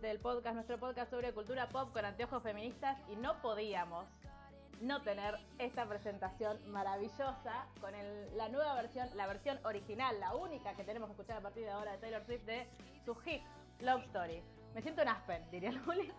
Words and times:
A 0.00 0.02
literalmente 0.02 0.10
el 0.10 0.20
podcast, 0.20 0.54
nuestro 0.54 0.78
podcast 0.78 1.10
sobre 1.10 1.32
cultura 1.32 1.68
pop 1.68 1.92
con 1.92 2.04
anteojos 2.04 2.42
feministas 2.42 2.96
y 3.10 3.16
no 3.16 3.40
podíamos 3.42 4.06
no 4.80 5.02
tener 5.02 5.38
esta 5.58 5.86
presentación 5.86 6.58
maravillosa 6.70 7.66
con 7.80 7.92
la 8.34 8.48
nueva 8.48 8.74
versión, 8.74 9.08
la 9.14 9.26
versión 9.26 9.58
original, 9.64 10.18
la 10.18 10.34
única 10.34 10.74
que 10.74 10.84
tenemos 10.84 11.08
que 11.08 11.12
escuchar 11.12 11.36
a 11.36 11.40
partir 11.42 11.64
de 11.64 11.70
ahora 11.70 11.92
de 11.92 11.98
Taylor 11.98 12.24
Swift 12.24 12.44
de 12.44 12.66
su 13.04 13.14
hit 13.16 13.42
Love 13.80 14.04
Story. 14.06 14.42
Me 14.74 14.80
siento 14.80 15.02
en 15.02 15.08
Aspen, 15.08 15.50
diría 15.50 15.72
Luli. 15.72 16.10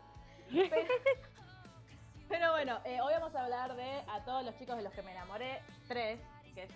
Pero, 2.29 2.51
bueno, 2.51 2.79
eh, 2.85 3.01
hoy 3.01 3.13
vamos 3.13 3.33
a 3.35 3.43
hablar 3.43 3.75
de 3.75 4.03
A 4.07 4.23
todos 4.25 4.45
los 4.45 4.55
chicos 4.57 4.77
de 4.77 4.83
los 4.83 4.93
que 4.93 5.01
me 5.01 5.11
enamoré, 5.11 5.59
3, 5.87 6.19
que 6.53 6.63
es 6.63 6.71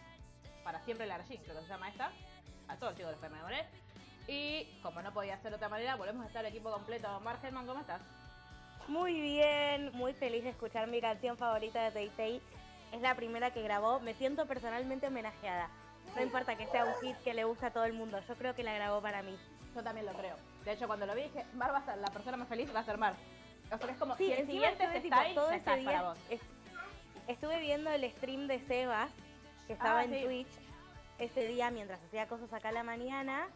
para 0.64 0.82
siempre 0.82 1.06
la 1.06 1.20
creo 1.20 1.38
que 1.38 1.62
se 1.62 1.68
llama 1.68 1.90
esta. 1.90 2.12
A 2.68 2.78
todos 2.78 2.94
los 2.94 2.96
chicos 2.96 3.10
de 3.10 3.12
los 3.12 3.22
que 3.22 3.30
me 3.30 3.36
enamoré. 3.36 3.85
Y 4.28 4.66
como 4.82 5.02
no 5.02 5.14
podía 5.14 5.38
ser 5.40 5.52
de 5.52 5.58
otra 5.58 5.70
manera, 5.70 5.96
volvemos 5.96 6.24
a 6.24 6.28
estar 6.28 6.44
el 6.46 6.52
equipo 6.52 6.72
completo. 6.72 7.20
Mar 7.22 7.38
Helman, 7.44 7.68
¿cómo 7.68 7.82
estás? 7.82 8.02
Muy 8.88 9.20
bien, 9.20 9.92
muy 9.94 10.14
feliz 10.14 10.44
de 10.44 10.50
escuchar 10.52 10.88
mi 10.88 11.02
canción 11.02 11.38
favorita 11.38 11.84
de 11.84 11.92
Tay 11.92 12.10
Tay. 12.10 12.42
Es 12.92 13.02
la 13.02 13.16
primera 13.16 13.52
que 13.52 13.62
grabó, 13.62 14.00
me 14.00 14.14
siento 14.14 14.46
personalmente 14.46 15.08
homenajeada. 15.08 15.70
No 16.16 16.22
importa 16.22 16.56
que 16.56 16.68
sea 16.68 16.86
un 16.86 16.94
hit 17.02 17.18
que 17.24 17.34
le 17.34 17.44
gusta 17.44 17.68
a 17.68 17.72
todo 17.72 17.84
el 17.86 17.94
mundo, 17.94 18.20
yo 18.28 18.36
creo 18.36 18.56
que 18.56 18.64
la 18.64 18.74
grabó 18.74 19.02
para 19.02 19.22
mí. 19.22 19.36
Yo 19.76 19.84
también 19.84 20.06
lo 20.06 20.14
creo. 20.14 20.36
De 20.64 20.72
hecho, 20.72 20.88
cuando 20.88 21.06
lo 21.06 21.14
vi 21.14 21.24
dije, 21.24 21.46
Mar 21.54 21.74
va 21.74 21.80
a 21.80 21.86
ser 21.86 21.98
la 21.98 22.08
persona 22.08 22.38
más 22.38 22.48
feliz, 22.48 22.74
va 22.74 22.80
a 22.80 22.84
ser 22.86 22.98
Mar. 22.98 23.14
O 23.72 23.78
sea, 23.78 23.90
es 23.92 23.98
como, 23.98 24.16
si 24.16 24.32
el 24.32 24.40
encima 24.42 24.52
siguiente 24.70 24.84
estuve, 24.86 25.02
tipo, 25.02 25.16
ahí, 25.16 25.36
todo 25.36 25.52
ese 25.52 25.60
para 25.86 26.04
vos. 26.04 26.18
es- 26.30 26.42
estuve 27.28 27.60
viendo 27.60 27.90
el 27.92 28.10
stream 28.12 28.48
de 28.48 28.60
Sebas, 28.68 29.10
que 29.68 29.74
estaba 29.74 30.00
Ah, 30.00 30.04
en 30.06 30.14
sí. 30.14 30.24
Twitch, 30.24 30.48
ese 31.18 31.48
día 31.48 31.72
mientras 31.72 32.00
hacía 32.04 32.28
cosas 32.28 32.54
acá 32.54 32.70
a 32.70 32.72
la 32.72 32.84
mañana, 32.84 33.48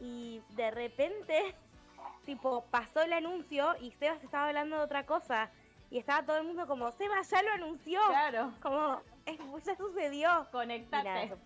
y 0.00 0.42
de 0.50 0.70
repente, 0.70 1.54
tipo, 2.24 2.64
pasó 2.70 3.02
el 3.02 3.12
anuncio 3.12 3.74
y 3.80 3.90
Sebas 3.92 4.22
estaba 4.22 4.48
hablando 4.48 4.76
de 4.76 4.82
otra 4.82 5.06
cosa. 5.06 5.50
Y 5.90 5.98
estaba 5.98 6.24
todo 6.26 6.36
el 6.38 6.44
mundo 6.44 6.66
como, 6.66 6.90
Sebas 6.92 7.30
ya 7.30 7.42
lo 7.42 7.52
anunció. 7.52 8.00
Claro, 8.08 8.52
Como, 8.60 9.00
es, 9.24 9.38
ya 9.64 9.76
sucedió. 9.76 10.28
Nada, 10.28 10.50
conectate. 10.50 11.28
se- 11.28 11.36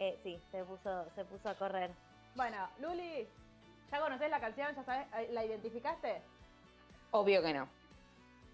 eh, 0.00 0.18
sí, 0.22 0.40
se 0.50 0.64
puso, 0.64 1.08
se 1.14 1.24
puso 1.24 1.48
a 1.48 1.54
correr. 1.54 1.90
Bueno, 2.34 2.68
Luli, 2.80 3.26
¿ya 3.90 4.00
conoces 4.00 4.30
la 4.30 4.40
canción? 4.40 4.74
¿Ya 4.74 4.82
sabes? 4.84 5.06
eh, 5.16 5.28
¿La 5.32 5.44
identificaste? 5.44 6.20
Obvio 7.10 7.42
que 7.42 7.54
no. 7.54 7.68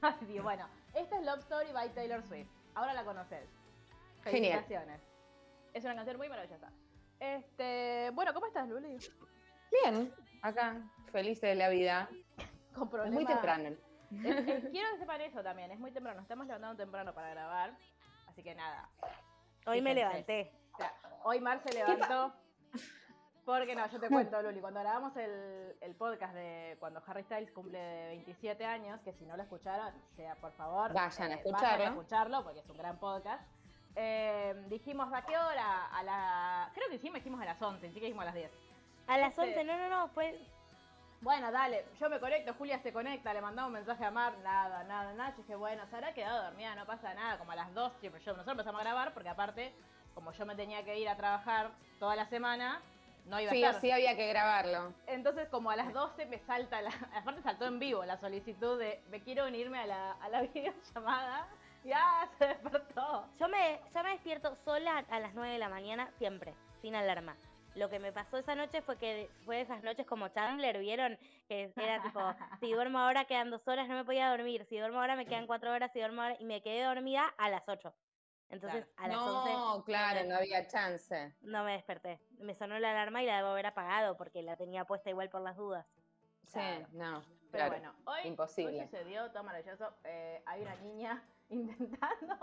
Bueno, 0.43 0.67
esta 0.95 1.19
es 1.19 1.25
Love 1.25 1.39
Story 1.41 1.73
by 1.73 1.89
Taylor 1.95 2.23
Swift. 2.23 2.49
Ahora 2.75 2.93
la 2.93 3.05
conoces. 3.05 3.47
Genial. 4.25 4.63
Felicitaciones. 4.65 5.01
Es 5.73 5.85
una 5.85 5.95
canción 5.97 6.17
muy 6.19 6.29
maravillosa. 6.29 6.69
Este, 7.21 8.11
bueno, 8.13 8.33
¿cómo 8.35 8.47
estás, 8.47 8.69
Luli? 8.69 8.99
Bien, 9.83 10.13
acá, 10.43 10.77
feliz 11.11 11.41
de 11.41 11.55
la 11.55 11.69
vida. 11.69 12.09
Con 12.75 12.89
Es 13.07 13.13
muy 13.13 13.25
temprano. 13.25 13.71
Es- 14.23 14.49
es- 14.49 14.71
quiero 14.71 14.91
que 14.93 14.99
sepan 14.99 15.21
eso 15.23 15.43
también, 15.43 15.71
es 15.71 15.79
muy 15.79 15.91
temprano, 15.91 16.21
estamos 16.21 16.47
levantando 16.47 16.77
temprano 16.77 17.15
para 17.15 17.31
grabar, 17.31 17.77
así 18.29 18.43
que 18.43 18.55
nada. 18.55 18.89
Hoy 19.67 19.81
me 19.81 19.95
levanté. 19.95 20.53
O 20.75 20.77
sea, 20.77 20.93
hoy 21.25 21.41
Mar 21.41 21.61
se 21.65 21.73
levantó 21.73 22.33
porque 23.45 23.75
no, 23.75 23.87
yo 23.89 24.01
te 24.01 24.09
cuento, 24.09 24.41
Luli, 24.43 24.61
cuando 24.61 24.81
grabamos 24.81 25.17
el, 25.17 25.77
el 25.81 25.95
podcast 25.97 26.35
de 26.35 26.77
cuando 26.81 27.03
Harry 27.07 27.23
Styles 27.25 27.51
cumple 27.53 28.07
27 28.09 28.65
años, 28.65 29.01
que 29.03 29.13
si 29.15 29.25
no 29.25 29.37
lo 29.37 29.43
escucharon, 29.43 29.95
sea 30.17 30.35
por 30.37 30.53
favor, 30.53 30.91
eh, 30.91 30.95
Vayan 30.95 31.33
a 31.33 31.37
vayan 31.37 31.39
escucharlo. 31.39 31.85
a 31.85 31.89
escucharlo 31.89 32.45
porque 32.45 32.61
es 32.61 32.69
un 32.69 32.77
gran 32.77 32.99
podcast. 32.99 33.43
Eh, 33.97 34.55
dijimos, 34.69 35.13
¿a 35.13 35.23
qué 35.23 35.37
hora? 35.39 35.87
A 35.87 36.03
la... 36.03 36.71
Creo 36.75 36.89
que 36.89 36.99
sí, 36.99 37.11
me 37.11 37.19
dijimos 37.19 37.41
a 37.41 37.45
las 37.45 37.61
11, 37.63 37.89
sí 37.89 37.95
que 37.95 38.07
dijimos 38.07 38.23
a 38.23 38.27
las 38.27 38.35
10. 38.35 38.51
A 39.07 39.19
las 39.19 39.31
Este- 39.31 39.43
11, 39.43 39.65
no, 39.65 39.77
no, 39.77 39.89
no, 39.89 40.09
fue... 40.09 40.39
Bueno, 41.21 41.51
dale, 41.51 41.87
yo 41.99 42.11
me 42.11 42.21
conecto, 42.21 42.53
Julia 42.55 42.79
se 42.81 42.93
conecta, 42.93 43.33
le 43.33 43.41
mandamos 43.41 43.69
un 43.69 43.75
mensaje 43.75 44.05
a 44.05 44.11
Mar, 44.11 44.35
nada, 44.43 44.85
nada, 44.85 45.15
nada. 45.15 45.31
Yo 45.31 45.39
dije, 45.39 45.55
bueno, 45.57 45.87
se 45.87 45.97
habrá 45.97 46.13
quedado 46.13 46.43
dormida, 46.45 46.75
no 46.75 46.85
pasa 46.85 47.15
nada, 47.15 47.39
como 47.39 47.53
a 47.53 47.57
las 47.57 47.73
2, 47.73 47.93
siempre 48.01 48.21
yo, 48.23 48.33
nosotros 48.33 48.53
empezamos 48.53 48.81
a 48.81 48.85
grabar, 48.85 49.15
porque 49.15 49.31
aparte, 49.31 49.73
como 50.15 50.33
yo 50.33 50.45
me 50.45 50.55
tenía 50.55 50.85
que 50.85 50.99
ir 50.99 51.09
a 51.09 51.17
trabajar 51.17 51.71
toda 51.99 52.15
la 52.15 52.27
semana, 52.27 52.83
no 53.25 53.41
iba 53.41 53.53
Sí 53.53 53.65
a 53.65 53.69
estar. 53.69 53.81
sí 53.81 53.91
había 53.91 54.15
que 54.17 54.29
grabarlo. 54.29 54.93
Entonces, 55.07 55.49
como 55.49 55.71
a 55.71 55.77
las 55.77 55.95
12 55.95 56.27
me 56.27 56.41
salta, 56.41 56.83
la, 56.83 56.91
aparte 57.17 57.41
saltó 57.41 57.65
en 57.65 57.79
vivo 57.79 58.05
la 58.05 58.19
solicitud 58.19 58.79
de, 58.79 59.01
me 59.09 59.23
quiero 59.23 59.47
unirme 59.47 59.79
a 59.79 59.87
la, 59.87 60.13
a 60.13 60.29
la 60.29 60.43
videollamada. 60.53 61.47
Ya, 61.85 62.29
se 62.39 62.47
despertó. 62.47 63.29
Yo 63.39 63.49
me, 63.49 63.81
yo 63.95 64.03
me 64.03 64.11
despierto 64.11 64.55
sola 64.65 65.05
a 65.11 65.21
las 65.21 65.35
9 65.35 65.53
de 65.53 65.59
la 65.59 65.69
mañana, 65.69 66.11
siempre, 66.19 66.55
sin 66.81 66.95
alarma. 66.95 67.37
Lo 67.75 67.91
que 67.91 67.99
me 67.99 68.13
pasó 68.13 68.37
esa 68.39 68.55
noche 68.55 68.83
fue 68.83 68.97
que 68.97 69.29
fue 69.45 69.57
de 69.57 69.63
esas 69.63 69.83
noches 69.83 70.07
como 70.07 70.29
Chandler, 70.29 70.79
¿vieron? 70.79 71.19
Que 71.49 71.73
era 71.77 72.01
tipo, 72.03 72.21
si 72.61 72.73
duermo 72.73 73.01
ahora 73.01 73.25
quedan 73.25 73.51
dos 73.51 73.67
horas, 73.67 73.89
no 73.89 73.95
me 73.97 74.05
podía 74.05 74.31
dormir. 74.31 74.65
Si 74.69 74.79
duermo 74.79 75.01
ahora 75.01 75.17
me 75.17 75.27
quedan 75.27 75.47
cuatro 75.49 75.73
horas, 75.73 75.91
si 75.93 75.99
duermo 75.99 76.23
ahora... 76.23 76.37
Y 76.39 76.45
me 76.45 76.63
quedé 76.63 76.85
dormida 76.85 77.27
a 77.37 77.49
las 77.51 77.69
8. 77.69 77.93
Entonces, 78.51 78.87
a 78.97 79.09
las 79.09 79.17
No, 79.17 79.75
11 79.75 79.85
claro, 79.87 80.29
no 80.29 80.37
había 80.37 80.67
chance. 80.69 81.35
no 81.41 81.65
me 81.65 81.73
desperté. 81.73 82.21
Me 82.39 82.55
sonó 82.55 82.79
la 82.79 82.93
alarma 82.93 83.23
y 83.23 83.27
la 83.27 83.39
debo 83.39 83.49
haber 83.49 83.67
apagado 83.67 84.17
porque 84.17 84.43
la 84.43 84.57
tenía 84.57 84.85
puesta 84.85 85.11
igual 85.11 85.29
por 85.29 85.41
las 85.41 85.57
dudas. 85.57 85.85
Sí, 86.47 86.53
Claro. 86.53 86.87
no. 86.93 87.23
Pero 87.51 87.67
claro. 87.69 87.71
bueno, 87.73 87.95
hoy, 88.07 88.21
Imposible. 88.29 88.79
hoy 88.79 88.85
sucedió 88.85 89.31
todo 89.33 89.43
maravilloso. 89.43 89.93
Eh, 90.05 90.41
hay 90.47 90.63
una 90.63 90.77
niña 90.77 91.23
intentando. 91.49 92.37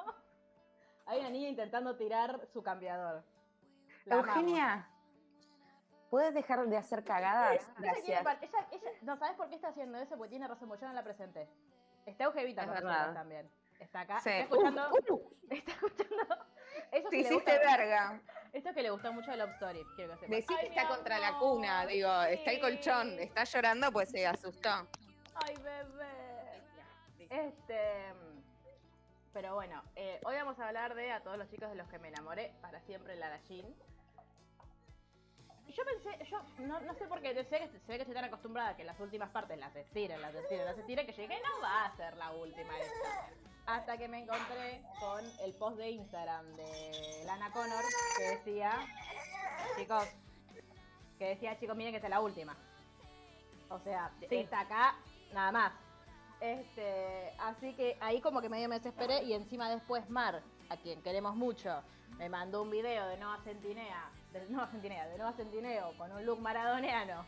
hay 1.05 1.19
una 1.19 1.29
niña 1.29 1.49
intentando 1.49 1.95
tirar 1.97 2.47
su 2.53 2.61
cambiador. 2.63 3.23
La 4.05 4.15
amamos. 4.15 4.35
Eugenia, 4.35 4.87
¿puedes 6.09 6.33
dejar 6.33 6.65
de 6.67 6.77
hacer 6.77 7.03
cagadas? 7.03 7.53
Ella 7.61 7.73
quiere 7.75 7.91
Gracias. 7.93 8.23
par- 8.23 8.39
ella- 8.41 8.67
ella- 8.71 8.91
no, 9.01 9.17
¿sabes 9.17 9.35
por 9.35 9.49
qué 9.49 9.55
está 9.55 9.69
haciendo 9.69 9.97
eso? 9.97 10.17
Porque 10.17 10.29
tiene 10.31 10.47
razón, 10.47 10.67
porque 10.67 10.81
yo 10.81 10.87
no 10.87 10.93
la 10.93 11.03
presenté. 11.03 11.47
Está 12.05 12.23
Eugevita 12.25 12.65
con 12.65 12.73
nosotros 12.83 13.13
también. 13.13 13.49
Está 13.79 14.01
acá. 14.01 14.19
Sí. 14.19 14.29
Está 14.29 14.41
escuchando. 14.43 14.89
Uh, 14.91 15.13
uh, 15.13 15.31
Está 15.51 15.71
escuchando. 15.71 16.23
Eso 16.91 17.09
te 17.09 17.09
que 17.09 17.09
le 17.09 17.17
hiciste 17.21 17.35
gusta, 17.35 17.77
verga. 17.77 18.21
Esto 18.53 18.73
que 18.73 18.81
le 18.83 18.89
gustó 18.91 19.13
mucho 19.13 19.31
de 19.31 19.37
Love 19.37 19.51
Story. 19.53 19.85
Quiero 19.95 20.19
que. 20.19 20.27
Decí 20.27 20.53
está 20.61 20.87
contra 20.87 21.19
la 21.19 21.37
cuna, 21.37 21.85
digo, 21.85 22.11
está 22.23 22.51
el 22.51 22.59
colchón, 22.59 23.19
está 23.19 23.43
llorando, 23.43 23.91
pues 23.91 24.09
se 24.09 24.25
asustó. 24.27 24.69
Ay, 25.35 25.55
bebé. 25.57 26.63
Este. 27.29 28.13
Pero 29.33 29.55
bueno, 29.55 29.81
eh, 29.95 30.19
hoy 30.25 30.35
vamos 30.35 30.59
a 30.59 30.67
hablar 30.67 30.93
de 30.93 31.11
a 31.11 31.21
todos 31.23 31.37
los 31.37 31.49
chicos 31.49 31.69
de 31.69 31.75
los 31.75 31.87
que 31.87 31.99
me 31.99 32.09
enamoré 32.09 32.53
para 32.61 32.81
siempre 32.81 33.15
Lara 33.15 33.39
Jean. 33.47 33.65
Y 35.67 35.71
Yo 35.73 35.83
pensé, 35.85 36.25
yo 36.25 36.41
no, 36.65 36.81
no 36.81 36.93
sé 36.95 37.05
por 37.05 37.21
qué, 37.21 37.33
sé 37.45 37.59
que, 37.59 37.67
se 37.67 37.87
ve 37.87 37.95
que 37.95 38.01
estoy 38.01 38.13
tan 38.13 38.25
acostumbrada 38.25 38.69
a 38.71 38.75
que 38.75 38.83
las 38.83 38.99
últimas 38.99 39.29
partes 39.29 39.57
las 39.57 39.73
estiren, 39.73 40.21
las 40.21 40.35
estiren, 40.35 40.65
las 40.65 40.77
estiren, 40.77 41.05
que 41.05 41.13
llegué, 41.13 41.39
no 41.41 41.61
va 41.61 41.85
a 41.85 41.95
ser 41.95 42.17
la 42.17 42.31
última 42.31 42.77
esta. 42.77 43.29
Hasta 43.67 43.97
que 43.97 44.07
me 44.09 44.19
encontré 44.19 44.81
con 44.99 45.23
el 45.45 45.53
post 45.53 45.77
de 45.77 45.91
Instagram 45.91 46.45
de 46.57 47.23
Lana 47.25 47.51
Connor 47.51 47.83
que 48.17 48.23
decía, 48.35 48.71
chicos, 49.77 50.09
que 51.17 51.25
decía, 51.29 51.57
chicos, 51.57 51.77
miren 51.77 51.93
que 51.93 51.97
esta 51.97 52.07
es 52.07 52.11
la 52.11 52.19
última. 52.19 52.57
O 53.69 53.79
sea, 53.79 54.11
Sí. 54.27 54.35
está 54.35 54.61
acá, 54.61 54.95
nada 55.31 55.51
más. 55.53 55.73
Este, 56.41 57.31
así 57.37 57.73
que 57.75 57.97
ahí 58.01 58.19
como 58.19 58.41
que 58.41 58.49
medio 58.49 58.67
me 58.67 58.79
desesperé 58.79 59.23
y 59.23 59.33
encima 59.33 59.69
después 59.69 60.09
Mar, 60.09 60.41
a 60.69 60.77
quien 60.77 60.99
queremos 61.03 61.35
mucho, 61.35 61.83
me 62.17 62.29
mandó 62.29 62.63
un 62.63 62.71
video 62.71 63.07
de 63.09 63.17
Nova 63.17 63.37
Centinea, 63.43 64.09
de 64.33 64.49
Nova 64.49 64.65
Centinea, 64.67 65.07
de 65.07 65.19
Nova 65.19 65.33
Centineo 65.33 65.95
con 65.99 66.11
un 66.11 66.25
look 66.25 66.39
maradoniano, 66.39 67.27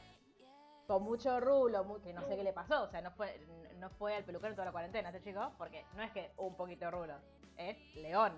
con 0.88 1.04
mucho 1.04 1.39
rulo, 1.39 2.01
que 2.01 2.12
no 2.12 2.27
sé 2.27 2.36
qué 2.36 2.44
le 2.44 2.54
pasó, 2.54 2.86
o 2.86 2.88
sea, 2.88 3.01
no 3.01 3.12
fue, 3.12 3.39
no 3.77 3.92
fue 3.92 4.15
al 4.15 4.24
peluquero 4.24 4.50
en 4.50 4.56
toda 4.56 4.65
la 4.65 4.71
cuarentena 4.71 5.10
este 5.10 5.21
chico, 5.30 5.51
porque 5.60 5.86
no 5.95 6.01
es 6.01 6.12
que 6.12 6.31
un 6.38 6.56
poquito 6.56 6.86
de 6.86 6.92
rulo, 6.92 7.13
es 7.56 7.77
león. 7.95 8.33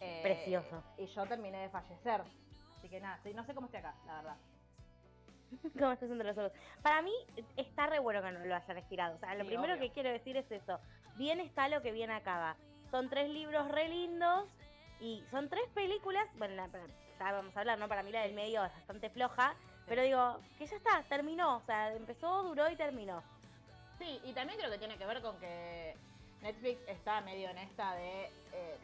Eh, 0.00 0.20
Precioso. 0.22 0.82
Y 0.96 1.04
yo 1.04 1.26
terminé 1.26 1.58
de 1.58 1.68
fallecer. 1.68 2.22
Así 2.78 2.88
que 2.88 2.98
nada, 2.98 3.20
no 3.34 3.44
sé 3.44 3.54
cómo 3.54 3.66
estoy 3.66 3.80
acá, 3.80 3.94
la 4.06 4.14
verdad. 4.14 4.36
¿Cómo 5.78 5.92
estás 5.92 6.10
haciendo 6.10 6.24
los? 6.24 6.52
Para 6.82 7.02
mí 7.02 7.12
está 7.56 7.86
re 7.86 7.98
bueno 7.98 8.22
que 8.22 8.32
no 8.32 8.44
lo 8.44 8.54
hayan 8.54 8.78
estirado. 8.78 9.16
O 9.16 9.18
sea, 9.18 9.34
lo 9.34 9.42
Sí, 9.42 9.48
primero 9.48 9.74
obvio. 9.74 9.82
que 9.88 9.92
quiero 9.92 10.10
decir 10.10 10.36
es 10.36 10.50
eso. 10.50 10.78
Bien 11.16 11.40
está 11.40 11.68
lo 11.68 11.82
que 11.82 11.92
bien 11.92 12.10
acaba. 12.10 12.56
Son 12.90 13.08
tres 13.08 13.28
libros 13.30 13.68
re 13.68 13.88
lindos 13.88 14.46
y 15.00 15.24
son 15.30 15.48
tres 15.48 15.64
películas. 15.74 16.26
Bueno, 16.36 16.54
la- 16.54 16.68
ya 17.18 17.32
vamos 17.32 17.56
a 17.56 17.60
hablar, 17.60 17.78
¿no? 17.78 17.88
Para 17.88 18.02
mí 18.02 18.10
la 18.12 18.22
del 18.22 18.34
medio 18.34 18.64
es 18.64 18.72
bastante 18.72 19.10
floja. 19.10 19.54
Pero 19.86 20.02
digo, 20.02 20.38
que 20.58 20.66
ya 20.66 20.76
está, 20.76 21.02
terminó. 21.08 21.56
O 21.56 21.62
sea, 21.62 21.92
empezó, 21.92 22.42
duró 22.44 22.68
y 22.70 22.76
terminó. 22.76 23.22
Sí, 23.98 24.20
y 24.24 24.32
también 24.32 24.58
creo 24.58 24.70
que 24.70 24.78
tiene 24.78 24.96
que 24.96 25.06
ver 25.06 25.20
con 25.20 25.38
que 25.38 25.94
Netflix 26.40 26.80
está 26.88 27.20
medio 27.20 27.50
en 27.50 27.58
esta 27.58 27.94
de, 27.94 28.24
eh, 28.52 28.76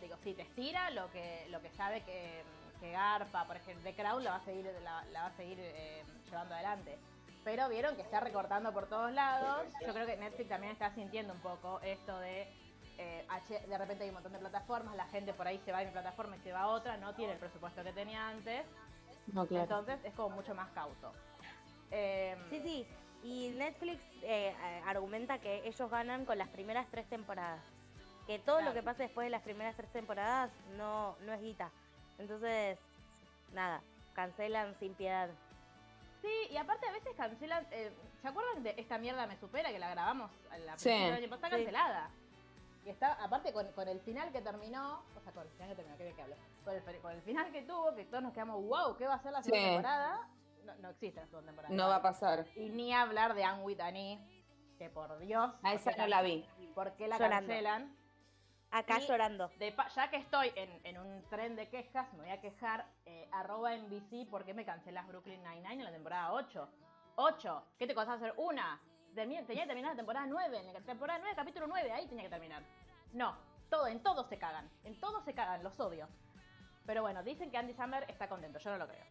digo, 0.00 0.16
sí, 0.22 0.34
te 0.34 0.42
estira 0.42 0.90
lo 0.90 1.10
que 1.12 1.46
lo 1.50 1.60
que 1.62 1.70
sabe 1.70 2.02
que, 2.02 2.42
que 2.76 2.92
Garpa, 2.92 3.44
por 3.46 3.56
ejemplo, 3.56 3.82
The 3.84 3.94
Crown 3.94 4.22
la 4.24 4.30
va 4.30 4.36
a 4.36 4.44
seguir, 4.44 4.64
la, 4.82 5.04
la 5.12 5.20
va 5.22 5.26
a 5.28 5.32
seguir 5.36 5.58
eh, 5.60 6.02
llevando 6.26 6.54
adelante. 6.54 6.98
Pero 7.44 7.68
vieron 7.68 7.94
que 7.96 8.02
está 8.02 8.20
recortando 8.20 8.72
por 8.72 8.86
todos 8.88 9.12
lados. 9.12 9.66
Yo 9.86 9.92
creo 9.92 10.06
que 10.06 10.16
Netflix 10.16 10.48
también 10.48 10.72
está 10.72 10.90
sintiendo 10.94 11.32
un 11.32 11.40
poco 11.40 11.80
esto 11.80 12.18
de 12.18 12.42
eh, 12.98 13.26
de 13.68 13.78
repente 13.78 14.04
hay 14.04 14.08
un 14.10 14.14
montón 14.14 14.32
de 14.32 14.38
plataformas, 14.38 14.96
la 14.96 15.04
gente 15.08 15.34
por 15.34 15.46
ahí 15.46 15.60
se 15.64 15.70
va 15.70 15.80
de 15.80 15.86
mi 15.86 15.92
plataforma 15.92 16.34
y 16.36 16.40
se 16.40 16.50
va 16.52 16.60
a 16.62 16.66
otra, 16.68 16.96
no 16.96 17.14
tiene 17.14 17.34
el 17.34 17.38
presupuesto 17.38 17.84
que 17.84 17.92
tenía 17.92 18.26
antes, 18.28 18.64
No, 19.34 19.46
claro. 19.46 19.64
entonces 19.64 19.98
es 20.04 20.14
como 20.14 20.34
mucho 20.34 20.54
más 20.54 20.70
cauto. 20.70 21.12
Em, 21.90 22.38
Sí, 22.50 22.60
sí. 22.62 22.86
Y 23.22 23.48
Netflix 23.50 24.00
eh, 24.22 24.54
argumenta 24.86 25.38
que 25.38 25.66
ellos 25.68 25.90
ganan 25.90 26.24
con 26.24 26.38
las 26.38 26.48
primeras 26.48 26.86
tres 26.90 27.06
temporadas. 27.08 27.60
Que 28.26 28.38
todo 28.38 28.56
Claro. 28.56 28.70
lo 28.70 28.74
que 28.74 28.82
pase 28.82 29.02
después 29.04 29.26
de 29.26 29.30
las 29.30 29.42
primeras 29.42 29.76
tres 29.76 29.90
temporadas 29.92 30.50
no, 30.76 31.16
no 31.20 31.32
es 31.32 31.40
guita. 31.40 31.70
Entonces, 32.18 32.78
nada, 33.52 33.82
cancelan 34.14 34.74
sin 34.78 34.94
piedad. 34.94 35.28
Sí, 36.22 36.32
y 36.50 36.56
aparte 36.56 36.86
a 36.88 36.92
veces 36.92 37.14
cancelan. 37.16 37.66
eh, 37.70 37.92
¿Se 38.22 38.28
acuerdan 38.28 38.62
de 38.62 38.74
esta 38.78 38.98
mierda 38.98 39.26
me 39.26 39.36
supera 39.38 39.70
que 39.70 39.78
la 39.78 39.90
grabamos 39.90 40.30
a 40.50 40.58
la 40.58 40.76
Sí. 40.78 40.88
del 40.90 41.12
año 41.14 41.28
pasado? 41.28 41.46
Está 41.46 41.48
Sí. 41.48 41.64
cancelada. 41.64 42.10
Y 42.84 42.88
está, 42.88 43.12
aparte 43.14 43.52
con, 43.52 43.70
con 43.72 43.88
el 43.88 44.00
final 44.00 44.32
que 44.32 44.40
terminó, 44.40 45.02
o 45.16 45.20
sea, 45.20 45.32
con 45.32 45.42
el 45.42 45.48
final 45.50 45.68
que 45.70 45.74
terminó, 45.74 45.96
qué 45.98 46.12
que 46.14 46.22
hablo. 46.22 46.36
Con 46.64 46.74
el, 46.74 46.82
con 47.00 47.12
el 47.12 47.22
final 47.22 47.52
que 47.52 47.62
tuvo, 47.62 47.94
que 47.94 48.04
todos 48.04 48.22
nos 48.22 48.32
quedamos, 48.32 48.64
wow, 48.64 48.96
¿qué 48.96 49.06
va 49.06 49.14
a 49.14 49.22
ser 49.22 49.32
la 49.32 49.42
segunda 49.42 49.60
Sí. 49.66 49.72
temporada? 49.74 50.28
No, 50.64 50.74
no 50.76 50.88
existe 50.90 51.20
la 51.20 51.26
segunda 51.26 51.46
temporada. 51.50 51.74
No 51.74 51.88
va 51.88 51.96
a 51.96 52.02
pasar. 52.02 52.46
Y 52.56 52.70
ni 52.70 52.92
hablar 52.92 53.34
de 53.34 53.44
Anne 53.44 54.12
E, 54.14 54.78
que 54.78 54.88
por 54.88 55.18
Dios. 55.18 55.52
A 55.62 55.74
esa 55.74 55.84
¿por 55.84 55.94
qué 55.94 56.00
no 56.02 56.06
la 56.08 56.22
vi. 56.22 56.48
¿Por 56.74 56.92
qué 56.96 57.08
la 57.08 57.18
Llorando. 57.18 57.48
cancelan? 57.48 57.96
Acá 58.70 58.98
Y- 59.00 59.06
llorando. 59.06 59.48
De 59.58 59.74
ya 59.94 60.10
que 60.10 60.16
estoy 60.16 60.52
en, 60.54 60.80
en 60.84 60.98
un 60.98 61.22
tren 61.30 61.56
de 61.56 61.68
quejas, 61.68 62.12
me 62.14 62.22
voy 62.24 62.30
a 62.30 62.40
quejar. 62.40 62.86
Eh, 63.06 63.28
arroba 63.32 63.72
NBC, 63.74 64.26
¿por 64.30 64.44
qué 64.44 64.54
me 64.54 64.64
cancelas 64.64 65.06
Brooklyn 65.06 65.42
Nine-Nine 65.42 65.74
en 65.74 65.84
la 65.84 65.92
temporada 65.92 66.32
8? 66.32 66.68
8. 67.16 67.62
¿Qué 67.78 67.86
te 67.86 67.94
costás 67.94 68.16
hacer? 68.16 68.34
Una. 68.36 68.80
Tenía 69.14 69.46
que 69.46 69.54
terminar 69.66 69.92
la 69.92 69.96
temporada 69.96 70.26
9. 70.26 70.58
En 70.58 70.72
la 70.74 70.80
temporada 70.80 71.18
9, 71.20 71.34
capítulo 71.36 71.66
9, 71.66 71.90
ahí 71.92 72.06
tenía 72.06 72.24
que 72.24 72.30
terminar. 72.30 72.62
No. 73.12 73.36
Todo, 73.70 73.86
en 73.86 74.02
todo 74.02 74.24
se 74.28 74.38
cagan. 74.38 74.68
En 74.84 75.00
todo 75.00 75.20
se 75.22 75.32
cagan, 75.34 75.62
los 75.64 75.78
odio. 75.80 76.08
Pero 76.84 77.02
bueno, 77.02 77.22
dicen 77.22 77.50
que 77.50 77.56
Andy 77.56 77.72
Samberg 77.74 78.08
está 78.10 78.28
contento. 78.28 78.58
Yo 78.58 78.70
no 78.70 78.76
lo 78.78 78.86
creo. 78.86 79.04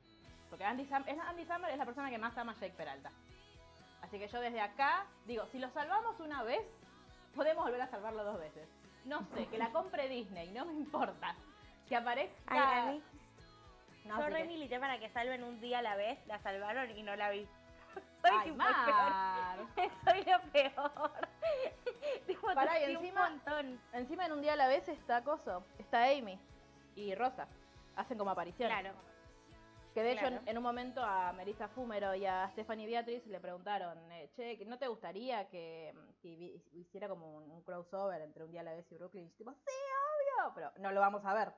Porque 0.49 0.63
Andy, 0.63 0.85
Sam 0.85 1.03
Andy 1.27 1.45
Samberg 1.45 1.73
es 1.73 1.79
la 1.79 1.85
persona 1.85 2.09
que 2.09 2.17
más 2.17 2.37
ama 2.37 2.51
a 2.51 2.55
Jake 2.55 2.75
Peralta. 2.77 3.11
Así 4.01 4.19
que 4.19 4.27
yo 4.27 4.39
desde 4.39 4.61
acá 4.61 5.07
digo, 5.25 5.45
si 5.47 5.57
lo 5.59 5.69
salvamos 5.71 6.19
una 6.19 6.43
vez, 6.43 6.61
podemos 7.35 7.65
volver 7.65 7.81
a 7.81 7.87
salvarlo 7.87 8.23
dos 8.23 8.39
veces. 8.39 8.69
No 9.05 9.23
sé, 9.35 9.47
que 9.47 9.57
la 9.57 9.69
compre 9.69 10.07
Disney, 10.09 10.51
no 10.51 10.65
me 10.65 10.73
importa. 10.73 11.35
Que 11.87 11.95
aparezca. 11.95 12.41
Ay, 12.47 12.79
a 12.79 12.85
mí, 12.91 13.03
No, 14.05 14.17
yo 14.19 14.25
sí 14.27 14.31
re 14.33 14.41
que- 14.41 14.47
milité 14.47 14.79
para 14.79 14.99
que 14.99 15.09
salven 15.09 15.43
un 15.43 15.59
día 15.61 15.79
a 15.79 15.81
la 15.81 15.95
vez, 15.95 16.19
la 16.27 16.39
salvaron 16.39 16.89
y 16.97 17.03
no 17.03 17.15
la 17.15 17.29
vi. 17.29 17.47
Soy 18.21 18.31
Ay, 18.31 18.49
el 18.49 18.55
peor. 18.55 18.57
Mar. 18.57 19.57
Soy 20.05 20.23
lo 20.25 20.41
peor. 20.51 21.27
tipo, 22.27 22.47
Pará, 22.53 22.79
y 22.79 22.93
encima- 22.95 23.27
un 23.27 23.31
montón. 23.33 23.81
Encima 23.93 24.25
en 24.25 24.31
un 24.33 24.41
día 24.41 24.53
a 24.53 24.55
la 24.57 24.67
vez 24.67 24.87
está 24.89 25.23
Coso, 25.23 25.63
está 25.77 26.05
Amy 26.05 26.39
y 26.95 27.13
Rosa. 27.15 27.47
Hacen 27.95 28.17
como 28.17 28.31
aparición. 28.31 28.69
Claro. 28.69 28.91
Que 29.95 30.03
de 30.03 30.11
hecho 30.11 30.19
claro. 30.27 30.37
en, 30.41 30.47
en 30.49 30.57
un 30.57 30.63
momento 30.63 31.01
a 31.01 31.31
Melissa 31.31 31.69
Fumero 31.69 32.13
y 32.13 32.25
a 32.25 32.49
Stephanie 32.51 32.85
Beatriz 32.85 33.25
le 33.27 33.39
preguntaron, 33.39 33.97
eh, 34.11 34.29
che, 34.35 34.63
¿no 34.65 34.77
te 34.77 34.89
gustaría 34.89 35.47
que, 35.47 35.93
que 36.21 36.35
vi- 36.35 36.61
hiciera 36.73 37.07
como 37.07 37.31
un, 37.37 37.49
un 37.49 37.61
crossover 37.63 38.21
entre 38.21 38.43
un 38.43 38.51
día 38.51 38.59
a 38.59 38.65
la 38.65 38.73
vez 38.73 38.85
y 38.91 38.95
Brooklyn? 38.95 39.23
Y 39.25 39.29
yo 39.29 39.35
tipo, 39.37 39.53
sí, 39.53 39.71
obvio, 40.43 40.51
pero 40.53 40.71
no 40.79 40.91
lo 40.91 40.99
vamos 40.99 41.23
a 41.23 41.33
ver. 41.33 41.53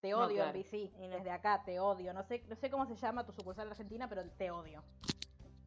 Te 0.00 0.10
No, 0.10 0.18
odio, 0.20 0.36
claro. 0.36 0.56
NBC, 0.56 0.72
Y 0.74 1.08
no. 1.08 1.16
desde 1.16 1.30
acá 1.32 1.62
te 1.64 1.80
odio. 1.80 2.14
No 2.14 2.22
sé, 2.22 2.44
no 2.48 2.54
sé 2.54 2.70
cómo 2.70 2.86
se 2.86 2.94
llama 2.94 3.26
tu 3.26 3.32
sucursal 3.32 3.68
Argentina, 3.68 4.08
pero 4.08 4.24
te 4.30 4.50
odio. 4.52 4.82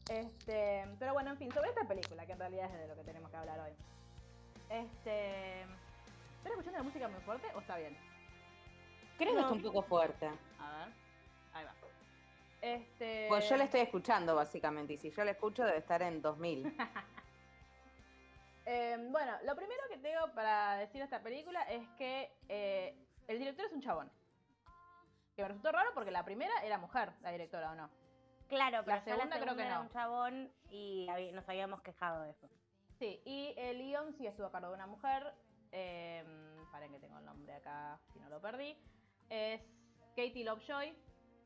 Este, 0.10 0.86
pero 0.98 1.12
bueno, 1.12 1.32
en 1.32 1.38
fin, 1.38 1.52
sobre 1.52 1.70
esta 1.70 1.86
película, 1.86 2.26
que 2.26 2.32
en 2.32 2.40
realidad 2.40 2.72
es 2.74 2.80
de 2.80 2.88
lo 2.88 2.96
que 2.96 3.04
tenemos 3.04 3.30
que 3.30 3.36
hablar 3.38 3.60
hoy. 3.60 3.74
Este, 4.70 5.62
¿están 5.62 6.52
escuchando 6.52 6.78
la 6.78 6.84
música 6.84 7.08
muy 7.10 7.20
fuerte 7.22 7.48
o 7.54 7.60
está 7.60 7.78
bien? 7.78 7.98
Creo 9.18 9.32
que 9.32 9.36
No. 9.36 9.42
está 9.42 9.54
un 9.54 9.62
poco 9.62 9.82
fuerte. 9.84 10.28
A 10.60 10.78
ver. 10.86 11.05
Este, 12.66 13.28
Pues 13.30 13.48
yo 13.48 13.58
la 13.58 13.66
estoy 13.66 13.82
escuchando, 13.82 14.34
básicamente. 14.36 14.94
Y 14.94 14.98
si 14.98 15.12
yo 15.12 15.24
la 15.24 15.32
escucho, 15.32 15.64
debe 15.64 15.78
estar 15.78 16.02
en 16.02 16.22
2000. 16.22 16.76
Eh, 18.68 18.98
bueno, 19.12 19.32
lo 19.44 19.56
primero 19.56 19.84
que 19.92 20.00
tengo 20.00 20.34
para 20.34 20.78
decir 20.78 20.98
de 20.98 21.04
esta 21.04 21.22
película 21.22 21.62
es 21.70 21.88
que 22.00 22.36
eh, 22.50 22.98
el 23.28 23.38
director 23.38 23.64
es 23.64 23.72
un 23.74 23.80
chabón. 23.80 24.12
Que 25.36 25.44
me 25.44 25.50
resultó 25.50 25.72
raro 25.72 25.92
porque 25.94 26.10
la 26.10 26.26
primera 26.26 26.52
era 26.64 26.80
mujer, 26.80 27.14
la 27.22 27.30
directora, 27.30 27.74
¿o 27.74 27.76
no? 27.76 27.92
Claro, 28.48 28.82
pero 28.84 28.98
ya 28.98 29.04
segunda 29.04 29.26
la 29.26 29.30
creo 29.36 29.54
segunda 29.54 29.56
que 29.56 29.68
era 29.68 29.76
no. 29.76 29.82
un 29.84 29.90
chabón 29.90 30.52
y 30.72 31.08
nos 31.34 31.48
habíamos 31.48 31.84
quejado 31.84 32.24
de 32.24 32.32
eso. 32.32 32.50
Sí, 32.98 33.22
y 33.24 33.54
el 33.56 33.78
guion 33.78 34.14
sí 34.14 34.26
estuvo 34.26 34.48
a 34.48 34.52
cargo 34.52 34.70
de 34.70 34.74
una 34.74 34.88
mujer. 34.88 35.32
Eh, 35.72 36.24
paren 36.72 36.92
que 36.92 36.98
tengo 37.00 37.20
el 37.20 37.26
nombre 37.26 37.54
acá, 37.54 38.00
si 38.14 38.20
no 38.20 38.30
lo 38.30 38.42
perdí. 38.42 38.76
Es 39.30 39.62
Katie 40.16 40.44
Lovejoy, 40.44 40.98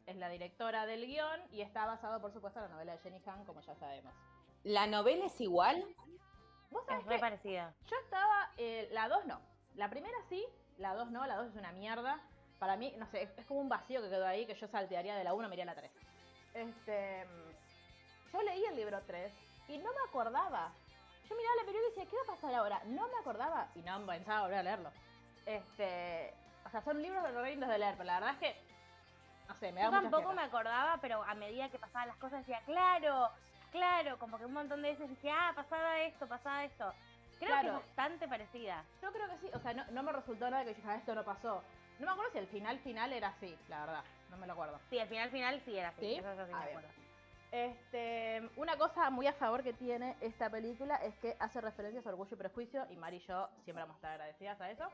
es 0.10 0.16
la 0.18 0.30
directora 0.30 0.86
del 0.86 1.06
guion 1.06 1.42
y 1.52 1.62
está 1.62 1.86
basado, 1.86 2.20
por 2.20 2.34
supuesto, 2.34 2.60
en 2.60 2.66
la 2.66 2.72
novela 2.72 2.94
de 2.94 2.98
Jenny 3.00 3.22
Han, 3.26 3.46
como 3.46 3.62
ya 3.62 3.76
sabemos. 3.76 4.14
¿La 4.64 4.88
novela 4.88 5.26
es 5.26 5.40
igual? 5.40 5.86
¿Vos 6.72 6.86
sabés 6.86 7.02
Es 7.02 7.08
re 7.08 7.16
que 7.16 7.22
parecida. 7.22 7.74
Yo 7.90 7.96
estaba, 8.04 8.52
eh, 8.58 8.90
la 8.92 9.08
2 9.08 9.26
no. 9.26 9.40
La 9.76 9.90
primera 9.90 10.18
sí, 10.28 10.44
la 10.78 10.94
2 10.96 11.12
no, 11.12 11.26
la 11.26 11.36
2 11.36 11.50
es 11.52 11.56
una 11.56 11.72
mierda. 11.72 12.20
Para 12.58 12.76
mí, 12.76 12.94
no 12.98 13.06
sé, 13.08 13.24
es, 13.24 13.46
como 13.46 13.62
un 13.62 13.70
vacío 13.70 14.02
que 14.02 14.10
quedó 14.10 14.26
ahí 14.26 14.46
que 14.46 14.56
yo 14.56 14.68
saltearía 14.68 15.16
de 15.16 15.24
la 15.24 15.34
1 15.34 15.48
me 15.48 15.56
iría 15.56 15.64
a 15.64 15.68
la 15.68 15.76
3. 15.76 15.92
Este, 16.56 17.26
mm, 17.26 18.34
yo 18.34 18.42
leí 18.42 18.66
el 18.66 18.76
libro 18.76 19.00
3 19.06 19.32
y 19.70 19.78
no 19.78 19.92
me 19.94 20.02
acordaba. 20.08 20.74
Yo 21.30 21.36
miraba 21.36 21.56
la 21.58 21.66
película 21.66 21.88
y 21.88 21.90
decía, 21.92 22.10
¿qué 22.10 22.16
va 22.18 22.34
a 22.34 22.36
pasar 22.36 22.54
ahora? 22.56 22.82
No 22.86 23.08
me 23.08 23.18
acordaba 23.20 23.70
y 23.76 23.80
no 23.82 24.06
pensaba 24.06 24.42
volver 24.42 24.58
a 24.58 24.64
leerlo. 24.64 24.92
Este, 25.46 26.34
o 26.66 26.70
sea, 26.70 26.82
son 26.82 27.02
libros 27.02 27.24
re 27.24 27.52
lindos 27.52 27.70
de 27.70 27.78
leer, 27.78 27.94
pero 27.94 28.06
la 28.06 28.20
verdad 28.20 28.34
es 28.34 28.40
que, 28.40 28.69
no 29.50 29.56
sé, 29.56 29.72
me 29.72 29.82
da 29.82 29.88
Yo 29.88 29.92
tampoco 30.02 30.34
me 30.34 30.44
acordaba, 30.44 30.98
pero 31.02 31.24
a 31.24 31.34
medida 31.34 31.70
que 31.70 31.80
pasaban 31.80 32.08
las 32.08 32.18
cosas 32.18 32.40
decía, 32.46 32.62
claro, 32.66 33.30
claro, 33.72 34.20
como 34.20 34.38
que 34.38 34.46
un 34.46 34.54
montón 34.54 34.82
de 34.84 34.92
veces 34.92 35.10
dije, 35.10 35.32
ah, 35.32 35.52
pasaba 35.56 36.00
esto, 36.02 36.28
pasaba 36.28 36.64
esto. 36.64 36.94
Creo 37.40 37.56
que 37.56 37.62
Claro. 37.62 37.68
es 37.80 37.86
bastante 37.88 38.28
parecida. 38.28 38.84
Yo 39.02 39.12
creo 39.12 39.28
que 39.30 39.38
sí, 39.40 39.50
o 39.54 39.60
sea, 39.60 39.74
no, 39.74 39.86
no 39.92 40.04
me 40.04 40.12
resultó 40.12 40.50
nada 40.52 40.64
que 40.66 40.76
yo 40.76 40.82
"Ah, 40.86 40.96
esto 40.96 41.16
no 41.16 41.24
pasó. 41.26 41.64
No 41.98 42.06
me 42.06 42.12
acuerdo 42.12 42.32
si 42.32 42.38
el 42.38 42.48
final 42.48 42.80
final 42.80 43.12
era 43.12 43.30
así, 43.30 43.58
la 43.68 43.80
verdad, 43.86 44.04
no 44.30 44.38
me 44.38 44.46
lo 44.46 44.54
acuerdo. 44.54 44.80
Sí, 44.90 45.00
al 45.00 45.08
final 45.10 45.32
final 45.32 45.62
sí 45.66 45.76
era 45.78 45.90
así. 45.90 46.02
¿Sí? 46.02 46.16
Eso, 46.18 46.32
eso 46.32 46.46
sí 46.46 46.52
Ah, 46.54 46.60
me 46.60 46.66
bien. 46.66 46.78
acuerdo. 46.78 46.90
Este, 47.52 48.50
una 48.58 48.78
cosa 48.78 49.10
muy 49.10 49.26
a 49.26 49.34
favor 49.34 49.64
que 49.64 49.74
tiene 49.74 50.16
esta 50.22 50.50
película 50.52 50.98
es 50.98 51.16
que 51.18 51.36
hace 51.40 51.60
referencias 51.60 52.06
a 52.06 52.10
Orgullo 52.10 52.36
y 52.36 52.38
Prejuicio 52.38 52.86
y 52.92 52.96
Mari 52.98 53.18
y 53.18 53.20
yo 53.22 53.50
siempre 53.64 53.82
vamos 53.84 53.96
a 53.96 53.98
estar 53.98 54.12
agradecidas 54.12 54.62
a 54.62 54.70
eso. 54.70 54.88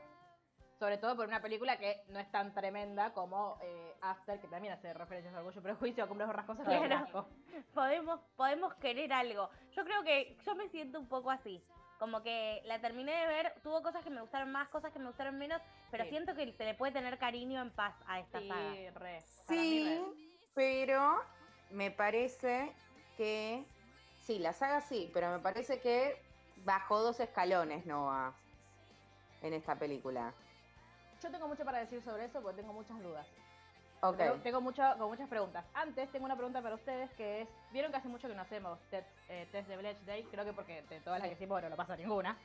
Sobre 0.78 0.98
todo 0.98 1.16
por 1.16 1.26
una 1.26 1.40
película 1.40 1.78
que 1.78 2.02
no 2.08 2.18
es 2.18 2.30
tan 2.30 2.52
tremenda 2.52 3.12
como 3.14 3.58
eh, 3.62 3.94
After, 4.02 4.38
que 4.38 4.46
también 4.48 4.74
hace 4.74 4.92
referencias 4.92 5.34
a 5.34 5.38
Orgullo 5.38 5.60
y 5.60 5.62
Prejuicio, 5.62 6.06
Cumbres 6.06 6.26
Borrascosas 6.28 6.66
y 6.66 6.86
Claro. 6.86 7.26
Podemos, 7.74 8.20
podemos 8.36 8.74
querer 8.74 9.12
algo. 9.12 9.48
Yo 9.74 9.84
creo 9.84 10.02
que 10.02 10.36
yo 10.44 10.54
me 10.54 10.68
siento 10.68 11.00
un 11.00 11.08
poco 11.08 11.30
así. 11.30 11.62
Como 11.98 12.22
que 12.22 12.60
la 12.66 12.78
terminé 12.78 13.12
de 13.12 13.26
ver, 13.26 13.54
tuvo 13.62 13.82
cosas 13.82 14.04
que 14.04 14.10
me 14.10 14.20
gustaron 14.20 14.52
más, 14.52 14.68
cosas 14.68 14.92
que 14.92 14.98
me 14.98 15.06
gustaron 15.06 15.38
menos, 15.38 15.62
pero 15.90 16.04
Sí. 16.04 16.10
siento 16.10 16.34
que 16.34 16.52
se 16.52 16.64
le 16.64 16.74
puede 16.74 16.92
tener 16.92 17.16
cariño 17.18 17.62
en 17.62 17.70
paz 17.70 17.94
a 18.06 18.20
esta 18.20 18.38
saga. 18.42 18.72
Sí, 18.74 18.90
re. 18.90 19.14
Mí, 19.48 19.56
Sí, 19.56 20.38
pero 20.54 21.22
me 21.70 21.90
parece 21.90 22.70
que. 23.16 23.64
Sí, 24.24 24.38
la 24.38 24.52
saga 24.52 24.82
sí, 24.82 25.10
pero 25.14 25.30
me 25.30 25.38
parece 25.38 25.80
que 25.80 26.20
bajó 26.66 27.00
dos 27.00 27.18
escalones 27.20 27.86
Noah 27.86 28.34
en 29.40 29.54
esta 29.54 29.76
película. 29.76 30.34
Yo 31.22 31.30
tengo 31.30 31.48
mucho 31.48 31.64
para 31.64 31.78
decir 31.78 32.02
sobre 32.02 32.26
eso 32.26 32.40
porque 32.42 32.60
tengo 32.60 32.72
muchas 32.72 33.00
dudas. 33.02 33.26
Ok. 34.02 34.18
Tengo, 34.18 34.34
tengo 34.36 34.60
mucho, 34.60 34.82
con 34.98 35.08
muchas 35.08 35.28
preguntas. 35.28 35.64
Antes 35.74 36.10
tengo 36.12 36.26
una 36.26 36.36
pregunta 36.36 36.60
para 36.60 36.74
ustedes 36.74 37.10
que 37.12 37.42
es, 37.42 37.48
vieron 37.72 37.90
que 37.90 37.98
hace 37.98 38.08
mucho 38.08 38.28
que 38.28 38.34
no 38.34 38.42
hacemos 38.42 38.78
test, 38.90 39.08
eh, 39.28 39.48
test 39.50 39.68
de 39.68 39.76
Bletch 39.76 40.00
Day, 40.00 40.24
creo 40.24 40.44
que 40.44 40.52
porque 40.52 40.82
de 40.82 41.00
todas 41.00 41.18
las 41.18 41.28
que 41.28 41.34
hicimos 41.34 41.62
no 41.62 41.70
lo 41.70 41.76
pasa 41.76 41.96
ninguna. 41.96 42.36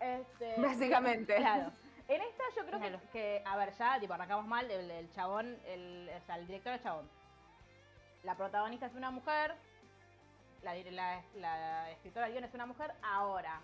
Este, 0.00 0.54
Básicamente. 0.60 1.36
Claro. 1.36 1.72
En 2.08 2.20
esta 2.20 2.44
yo 2.56 2.66
creo 2.66 2.80
que, 2.80 3.08
que, 3.10 3.42
a 3.46 3.56
ver, 3.56 3.72
ya, 3.72 3.98
tipo, 3.98 4.12
arrancamos 4.12 4.46
mal, 4.46 4.70
el, 4.70 4.90
el 4.90 5.10
chabón, 5.12 5.58
el, 5.66 6.10
o 6.14 6.26
sea, 6.26 6.36
el 6.36 6.46
director 6.46 6.74
es 6.74 6.82
chabón. 6.82 7.08
La 8.24 8.36
protagonista 8.36 8.86
es 8.86 8.94
una 8.94 9.10
mujer, 9.10 9.54
la, 10.62 10.74
la, 10.74 11.22
la 11.34 11.90
escritora 11.90 12.26
del 12.26 12.34
guion 12.34 12.44
es 12.44 12.54
una 12.54 12.66
mujer, 12.66 12.92
ahora. 13.02 13.60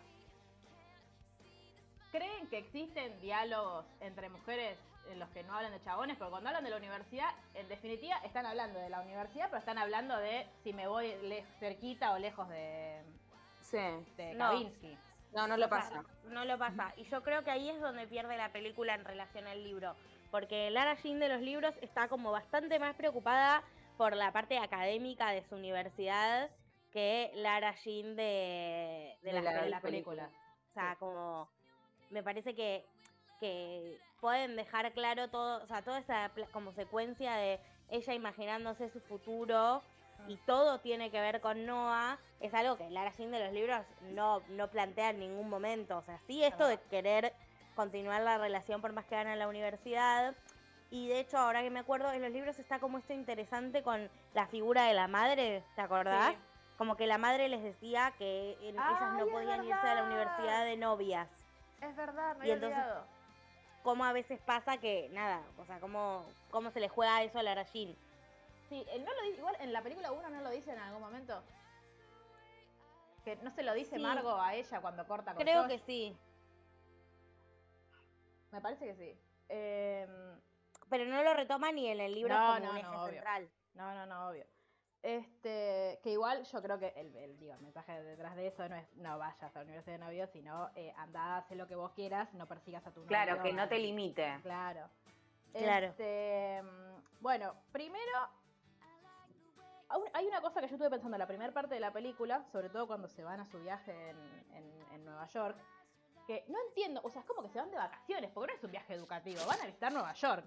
¿Creen 2.10 2.46
que 2.48 2.58
existen 2.58 3.20
diálogos 3.20 3.84
entre 4.00 4.28
mujeres 4.30 4.78
en 5.10 5.18
los 5.18 5.28
que 5.30 5.42
no 5.42 5.54
hablan 5.54 5.72
de 5.72 5.80
chabones? 5.82 6.16
Porque 6.16 6.30
cuando 6.30 6.48
hablan 6.48 6.64
de 6.64 6.70
la 6.70 6.76
universidad, 6.76 7.30
en 7.54 7.68
definitiva, 7.68 8.16
están 8.24 8.46
hablando 8.46 8.78
de 8.78 8.88
la 8.88 9.00
universidad, 9.00 9.46
pero 9.46 9.58
están 9.58 9.78
hablando 9.78 10.16
de 10.16 10.46
si 10.62 10.72
me 10.72 10.86
voy 10.88 11.14
le- 11.22 11.44
cerquita 11.58 12.12
o 12.12 12.18
lejos 12.18 12.48
de, 12.48 13.02
Sí. 13.62 13.76
de 14.16 14.34
No. 14.34 14.46
Kavinsky. 14.50 14.96
No, 15.32 15.46
no 15.46 15.58
lo 15.58 15.66
O 15.66 15.68
sea, 15.68 15.78
pasa. 15.78 16.04
no 16.24 16.44
lo 16.46 16.56
pasa. 16.58 16.94
Y 16.96 17.04
yo 17.04 17.22
creo 17.22 17.44
que 17.44 17.50
ahí 17.50 17.68
es 17.68 17.80
donde 17.80 18.06
pierde 18.06 18.36
la 18.38 18.50
película 18.50 18.94
en 18.94 19.04
relación 19.04 19.46
al 19.46 19.62
libro. 19.62 19.94
Porque 20.30 20.70
Lara 20.70 20.94
Jean 20.94 21.18
de 21.20 21.28
los 21.28 21.42
libros 21.42 21.74
está 21.82 22.08
como 22.08 22.32
bastante 22.32 22.78
más 22.78 22.94
preocupada 22.94 23.62
por 23.98 24.16
la 24.16 24.32
parte 24.32 24.58
académica 24.58 25.30
de 25.30 25.42
su 25.44 25.56
universidad 25.56 26.48
que 26.92 27.30
Lara 27.34 27.74
Jean 27.84 28.16
de, 28.16 29.18
de, 29.22 29.32
De 29.32 29.68
la 29.68 29.80
película. 29.80 30.30
O 30.70 30.72
sea, 30.72 30.96
como 30.98 31.50
me 32.10 32.22
parece 32.22 32.54
que, 32.54 32.84
que 33.40 33.98
pueden 34.20 34.56
dejar 34.56 34.92
claro 34.92 35.28
todo, 35.28 35.62
o 35.62 35.66
sea, 35.66 35.82
toda 35.82 35.98
esa 35.98 36.30
como 36.52 36.72
secuencia 36.72 37.34
de 37.34 37.60
ella 37.90 38.14
imaginándose 38.14 38.90
su 38.90 39.00
futuro 39.00 39.82
y 40.26 40.36
todo 40.38 40.80
tiene 40.80 41.10
que 41.10 41.20
ver 41.20 41.40
con 41.40 41.64
Noah, 41.64 42.18
es 42.40 42.52
algo 42.52 42.76
que 42.76 42.90
Lara 42.90 43.12
Jean 43.12 43.30
de 43.30 43.44
los 43.44 43.52
libros 43.52 43.80
no, 44.00 44.42
no 44.48 44.68
plantea 44.68 45.10
en 45.10 45.20
ningún 45.20 45.48
momento. 45.48 45.96
O 45.98 46.02
sea, 46.02 46.18
sí 46.26 46.42
esto 46.42 46.66
de 46.66 46.78
querer 46.90 47.32
continuar 47.76 48.22
la 48.22 48.36
relación 48.38 48.80
por 48.80 48.92
más 48.92 49.04
que 49.06 49.14
van 49.14 49.28
a 49.28 49.36
la 49.36 49.46
universidad. 49.48 50.34
Y 50.90 51.06
de 51.08 51.20
hecho, 51.20 51.38
ahora 51.38 51.62
que 51.62 51.70
me 51.70 51.78
acuerdo, 51.80 52.10
en 52.12 52.22
los 52.22 52.32
libros 52.32 52.58
está 52.58 52.80
como 52.80 52.98
esto 52.98 53.12
interesante 53.12 53.82
con 53.82 54.10
la 54.34 54.46
figura 54.48 54.84
de 54.86 54.94
la 54.94 55.06
madre, 55.06 55.62
¿te 55.76 55.80
acordás? 55.82 56.32
Sí. 56.32 56.38
Como 56.78 56.96
que 56.96 57.06
la 57.06 57.18
madre 57.18 57.48
les 57.48 57.62
decía 57.62 58.12
que 58.18 58.56
en- 58.62 58.76
ellas 58.76 59.12
no 59.18 59.26
podían 59.28 59.64
irse 59.64 59.86
a 59.86 59.94
la 59.94 60.04
universidad 60.04 60.64
de 60.64 60.76
novias. 60.76 61.28
Es 61.80 61.94
verdad, 61.96 62.36
me 62.36 62.46
Y 62.46 62.50
entonces- 62.50 62.78
olvidado. 62.78 63.06
Como 63.82 64.04
a 64.04 64.12
veces 64.12 64.40
pasa 64.42 64.76
que, 64.78 65.08
nada, 65.12 65.42
o 65.56 65.64
sea, 65.64 65.80
cómo, 65.80 66.26
cómo 66.50 66.70
se 66.70 66.80
le 66.80 66.88
juega 66.88 67.22
eso 67.22 67.38
a 67.38 67.42
Lara 67.42 67.62
Jean. 67.62 67.96
Sí, 68.68 68.84
eh, 68.88 68.98
no 69.04 69.14
lo 69.14 69.22
dice, 69.22 69.38
igual 69.38 69.56
en 69.60 69.72
la 69.72 69.82
película 69.82 70.12
1 70.12 70.28
no 70.28 70.40
lo 70.42 70.50
dice 70.50 70.72
en 70.72 70.78
algún 70.78 71.00
momento. 71.00 71.42
Que 73.24 73.36
no 73.36 73.50
se 73.50 73.62
lo 73.62 73.72
dice 73.72 73.96
Sí. 73.96 74.02
Margo 74.02 74.38
a 74.40 74.54
ella 74.54 74.80
cuando 74.80 75.06
corta 75.06 75.32
con 75.34 75.42
Creo 75.42 75.62
Josh. 75.62 75.70
que 75.70 75.78
sí. 75.78 76.18
Me 78.50 78.60
parece 78.60 78.86
que 78.86 78.94
sí. 78.96 79.18
Em, 79.48 80.40
Pero 80.90 81.04
no 81.04 81.22
lo 81.22 81.34
retoma 81.34 81.70
ni 81.70 81.88
en 81.88 82.00
el 82.00 82.14
libro 82.14 82.34
No, 82.34 82.46
como 82.54 82.58
no, 82.66 82.70
un 82.72 82.76
eje 82.78 82.86
no, 82.88 83.02
obvio. 83.02 83.12
central. 83.12 83.50
no, 83.74 83.94
no, 83.94 84.06
no, 84.06 84.28
obvio. 84.28 84.46
Este, 85.02 86.00
que 86.02 86.10
igual 86.10 86.42
yo 86.44 86.60
creo 86.60 86.78
que 86.78 86.88
el, 86.96 87.14
el, 87.16 87.38
digo, 87.38 87.54
el 87.54 87.60
mensaje 87.60 88.02
detrás 88.02 88.34
de 88.34 88.48
eso 88.48 88.68
no 88.68 88.74
es 88.76 88.92
no 88.96 89.16
vayas 89.16 89.42
a 89.54 89.58
la 89.58 89.62
universidad 89.64 89.94
de 89.98 90.04
novios, 90.04 90.28
sino 90.30 90.70
eh, 90.74 90.92
anda, 90.96 91.36
haz 91.38 91.50
lo 91.52 91.66
que 91.68 91.76
vos 91.76 91.92
quieras, 91.92 92.32
no 92.34 92.46
persigas 92.46 92.84
a 92.86 92.90
tu 92.90 93.00
novio. 93.00 93.08
Claro, 93.08 93.42
que 93.42 93.52
no 93.52 93.68
te 93.68 93.78
limite. 93.78 94.38
Claro. 94.42 94.88
Claro. 95.52 95.86
Este, 95.86 96.62
mm, 96.62 97.22
bueno, 97.22 97.54
primero, 97.72 98.28
hay 100.12 100.26
una 100.26 100.40
cosa 100.40 100.60
que 100.60 100.66
yo 100.68 100.74
estuve 100.74 100.90
pensando 100.90 101.16
en 101.16 101.20
la 101.20 101.26
primera 101.26 101.52
parte 101.52 101.74
de 101.74 101.80
la 101.80 101.92
película, 101.92 102.44
sobre 102.52 102.68
todo 102.68 102.86
cuando 102.86 103.08
se 103.08 103.24
van 103.24 103.40
a 103.40 103.46
su 103.46 103.58
viaje 103.60 103.92
en, 104.10 104.16
en- 104.54 104.82
en 104.92 105.04
Nueva 105.04 105.26
York, 105.26 105.56
que 106.26 106.44
no 106.48 106.58
entiendo, 106.68 107.00
o 107.04 107.08
sea, 107.08 107.22
es 107.22 107.26
como 107.26 107.42
que 107.42 107.48
se 107.48 107.58
van 107.58 107.70
de 107.70 107.78
vacaciones, 107.78 108.30
porque 108.32 108.52
no 108.52 108.58
es 108.58 108.64
un 108.64 108.70
viaje 108.70 108.92
educativo, 108.94 109.40
van 109.46 109.60
a 109.62 109.64
visitar 109.66 109.90
Nueva 109.92 110.12
York. 110.12 110.44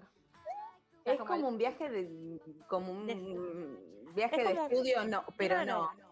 Es 1.04 1.18
como 1.18 1.34
el- 1.34 1.44
un 1.44 1.58
viaje 1.58 1.88
de 1.88 2.40
como 2.68 2.92
un 2.92 3.06
De- 3.06 4.12
viaje 4.12 4.40
es 4.42 4.48
de 4.48 4.62
estudio, 4.62 5.04
no, 5.04 5.24
pero 5.36 5.56
Claro. 5.56 5.90
no. 5.94 6.02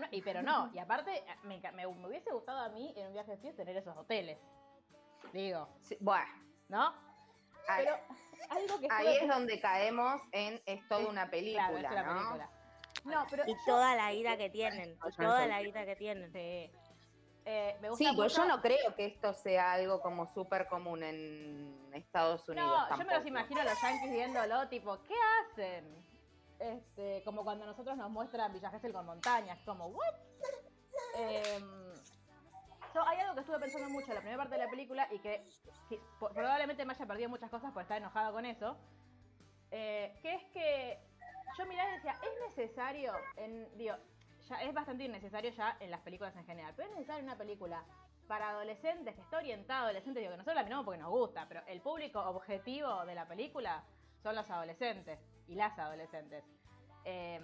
No, 0.00 0.06
y, 0.12 0.22
pero 0.22 0.42
no, 0.42 0.70
y 0.72 0.78
aparte 0.78 1.18
eh, 1.18 1.24
me, 1.42 1.60
me- 1.72 1.86
me 1.86 2.06
hubiese 2.06 2.30
gustado 2.30 2.60
a 2.60 2.68
mí 2.68 2.94
en 2.96 3.08
un 3.08 3.12
viaje 3.12 3.28
de 3.30 3.34
estudio 3.34 3.54
tener 3.56 3.76
esos 3.76 3.96
hoteles. 3.96 4.38
Digo, 5.32 5.68
Sí, 5.82 5.96
bueno, 6.00 6.24
¿no? 6.68 6.94
ahí, 7.68 7.84
Pero 7.84 7.96
algo 8.50 8.80
que 8.80 8.88
ahí 8.90 9.16
es 9.20 9.28
donde 9.28 9.60
caemos 9.60 10.20
en 10.32 10.62
es 10.66 10.86
toda 10.88 11.08
una 11.08 11.28
película, 11.30 11.68
Claro, 11.68 11.86
es 11.86 11.92
una 11.92 12.02
¿no? 12.04 12.18
película. 12.20 12.50
No, 13.04 13.26
pero 13.28 13.42
Y 13.46 13.52
yo- 13.52 13.58
toda 13.66 13.96
la 13.96 14.12
ira 14.12 14.36
que 14.36 14.50
tienen. 14.50 14.92
Y 14.92 15.16
toda 15.16 15.46
la 15.48 15.62
ira 15.62 15.84
que 15.84 15.96
tienen. 15.96 16.32
Sí. 16.32 16.70
Eh, 17.44 17.76
me 17.80 17.90
gusta 17.90 18.04
Sí, 18.08 18.16
pues 18.16 18.36
yo 18.36 18.44
no 18.46 18.60
creo 18.62 18.94
que 18.94 19.06
esto 19.06 19.32
sea 19.34 19.72
algo 19.72 20.00
como 20.00 20.26
súper 20.32 20.68
común 20.68 21.02
en 21.02 21.90
Estados 21.92 22.48
Unidos. 22.48 22.88
No, 22.88 22.98
yo 22.98 23.04
me 23.04 23.14
los 23.14 23.26
imagino 23.26 23.60
a 23.60 23.64
los 23.64 23.80
yankees 23.82 24.12
viéndolo, 24.12 24.68
tipo, 24.68 25.02
¿qué 25.02 25.14
hacen? 25.40 26.04
Este, 26.60 27.22
como 27.24 27.42
cuando 27.42 27.66
nosotros 27.66 27.96
nos 27.96 28.08
muestran 28.10 28.52
Villa 28.52 28.70
Gesell 28.70 28.92
con 28.92 29.04
montañas, 29.06 29.58
como, 29.64 29.86
¿what? 29.88 30.14
Em, 31.16 31.94
yo- 32.94 33.02
hay 33.04 33.18
algo 33.20 33.34
que 33.34 33.40
estuve 33.40 33.58
pensando 33.58 33.88
mucho 33.90 34.06
en 34.08 34.14
la 34.14 34.20
primera 34.20 34.38
parte 34.38 34.54
de 34.56 34.64
la 34.64 34.70
película 34.70 35.08
y 35.10 35.18
que, 35.18 35.44
probablemente 36.20 36.84
me 36.84 36.92
haya 36.92 37.06
perdido 37.06 37.28
muchas 37.28 37.50
cosas 37.50 37.72
por 37.72 37.82
estar 37.82 37.96
enojada 37.98 38.30
con 38.30 38.46
eso, 38.46 38.76
eh, 39.72 40.16
que 40.22 40.34
es 40.34 40.44
que 40.52 40.98
yo 41.58 41.66
miraba 41.66 41.90
y 41.90 41.94
decía, 41.94 42.14
es 42.22 42.56
necesario, 42.56 43.12
en, 43.36 43.76
digo, 43.76 43.96
ya 44.48 44.62
es 44.62 44.74
bastante 44.74 45.04
innecesario 45.04 45.50
ya 45.50 45.76
en 45.80 45.90
las 45.90 46.00
películas 46.00 46.34
en 46.36 46.44
general, 46.44 46.72
pero 46.76 46.88
es 46.88 46.94
necesario 46.94 47.24
una 47.24 47.36
película 47.36 47.84
para 48.26 48.50
adolescentes, 48.50 49.14
que 49.14 49.20
está 49.20 49.38
orientada 49.38 49.80
a 49.80 49.84
adolescentes, 49.84 50.20
digo 50.20 50.30
que 50.30 50.38
nosotros 50.38 50.56
la 50.56 50.64
miramos 50.64 50.84
porque 50.84 51.00
nos 51.00 51.10
gusta, 51.10 51.46
pero 51.48 51.62
el 51.66 51.80
público 51.80 52.20
objetivo 52.20 53.04
de 53.04 53.14
la 53.14 53.26
película 53.26 53.84
son 54.22 54.36
los 54.36 54.50
adolescentes 54.50 55.18
y 55.48 55.54
las 55.54 55.78
adolescentes. 55.78 56.44
Eh, 57.04 57.40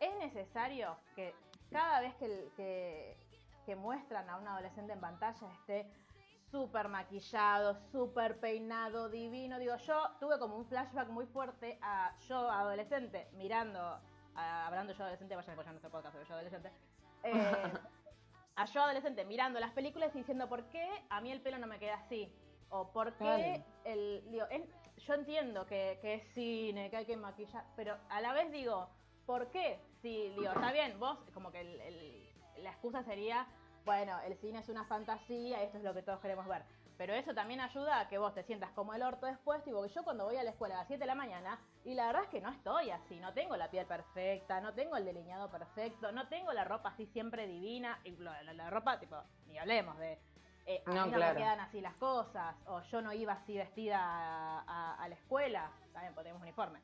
es 0.00 0.16
necesario 0.18 0.96
que 1.14 1.34
cada 1.70 2.00
vez 2.00 2.14
que, 2.16 2.50
que, 2.56 3.16
que 3.64 3.76
muestran 3.76 4.28
a 4.28 4.36
un 4.36 4.48
adolescente 4.48 4.92
en 4.92 5.00
pantalla 5.00 5.52
esté 5.52 5.90
súper 6.50 6.88
maquillado, 6.88 7.76
súper 7.92 8.40
peinado, 8.40 9.08
divino. 9.08 9.58
Digo, 9.58 9.76
yo 9.76 10.10
tuve 10.20 10.38
como 10.38 10.56
un 10.56 10.66
flashback 10.66 11.08
muy 11.08 11.26
fuerte 11.26 11.78
a 11.82 12.16
yo 12.28 12.50
adolescente 12.50 13.28
mirando, 13.34 14.00
hablando 14.38 14.92
yo 14.92 15.02
adolescente, 15.02 15.34
vayan 15.36 15.50
a 15.50 15.52
escuchar 15.52 15.72
nuestro 15.72 15.90
podcast 15.90 16.14
sobre 16.14 16.26
yo 16.28 16.34
adolescente. 16.34 16.70
eh, 17.24 17.72
a 18.56 18.64
yo 18.64 18.82
adolescente 18.82 19.24
mirando 19.24 19.60
las 19.60 19.72
películas 19.72 20.14
y 20.14 20.18
diciendo 20.18 20.48
por 20.48 20.64
qué 20.70 20.88
a 21.10 21.20
mí 21.20 21.30
el 21.30 21.40
pelo 21.40 21.58
no 21.58 21.66
me 21.66 21.78
queda 21.78 21.94
así. 21.94 22.32
O 22.70 22.92
por 22.92 23.14
qué 23.14 23.64
el. 23.84 24.24
Digo, 24.30 24.46
es- 24.50 24.68
yo 25.06 25.14
entiendo 25.14 25.64
que, 25.64 25.98
que 26.02 26.14
es 26.14 26.24
cine, 26.34 26.90
que 26.90 26.96
hay 26.96 27.06
que 27.06 27.16
maquillar, 27.16 27.64
pero 27.76 27.96
a 28.08 28.20
la 28.20 28.32
vez 28.32 28.50
digo, 28.50 28.88
¿por 29.26 29.48
qué? 29.50 29.78
Si, 30.02 30.30
digo, 30.30 30.50
está 30.52 30.72
bien, 30.72 30.98
vos, 30.98 31.18
como 31.32 31.50
que 31.52 31.60
el- 31.60 31.80
el- 31.80 32.28
la 32.64 32.70
excusa 32.70 33.02
sería, 33.04 33.46
bueno, 33.84 34.18
el 34.26 34.36
cine 34.38 34.58
es 34.58 34.68
una 34.68 34.84
fantasía, 34.84 35.62
esto 35.62 35.78
es 35.78 35.84
lo 35.84 35.94
que 35.94 36.02
todos 36.02 36.18
queremos 36.20 36.46
ver. 36.48 36.64
Pero 36.98 37.14
eso 37.14 37.32
también 37.32 37.60
ayuda 37.60 38.00
a 38.00 38.08
que 38.08 38.18
vos 38.18 38.34
te 38.34 38.42
sientas 38.42 38.70
como 38.72 38.92
el 38.92 39.02
orto 39.04 39.26
después, 39.26 39.62
tipo 39.62 39.80
que 39.84 39.88
yo 39.88 40.02
cuando 40.02 40.24
voy 40.24 40.36
a 40.36 40.42
la 40.42 40.50
escuela 40.50 40.74
a 40.74 40.78
las 40.78 40.88
7 40.88 40.98
de 41.00 41.06
la 41.06 41.14
mañana, 41.14 41.58
y 41.84 41.94
la 41.94 42.06
verdad 42.08 42.24
es 42.24 42.28
que 42.28 42.40
no 42.40 42.50
estoy 42.50 42.90
así, 42.90 43.20
no 43.20 43.32
tengo 43.32 43.56
la 43.56 43.70
piel 43.70 43.86
perfecta, 43.86 44.60
no 44.60 44.74
tengo 44.74 44.96
el 44.96 45.04
delineado 45.04 45.48
perfecto, 45.48 46.10
no 46.10 46.26
tengo 46.28 46.52
la 46.52 46.64
ropa 46.64 46.88
así 46.90 47.06
siempre 47.06 47.46
divina, 47.46 48.00
y 48.02 48.10
la, 48.16 48.42
la- 48.42 48.52
la 48.52 48.68
ropa, 48.68 48.98
tipo, 48.98 49.16
ni 49.46 49.56
hablemos 49.58 49.96
de, 49.98 50.18
eh, 50.66 50.82
a 50.86 50.90
No, 50.90 51.04
mí 51.06 51.12
no 51.12 51.18
claro. 51.18 51.34
me 51.34 51.40
quedan 51.40 51.60
así 51.60 51.80
las 51.80 51.94
cosas, 51.94 52.56
o 52.66 52.80
yo 52.82 53.00
no 53.00 53.12
iba 53.12 53.32
así 53.34 53.56
vestida 53.56 54.00
a, 54.00 54.64
a- 54.66 54.94
a 54.96 55.08
la 55.08 55.14
escuela, 55.14 55.70
también 55.92 56.12
tenemos 56.16 56.42
uniforme. 56.42 56.82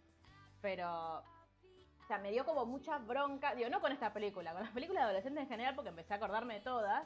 Pero, 0.63 1.19
o 1.19 2.07
sea, 2.07 2.19
me 2.19 2.31
dio 2.31 2.45
como 2.45 2.65
mucha 2.67 2.99
bronca, 2.99 3.55
digo, 3.57 3.69
no 3.69 3.81
con 3.81 3.91
esta 3.91 4.13
película, 4.13 4.53
con 4.53 4.63
las 4.63 4.71
películas 4.73 5.01
de 5.03 5.05
adolescentes 5.07 5.43
en 5.43 5.49
general, 5.49 5.75
porque 5.75 5.89
empecé 5.91 6.13
a 6.15 6.17
acordarme 6.19 6.55
de 6.55 6.61
todas. 6.61 7.05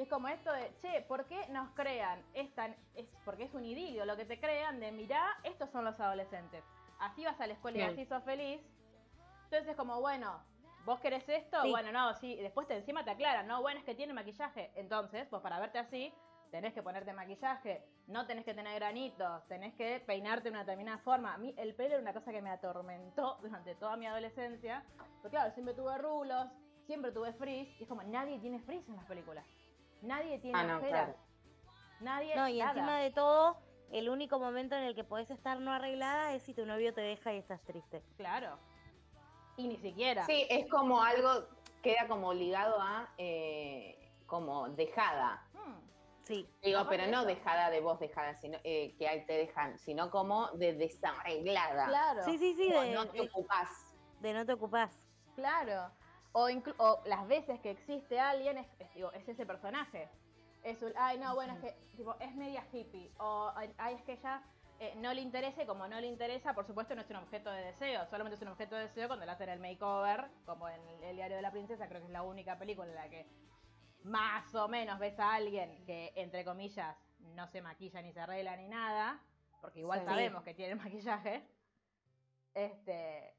Y 0.00 0.04
es 0.04 0.08
como 0.08 0.28
esto 0.28 0.50
de, 0.50 0.72
che, 0.80 1.02
¿por 1.02 1.26
qué 1.26 1.46
nos 1.48 1.72
crean? 1.72 2.24
esta 2.32 2.74
es 2.94 3.06
porque 3.22 3.44
es 3.44 3.52
un 3.52 3.66
idilio 3.66 4.06
lo 4.06 4.16
que 4.16 4.24
te 4.24 4.40
crean 4.40 4.80
de, 4.80 4.90
mirá, 4.92 5.38
estos 5.44 5.68
son 5.68 5.84
los 5.84 6.00
adolescentes. 6.00 6.64
Así 7.00 7.22
vas 7.22 7.38
a 7.38 7.46
la 7.46 7.52
escuela 7.52 7.76
y 7.76 7.82
así 7.82 8.06
sos 8.06 8.24
feliz. 8.24 8.62
Entonces 9.44 9.68
es 9.68 9.76
como, 9.76 10.00
bueno, 10.00 10.42
¿vos 10.86 11.00
querés 11.00 11.28
esto? 11.28 11.60
Sí. 11.60 11.70
Bueno, 11.70 11.92
no, 11.92 12.14
sí. 12.14 12.32
y 12.32 12.40
Después 12.40 12.66
te 12.66 12.78
encima 12.78 13.04
te 13.04 13.10
aclaran, 13.10 13.46
no, 13.46 13.60
bueno, 13.60 13.80
es 13.80 13.84
que 13.84 13.94
tiene 13.94 14.14
maquillaje. 14.14 14.70
Entonces, 14.74 15.26
pues 15.28 15.42
para 15.42 15.60
verte 15.60 15.78
así, 15.78 16.14
tenés 16.50 16.72
que 16.72 16.82
ponerte 16.82 17.12
maquillaje, 17.12 17.84
no 18.06 18.26
tenés 18.26 18.46
que 18.46 18.54
tener 18.54 18.76
granitos, 18.76 19.46
tenés 19.48 19.74
que 19.74 20.02
peinarte 20.06 20.44
de 20.44 20.50
una 20.52 20.60
determinada 20.60 20.96
forma. 20.96 21.34
A 21.34 21.36
mí 21.36 21.54
el 21.58 21.74
pelo 21.74 21.96
era 21.96 22.00
una 22.00 22.14
cosa 22.14 22.32
que 22.32 22.40
me 22.40 22.48
atormentó 22.48 23.36
durante 23.42 23.74
toda 23.74 23.98
mi 23.98 24.06
adolescencia. 24.06 24.82
Porque 25.20 25.36
claro, 25.36 25.52
siempre 25.52 25.74
tuve 25.74 25.98
rulos, 25.98 26.46
siempre 26.86 27.12
tuve 27.12 27.34
frizz, 27.34 27.68
y 27.78 27.82
es 27.82 27.88
como, 27.90 28.02
nadie 28.02 28.38
tiene 28.38 28.60
frizz 28.60 28.88
en 28.88 28.96
las 28.96 29.04
películas. 29.04 29.44
Nadie 30.02 30.38
tiene 30.38 30.58
Ah, 30.58 30.64
no, 30.64 30.78
ojeras. 30.78 31.04
claro. 31.06 31.18
Nadie, 32.00 32.34
No, 32.36 32.48
y 32.48 32.58
nada. 32.58 32.70
encima 32.70 32.96
de 32.98 33.10
todo, 33.10 33.58
el 33.90 34.08
único 34.08 34.38
momento 34.38 34.74
en 34.76 34.84
el 34.84 34.94
que 34.94 35.04
podés 35.04 35.30
estar 35.30 35.58
no 35.60 35.72
arreglada 35.72 36.32
es 36.34 36.42
si 36.42 36.54
tu 36.54 36.64
novio 36.64 36.94
te 36.94 37.00
deja 37.02 37.32
y 37.34 37.38
estás 37.38 37.62
triste. 37.64 38.02
Claro. 38.16 38.58
Y 39.56 39.68
ni 39.68 39.76
siquiera. 39.76 40.24
Sí, 40.24 40.46
es 40.48 40.68
como 40.70 41.02
algo, 41.02 41.46
queda 41.82 42.08
como 42.08 42.32
ligado 42.32 42.80
a 42.80 43.12
eh, 43.18 44.10
como 44.26 44.68
dejada. 44.70 45.46
Hmm. 45.52 45.74
Sí. 46.22 46.48
Digo, 46.62 46.86
pero 46.88 47.06
no 47.08 47.24
dejada 47.26 47.68
de 47.70 47.80
voz 47.80 47.98
dejada, 47.98 48.34
sino 48.36 48.58
eh, 48.64 48.94
que 48.96 49.08
ahí 49.08 49.26
te 49.26 49.34
dejan, 49.34 49.76
sino 49.78 50.10
como 50.10 50.48
de 50.52 50.72
desarreglada. 50.74 51.86
Claro. 51.86 52.22
Sí, 52.24 52.38
sí, 52.38 52.54
sí, 52.54 52.68
Como 52.70 52.82
de, 52.82 52.92
no 52.94 53.06
te 53.08 53.18
de- 53.20 53.28
ocupás. 53.28 53.68
de 54.20 54.32
no 54.32 54.46
te 54.46 54.52
ocupás. 54.54 54.98
Claro. 55.34 55.90
O, 56.32 56.48
o 56.78 57.02
las 57.06 57.26
veces 57.26 57.58
que 57.60 57.70
existe 57.70 58.20
alguien, 58.20 58.58
es, 58.58 58.66
es, 58.78 58.94
digo, 58.94 59.12
es 59.12 59.28
ese 59.28 59.44
personaje. 59.46 60.08
Es 60.62 60.80
un, 60.82 60.92
ay, 60.96 61.18
no, 61.18 61.34
bueno, 61.34 61.54
es 61.54 61.60
que 61.60 61.72
tipo, 61.96 62.14
es 62.20 62.34
media 62.36 62.64
hippie. 62.72 63.12
O, 63.18 63.52
ay, 63.56 63.94
es 63.94 64.02
que 64.02 64.12
ella 64.12 64.42
eh, 64.78 64.94
no 64.96 65.12
le 65.12 65.22
interesa 65.22 65.62
y 65.62 65.66
como 65.66 65.88
no 65.88 66.00
le 66.00 66.06
interesa, 66.06 66.54
por 66.54 66.66
supuesto 66.66 66.94
no 66.94 67.00
es 67.02 67.10
un 67.10 67.16
objeto 67.16 67.50
de 67.50 67.64
deseo. 67.64 68.06
Solamente 68.06 68.36
es 68.36 68.42
un 68.42 68.48
objeto 68.48 68.76
de 68.76 68.82
deseo 68.82 69.08
cuando 69.08 69.26
le 69.26 69.32
hacen 69.32 69.48
el 69.48 69.58
makeover, 69.60 70.30
como 70.44 70.68
en 70.68 70.80
El 71.02 71.16
diario 71.16 71.36
de 71.36 71.42
la 71.42 71.50
princesa, 71.50 71.88
creo 71.88 72.00
que 72.00 72.06
es 72.06 72.12
la 72.12 72.22
única 72.22 72.58
película 72.58 72.88
en 72.88 72.94
la 72.94 73.08
que 73.08 73.26
más 74.04 74.54
o 74.54 74.68
menos 74.68 74.98
ves 74.98 75.18
a 75.18 75.34
alguien 75.34 75.84
que, 75.84 76.12
entre 76.16 76.44
comillas, 76.44 76.96
no 77.18 77.46
se 77.48 77.60
maquilla 77.60 78.00
ni 78.02 78.12
se 78.12 78.20
arregla 78.20 78.56
ni 78.56 78.68
nada, 78.68 79.20
porque 79.60 79.80
igual 79.80 80.00
Sí. 80.00 80.06
sabemos 80.06 80.42
que 80.42 80.54
tiene 80.54 80.74
maquillaje. 80.76 81.44
Este, 82.54 83.34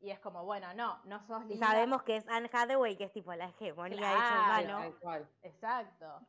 y 0.00 0.10
es 0.10 0.18
como, 0.20 0.44
bueno, 0.44 0.72
no, 0.74 1.00
no 1.04 1.20
sos 1.26 1.44
Y 1.46 1.48
linda. 1.50 1.66
sabemos 1.66 2.02
que 2.02 2.16
es 2.16 2.28
Anne 2.28 2.50
Hathaway, 2.52 2.96
que 2.96 3.04
es 3.04 3.12
tipo 3.12 3.34
la 3.34 3.46
hegemonía 3.46 3.98
hecha 4.12 4.28
Claro. 4.28 4.44
humano. 4.44 4.78
Tal 4.78 4.98
cual. 5.00 5.28
Exacto. 5.42 6.20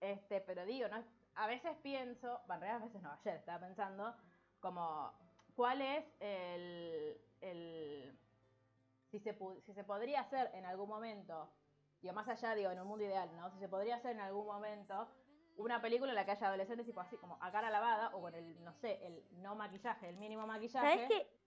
Este, 0.00 0.40
pero 0.40 0.64
digo, 0.64 0.88
no, 0.88 1.04
a 1.36 1.46
veces 1.46 1.76
pienso, 1.82 2.40
bueno, 2.46 2.54
en 2.54 2.60
realidad 2.60 2.82
a 2.82 2.84
veces 2.86 3.02
no, 3.02 3.12
ayer 3.12 3.36
estaba 3.36 3.60
pensando, 3.60 4.14
como, 4.60 5.12
¿cuál 5.54 5.80
es 5.80 6.04
el, 6.20 7.20
el 7.40 8.18
si 9.10 9.20
se, 9.20 9.38
pu- 9.38 9.60
si 9.62 9.72
se 9.74 9.84
podría 9.84 10.20
hacer 10.22 10.50
en 10.54 10.64
algún 10.66 10.88
momento, 10.88 11.48
digo, 12.00 12.14
más 12.14 12.26
allá, 12.28 12.54
digo, 12.54 12.70
en 12.70 12.80
un 12.80 12.88
mundo 12.88 13.04
ideal, 13.04 13.30
¿no? 13.36 13.50
Si 13.52 13.58
se 13.60 13.68
podría 13.68 13.96
hacer 13.96 14.12
en 14.12 14.20
algún 14.22 14.46
momento 14.46 15.08
una 15.56 15.80
película 15.80 16.10
en 16.10 16.16
la 16.16 16.24
que 16.24 16.30
haya 16.32 16.48
adolescentes 16.48 16.86
tipo 16.86 17.00
así, 17.00 17.16
como 17.18 17.36
a 17.40 17.52
cara 17.52 17.70
lavada, 17.70 18.10
o 18.16 18.20
con 18.22 18.34
el, 18.34 18.64
no 18.64 18.72
sé, 18.74 19.06
el 19.06 19.22
no 19.42 19.54
maquillaje, 19.54 20.08
el 20.08 20.16
mínimo 20.16 20.46
maquillaje. 20.46 20.88
¿Sabes 20.88 21.08
qué? 21.08 21.41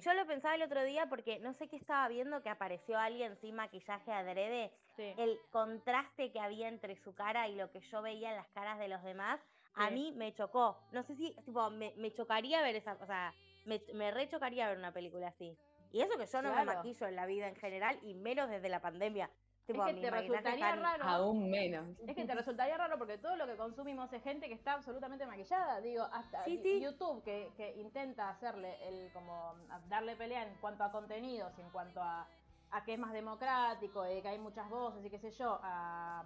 Yo 0.00 0.14
lo 0.14 0.26
pensaba 0.26 0.54
el 0.54 0.62
otro 0.62 0.82
día 0.84 1.06
porque 1.08 1.38
no 1.40 1.52
sé 1.54 1.68
qué 1.68 1.76
estaba 1.76 2.08
viendo 2.08 2.42
que 2.42 2.48
apareció 2.48 2.98
alguien 2.98 3.36
sin 3.36 3.54
maquillaje 3.54 4.12
adrede. 4.12 4.72
sí. 4.96 5.12
El 5.16 5.38
contraste 5.50 6.32
que 6.32 6.40
había 6.40 6.68
entre 6.68 6.96
su 6.96 7.14
cara 7.14 7.48
y 7.48 7.54
lo 7.54 7.70
que 7.70 7.80
yo 7.80 8.02
veía 8.02 8.30
en 8.30 8.36
las 8.36 8.48
caras 8.48 8.78
de 8.78 8.88
los 8.88 9.02
demás, 9.02 9.40
a 9.74 9.90
mí 9.90 10.12
me 10.12 10.32
chocó. 10.34 10.78
No 10.92 11.02
sé 11.02 11.14
si, 11.16 11.34
tipo, 11.44 11.70
me, 11.70 11.92
me 11.96 12.12
chocaría 12.12 12.60
ver 12.62 12.76
esa, 12.76 12.94
o 13.00 13.06
sea, 13.06 13.32
me, 13.64 13.80
me 13.94 14.10
rechocaría 14.10 14.68
ver 14.68 14.78
una 14.78 14.92
película 14.92 15.28
así. 15.28 15.56
Y 15.92 16.00
eso 16.00 16.16
que 16.18 16.26
yo 16.26 16.42
no 16.42 16.48
me 16.50 16.62
Claro. 16.62 16.76
maquillo 16.78 17.06
en 17.06 17.16
la 17.16 17.26
vida 17.26 17.48
en 17.48 17.56
general 17.56 17.98
y 18.02 18.14
menos 18.14 18.48
desde 18.50 18.68
la 18.68 18.80
pandemia. 18.80 19.30
Es 19.62 19.66
Tipo, 19.68 19.84
que 19.86 19.92
mis 19.92 20.02
te 20.02 20.10
resultaría 20.10 20.70
están- 20.70 20.82
raro. 20.82 21.04
Aún 21.04 21.48
menos. 21.48 21.86
Es 22.06 22.16
que 22.16 22.24
te 22.24 22.34
resultaría 22.34 22.76
raro 22.76 22.98
porque 22.98 23.16
todo 23.18 23.36
lo 23.36 23.46
que 23.46 23.56
consumimos 23.56 24.12
es 24.12 24.20
gente 24.22 24.48
que 24.48 24.54
está 24.54 24.72
absolutamente 24.72 25.24
maquillada. 25.24 25.80
Digo, 25.80 26.02
hasta 26.12 26.44
Sí, 26.44 26.58
sí. 26.58 26.80
YouTube 26.80 27.22
que, 27.22 27.52
que 27.56 27.72
intenta 27.76 28.28
hacerle 28.28 28.76
el 28.88 29.12
como 29.12 29.54
darle 29.88 30.16
pelea 30.16 30.42
en 30.48 30.54
cuanto 30.56 30.82
a 30.82 30.90
contenidos, 30.90 31.56
en 31.60 31.70
cuanto 31.70 32.02
a, 32.02 32.26
a 32.72 32.84
que 32.84 32.94
es 32.94 32.98
más 32.98 33.12
democrático, 33.12 34.04
y 34.10 34.20
que 34.20 34.28
hay 34.28 34.38
muchas 34.40 34.68
voces 34.68 35.04
y 35.04 35.10
qué 35.10 35.20
sé 35.20 35.30
yo, 35.30 35.60
a, 35.62 36.24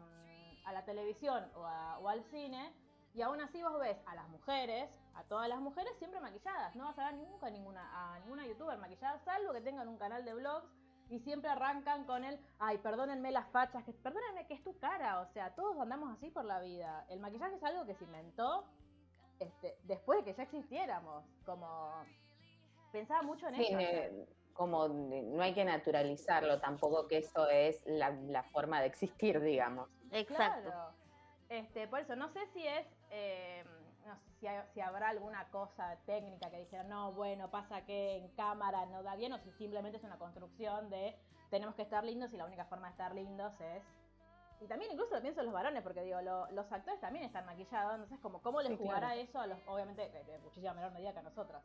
a 0.64 0.72
la 0.72 0.84
televisión 0.86 1.44
o, 1.56 1.64
a- 1.66 1.98
o 1.98 2.08
al 2.08 2.24
cine. 2.24 2.72
Y 3.12 3.20
aún 3.22 3.40
así 3.42 3.62
vos 3.62 3.78
ves 3.78 3.98
a 4.06 4.14
las 4.14 4.28
mujeres, 4.30 4.90
a 5.14 5.24
todas 5.24 5.48
las 5.48 5.60
mujeres 5.60 5.92
siempre 5.98 6.20
maquilladas. 6.20 6.74
No 6.74 6.84
vas 6.84 6.98
a 6.98 7.10
ver 7.10 7.14
nunca 7.16 7.50
ninguna, 7.50 8.14
a 8.14 8.18
ninguna 8.20 8.46
youtuber 8.46 8.78
maquillada, 8.78 9.18
salvo 9.18 9.52
que 9.52 9.60
tengan 9.60 9.88
un 9.88 9.98
canal 9.98 10.24
de 10.24 10.32
vlogs 10.34 10.70
y 11.08 11.20
siempre 11.20 11.48
arrancan 11.50 12.04
con 12.04 12.24
el, 12.24 12.38
ay, 12.58 12.78
perdónenme 12.78 13.30
las 13.30 13.48
fachas, 13.50 13.84
que 13.84 13.92
perdónenme 13.92 14.46
que 14.46 14.54
es 14.54 14.64
tu 14.64 14.76
cara, 14.78 15.20
o 15.20 15.26
sea, 15.32 15.54
todos 15.54 15.76
andamos 15.78 16.16
así 16.16 16.30
por 16.30 16.44
la 16.44 16.60
vida. 16.60 17.04
El 17.08 17.20
maquillaje 17.20 17.54
es 17.56 17.62
algo 17.64 17.84
que 17.86 17.94
se 17.94 18.04
inventó 18.04 18.64
este, 19.38 19.76
después 19.84 20.18
de 20.20 20.24
que 20.24 20.36
ya 20.36 20.42
existiéramos, 20.44 21.24
como 21.44 21.92
pensaba 22.92 23.22
mucho 23.22 23.46
en 23.48 23.54
Sí, 23.56 23.66
eso. 23.66 23.76
ne- 23.76 24.26
como 24.54 24.88
no 24.88 25.42
hay 25.42 25.52
que 25.52 25.64
naturalizarlo 25.66 26.58
tampoco, 26.60 27.06
que 27.08 27.18
eso 27.18 27.46
es 27.50 27.82
la, 27.84 28.10
la 28.10 28.42
forma 28.44 28.80
de 28.80 28.86
existir, 28.86 29.38
digamos. 29.42 29.90
Exacto. 30.10 30.70
Claro. 30.70 30.92
Este, 31.50 31.86
por 31.88 32.00
eso, 32.00 32.16
no 32.16 32.30
sé 32.30 32.40
si 32.54 32.66
es, 32.66 32.86
eh, 33.10 33.62
no 34.06 34.16
sé 34.16 34.30
si, 34.40 34.46
hay- 34.46 34.64
si 34.72 34.80
habrá 34.80 35.08
alguna 35.08 35.48
cosa 35.50 35.96
técnica 36.06 36.50
que 36.50 36.58
dijera, 36.58 36.84
no, 36.84 37.12
bueno, 37.12 37.50
pasa 37.50 37.84
que 37.84 38.16
en 38.16 38.28
cámara 38.30 38.86
no 38.86 39.02
da 39.02 39.16
bien, 39.16 39.32
o 39.32 39.38
si 39.38 39.50
simplemente 39.52 39.98
es 39.98 40.04
una 40.04 40.18
construcción 40.18 40.88
de 40.90 41.18
tenemos 41.50 41.74
que 41.74 41.82
estar 41.82 42.02
lindos 42.04 42.32
y 42.32 42.36
la 42.36 42.44
única 42.44 42.64
forma 42.64 42.86
de 42.88 42.92
estar 42.92 43.14
lindos 43.14 43.60
es... 43.60 43.82
Y 44.60 44.66
también 44.66 44.90
incluso 44.92 45.14
lo 45.14 45.20
pienso 45.20 45.40
en 45.40 45.46
los 45.46 45.54
varones, 45.54 45.82
porque 45.82 46.00
digo, 46.02 46.20
lo- 46.22 46.50
los 46.52 46.70
actores 46.72 46.98
también 47.00 47.24
están 47.24 47.44
maquillados, 47.44 47.94
entonces 47.94 48.18
como, 48.20 48.40
¿cómo 48.40 48.60
les 48.62 48.72
Sí, 48.72 48.78
jugará 48.78 49.08
claro. 49.08 49.20
eso 49.20 49.38
a 49.40 49.46
los, 49.46 49.58
obviamente, 49.66 50.08
de, 50.08 50.38
muchísima 50.38 50.72
menor 50.72 50.92
medida 50.92 51.12
que 51.12 51.18
a 51.18 51.22
nosotras, 51.22 51.62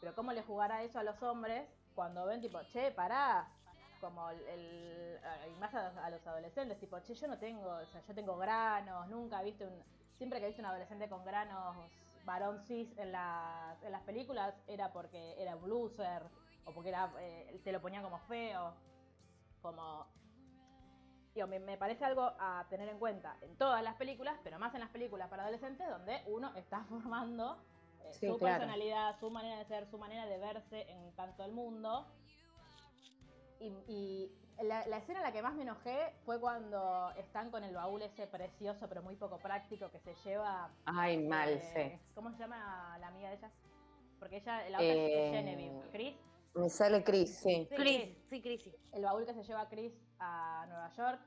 pero 0.00 0.14
cómo 0.14 0.32
les 0.32 0.44
jugará 0.44 0.82
eso 0.82 0.98
a 0.98 1.02
los 1.04 1.22
hombres 1.22 1.68
cuando 1.94 2.26
ven 2.26 2.40
tipo, 2.40 2.60
che, 2.64 2.90
pará, 2.90 3.46
como 4.00 4.28
el, 4.30 4.40
el- 4.48 5.20
y 5.50 5.54
más 5.60 5.72
a, 5.74 6.04
a 6.04 6.10
los 6.10 6.26
adolescentes, 6.26 6.78
tipo, 6.80 6.98
che, 7.00 7.14
yo 7.14 7.28
no 7.28 7.38
tengo, 7.38 7.68
o 7.70 7.86
sea, 7.86 8.00
yo 8.02 8.12
tengo 8.14 8.36
granos, 8.36 9.06
nunca 9.08 9.40
viste 9.42 9.64
un, 9.64 9.82
siempre 10.22 10.38
que 10.38 10.46
viste 10.46 10.62
un 10.62 10.66
adolescente 10.66 11.08
con 11.08 11.24
granos 11.24 11.76
varón 12.24 12.60
cis 12.64 12.96
en 12.96 13.10
las, 13.10 13.82
en 13.82 13.90
las 13.90 14.02
películas 14.02 14.54
era 14.68 14.92
porque 14.92 15.34
era 15.42 15.56
un 15.56 15.68
loser, 15.68 16.22
o 16.64 16.72
porque 16.72 16.90
era, 16.90 17.12
eh, 17.18 17.60
te 17.64 17.72
lo 17.72 17.80
ponían 17.82 18.04
como 18.04 18.20
feo, 18.20 18.72
como, 19.60 20.06
digo, 21.34 21.48
me, 21.48 21.58
me 21.58 21.76
parece 21.76 22.04
algo 22.04 22.22
a 22.38 22.64
tener 22.70 22.88
en 22.88 23.00
cuenta 23.00 23.36
en 23.40 23.56
todas 23.56 23.82
las 23.82 23.96
películas, 23.96 24.38
pero 24.44 24.60
más 24.60 24.72
en 24.74 24.80
las 24.82 24.90
películas 24.90 25.28
para 25.28 25.42
adolescentes 25.42 25.88
donde 25.88 26.22
uno 26.28 26.54
está 26.54 26.84
formando 26.88 27.60
eh, 28.04 28.12
Sí, 28.12 28.28
su 28.28 28.38
claro. 28.38 28.58
personalidad, 28.60 29.18
su 29.18 29.28
manera 29.28 29.56
de 29.58 29.64
ser, 29.64 29.90
su 29.90 29.98
manera 29.98 30.26
de 30.26 30.38
verse 30.38 30.88
en 30.88 31.10
tanto 31.16 31.42
el 31.44 31.50
mundo. 31.50 32.06
Y, 33.62 33.68
y 33.86 34.64
la, 34.64 34.84
la 34.86 34.96
escena 34.98 35.20
en 35.20 35.24
la 35.24 35.32
que 35.32 35.40
más 35.42 35.54
me 35.54 35.62
enojé 35.62 36.12
fue 36.24 36.40
cuando 36.40 37.10
están 37.16 37.50
con 37.50 37.62
el 37.62 37.74
baúl 37.74 38.02
ese 38.02 38.26
precioso 38.26 38.88
pero 38.88 39.02
muy 39.02 39.14
poco 39.16 39.38
práctico 39.38 39.90
que 39.90 40.00
se 40.00 40.14
lleva. 40.24 40.68
Ay, 40.84 41.18
mal, 41.26 41.48
eh, 41.50 41.60
sí. 41.74 42.00
¿Cómo 42.14 42.32
se 42.32 42.38
llama 42.38 42.96
la 42.98 43.06
amiga 43.08 43.28
de 43.28 43.36
ella? 43.36 43.50
Porque 44.18 44.36
ella, 44.38 44.68
la 44.68 44.78
otra 44.78 44.84
Eh, 44.84 45.26
es 45.28 45.32
Genevieve. 45.32 45.88
Chris. 45.92 46.16
Me 46.54 46.68
sale 46.68 47.02
Chris, 47.04 47.38
sí. 47.38 47.66
Sí, 47.70 47.74
Chris, 47.76 48.18
sí, 48.28 48.42
Chris. 48.42 48.62
sí. 48.62 48.74
el 48.92 49.02
baúl 49.02 49.24
que 49.24 49.34
se 49.34 49.42
lleva 49.42 49.68
Chris 49.68 49.92
a 50.18 50.66
Nueva 50.68 50.90
York, 50.92 51.20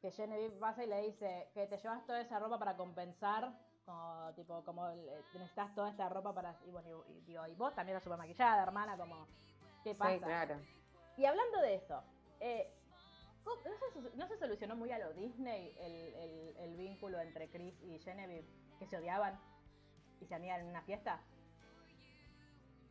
que 0.00 0.10
Genevieve 0.10 0.56
pasa 0.58 0.84
y 0.84 0.88
le 0.88 1.02
dice 1.02 1.48
que 1.54 1.66
te 1.66 1.76
llevas 1.76 2.04
toda 2.06 2.20
esa 2.20 2.38
ropa 2.38 2.58
para 2.58 2.76
compensar, 2.76 3.52
como 3.84 4.32
tipo, 4.34 4.64
como 4.64 4.88
eh, 4.90 5.22
necesitas 5.34 5.74
toda 5.74 5.90
esta 5.90 6.08
ropa 6.08 6.34
para. 6.34 6.58
Y 6.66 6.70
bueno, 6.70 7.04
y, 7.08 7.12
y 7.12 7.20
digo, 7.20 7.46
y 7.46 7.54
vos 7.54 7.74
también 7.74 7.96
estás 7.96 8.04
súper 8.04 8.18
maquillada, 8.18 8.62
hermana, 8.62 8.96
como. 8.96 9.26
¿Qué 9.84 9.94
pasa? 9.94 10.14
Sí, 10.14 10.18
claro. 10.20 10.56
Y 11.16 11.24
hablando 11.26 11.60
de 11.60 11.74
eso, 11.76 12.02
eh, 12.40 12.72
¿cómo- 13.44 13.60
¿no, 13.62 14.10
se, 14.10 14.16
no 14.16 14.28
se 14.28 14.38
solucionó 14.38 14.76
muy 14.76 14.90
a 14.90 14.98
lo 14.98 15.12
Disney 15.12 15.74
el, 15.78 16.14
el- 16.14 16.56
el 16.58 16.76
vínculo 16.76 17.20
entre 17.20 17.48
Chris 17.50 17.74
y 17.82 17.98
Genevieve? 18.00 18.46
Que 18.78 18.86
se 18.86 18.96
odiaban 18.96 19.38
y 20.20 20.26
se 20.26 20.34
amigan 20.34 20.60
en 20.60 20.66
una 20.66 20.82
fiesta. 20.82 21.20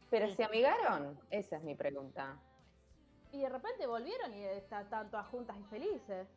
Pero 0.09 0.29
se 0.29 0.43
amigaron, 0.43 1.19
esa 1.31 1.57
es 1.57 1.63
mi 1.63 1.75
pregunta. 1.75 2.37
Y 3.31 3.41
de 3.41 3.49
repente 3.49 3.87
volvieron 3.87 4.33
y 4.33 4.43
están 4.45 4.87
todas 5.09 5.27
juntas 5.27 5.57
y 5.59 5.63
felices. 5.63 6.27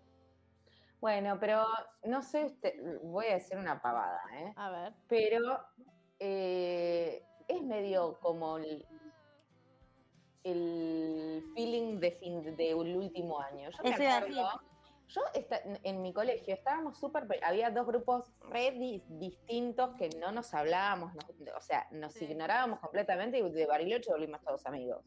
Bueno, 0.98 1.36
pero 1.38 1.66
no 2.04 2.22
sé, 2.22 2.46
usted- 2.46 2.74
voy 3.02 3.26
a 3.26 3.34
decir 3.34 3.58
una 3.58 3.82
pavada, 3.82 4.20
¿eh? 4.32 4.52
A 4.56 4.70
ver. 4.70 4.94
Pero 5.08 5.60
eh, 6.18 7.22
es 7.48 7.62
medio 7.62 8.18
como 8.20 8.56
el, 8.56 8.86
el 10.50 11.42
feeling 11.54 11.98
de 11.98 12.10
fin 12.12 12.56
del 12.56 12.74
último 12.96 13.40
año. 13.40 13.70
Yo 13.70 13.82
me 13.82 13.94
acuerdo, 14.08 14.48
yo 15.08 15.20
esta- 15.34 15.60
en 15.82 16.02
mi 16.02 16.12
colegio 16.12 16.54
estábamos 16.54 16.98
súper, 16.98 17.26
pe- 17.26 17.40
había 17.42 17.70
dos 17.70 17.86
grupos 17.86 18.32
re 18.50 18.70
di- 18.72 19.02
distintos 19.08 19.94
que 19.96 20.08
no 20.18 20.32
nos 20.32 20.52
hablábamos, 20.54 21.14
nos- 21.14 21.54
o 21.56 21.60
sea, 21.60 21.86
nos 21.90 22.12
Sí. 22.12 22.24
ignorábamos 22.26 22.80
completamente 22.80 23.38
y 23.38 23.50
de 23.50 23.66
Bariloche 23.66 24.10
volvimos 24.10 24.40
todos 24.42 24.64
amigos. 24.66 25.04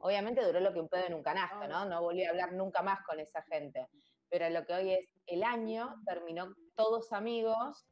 Obviamente 0.00 0.44
duró 0.44 0.60
lo 0.60 0.72
que 0.72 0.80
un 0.80 0.88
pedo 0.88 1.06
en 1.06 1.14
un 1.14 1.22
canasto, 1.22 1.66
¿no? 1.66 1.84
No 1.84 2.00
volví 2.02 2.24
a 2.24 2.30
hablar 2.30 2.52
nunca 2.52 2.82
más 2.82 3.00
con 3.04 3.18
esa 3.18 3.42
gente. 3.42 3.88
Pero 4.30 4.48
lo 4.50 4.64
que 4.64 4.72
hoy 4.74 4.92
es, 4.92 5.08
el 5.26 5.42
año 5.42 6.00
terminó 6.06 6.54
todos 6.76 7.12
amigos 7.12 7.84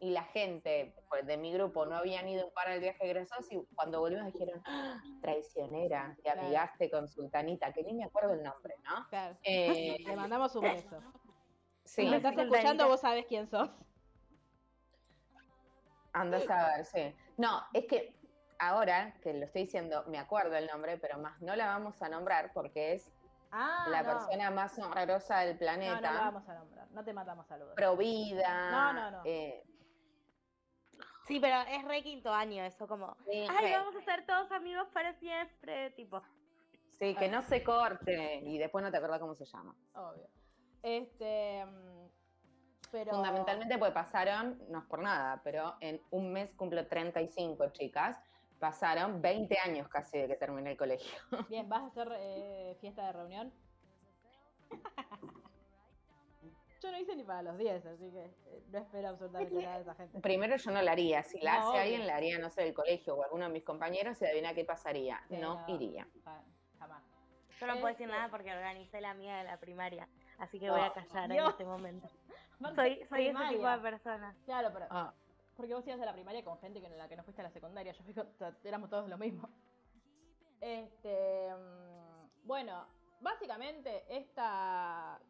y 0.00 0.10
la 0.10 0.24
gente 0.24 0.94
pues, 1.08 1.26
de 1.26 1.36
mi 1.36 1.52
grupo 1.52 1.86
no 1.86 1.96
habían 1.96 2.28
ido 2.28 2.50
para 2.52 2.74
el 2.74 2.80
viaje 2.80 3.04
egresados 3.04 3.50
y 3.50 3.60
cuando 3.74 4.00
volvimos 4.00 4.26
dijeron, 4.32 4.62
"Ah, 4.66 5.00
traicionera, 5.22 6.14
te 6.16 6.22
Claro. 6.22 6.42
amigaste 6.42 6.90
con 6.90 7.08
Sultanita, 7.08 7.72
que 7.72 7.82
ni 7.82 7.94
me 7.94 8.04
acuerdo 8.04 8.34
el 8.34 8.42
nombre, 8.42 8.74
¿no? 8.84 9.06
Claro. 9.08 9.36
Eh, 9.42 9.96
Le 10.06 10.16
mandamos 10.16 10.54
un 10.56 10.62
beso. 10.62 11.00
sí, 11.84 12.02
Si 12.04 12.08
me 12.10 12.16
estás 12.16 12.32
Sultanita. 12.34 12.56
escuchando, 12.56 12.88
vos 12.88 13.00
sabés 13.00 13.26
quién 13.26 13.48
sos. 13.48 13.70
andás 16.12 16.48
a 16.50 16.76
ver, 16.76 16.84
sí. 16.84 17.14
No, 17.36 17.62
es 17.72 17.86
que 17.86 18.14
ahora 18.58 19.14
que 19.22 19.32
lo 19.34 19.44
estoy 19.46 19.62
diciendo, 19.62 20.04
me 20.08 20.18
acuerdo 20.18 20.56
el 20.56 20.66
nombre, 20.66 20.98
pero 20.98 21.18
más 21.18 21.40
no 21.40 21.54
la 21.54 21.66
vamos 21.66 22.00
a 22.02 22.08
nombrar 22.08 22.52
porque 22.52 22.94
es 22.94 23.12
Ah, 23.50 23.86
la 23.90 24.02
no. 24.02 24.12
persona 24.12 24.50
más 24.50 24.78
horrorosa 24.78 25.38
del 25.40 25.54
No, 25.54 25.58
planeta. 25.60 25.94
no 25.94 26.14
la 26.14 26.20
vamos 26.20 26.48
a 26.48 26.54
nombrar. 26.54 26.90
no 26.90 27.02
te 27.04 27.12
matamos 27.14 27.46
saludos. 27.46 27.74
Pro 27.76 27.96
vida. 27.96 28.70
No, 28.70 28.92
no, 28.92 29.10
no. 29.10 29.22
eh, 29.24 29.64
Sí, 31.28 31.38
pero 31.40 31.60
es 31.68 31.84
re 31.84 32.02
quinto 32.02 32.32
año 32.32 32.64
eso, 32.64 32.88
como, 32.88 33.14
sí, 33.30 33.46
ay, 33.48 33.66
re- 33.66 33.72
vamos 33.76 33.94
a 33.96 34.00
ser 34.02 34.24
todos 34.26 34.50
amigos 34.50 34.88
para 34.92 35.12
siempre, 35.14 35.90
tipo. 35.90 36.20
sí, 36.98 37.14
que 37.14 37.28
no 37.28 37.42
se 37.42 37.62
corte 37.62 38.36
y 38.44 38.58
después 38.58 38.82
no 38.82 38.90
te 38.90 38.96
acuerdas 38.96 39.20
cómo 39.20 39.34
se 39.34 39.44
llama. 39.44 39.76
Obvio. 39.94 40.26
Este. 40.82 41.64
mm, 41.66 42.08
Pero. 42.90 43.10
Fundamentalmente 43.12 43.76
porque 43.78 43.92
pasaron, 43.92 44.58
no 44.70 44.78
es 44.78 44.84
por 44.86 45.00
nada, 45.00 45.40
pero 45.44 45.76
en 45.80 46.00
un 46.10 46.32
mes 46.32 46.54
cumplo 46.54 46.86
35 46.86 47.68
chicas, 47.70 48.18
pasaron 48.58 49.20
20 49.20 49.58
años 49.58 49.86
casi 49.88 50.18
de 50.18 50.28
que 50.28 50.36
terminé 50.36 50.70
el 50.72 50.76
colegio. 50.78 51.18
Bien, 51.48 51.68
¿vas 51.68 51.82
a 51.82 51.86
hacer 51.86 52.08
eh, 52.18 52.76
fiesta 52.80 53.04
de 53.06 53.12
reunión? 53.12 53.52
Yo 56.88 56.92
no 56.92 56.98
hice 57.00 57.14
ni 57.16 57.22
para 57.22 57.42
los 57.42 57.58
10, 57.58 57.84
así 57.84 58.10
que 58.10 58.24
eh, 58.24 58.62
no 58.70 58.78
espero 58.78 59.08
absolutamente 59.08 59.54
nada 59.62 59.76
de 59.76 59.82
esa 59.82 59.94
gente. 59.94 60.20
Primero 60.20 60.56
yo 60.56 60.70
no 60.70 60.80
la 60.80 60.92
haría, 60.92 61.22
si 61.22 61.38
la 61.40 61.52
No, 61.52 61.58
hace 61.58 61.68
obvio. 61.68 61.80
alguien 61.82 62.06
la 62.06 62.16
haría, 62.16 62.38
no 62.38 62.48
sé, 62.48 62.62
del 62.62 62.72
colegio 62.72 63.14
o 63.14 63.22
alguno 63.22 63.44
de 63.44 63.52
mis 63.52 63.62
compañeros 63.62 64.20
y 64.22 64.24
adivina 64.24 64.54
qué 64.54 64.64
pasaría, 64.64 65.20
Sí, 65.28 65.36
no 65.36 65.66
no. 65.66 65.74
iría. 65.74 66.08
Ja- 66.24 66.42
Jamás. 66.78 67.02
Yo 67.60 67.66
no 67.66 67.74
puedo 67.74 67.88
decir 67.88 68.06
Este- 68.06 68.16
nada 68.16 68.30
porque 68.30 68.50
organicé 68.54 69.02
la 69.02 69.12
mía 69.12 69.36
de 69.36 69.44
la 69.44 69.58
primaria, 69.60 70.08
así 70.38 70.58
que 70.58 70.70
Oh, 70.70 70.74
voy 70.74 70.82
a 70.82 70.92
callar 70.94 71.30
en 71.30 71.38
este 71.46 71.64
momento. 71.66 72.08
Soy, 72.74 73.04
soy 73.08 73.26
ese 73.26 73.48
tipo 73.50 73.68
de 73.68 73.78
persona. 73.80 74.34
Claro, 74.46 74.70
pero. 74.72 74.86
Ah, 74.90 75.12
Porque 75.58 75.74
vos 75.74 75.86
ibas 75.86 76.00
a 76.00 76.06
la 76.06 76.12
primaria 76.14 76.42
con 76.42 76.58
gente 76.58 76.80
con 76.80 76.96
la 76.96 77.06
que 77.08 77.16
no 77.16 77.22
fuiste 77.24 77.42
a 77.42 77.44
la 77.44 77.50
secundaria. 77.50 77.92
Yo 77.92 78.02
fui 78.02 78.14
con- 78.14 78.28
o 78.28 78.36
sea, 78.38 78.56
éramos 78.64 78.88
todos 78.88 79.08
lo 79.10 79.18
mismo. 79.18 79.46
Este. 80.60 81.50
mm, 81.54 82.46
Bueno, 82.46 82.86
básicamente 83.20 84.04
esta. 84.08 85.20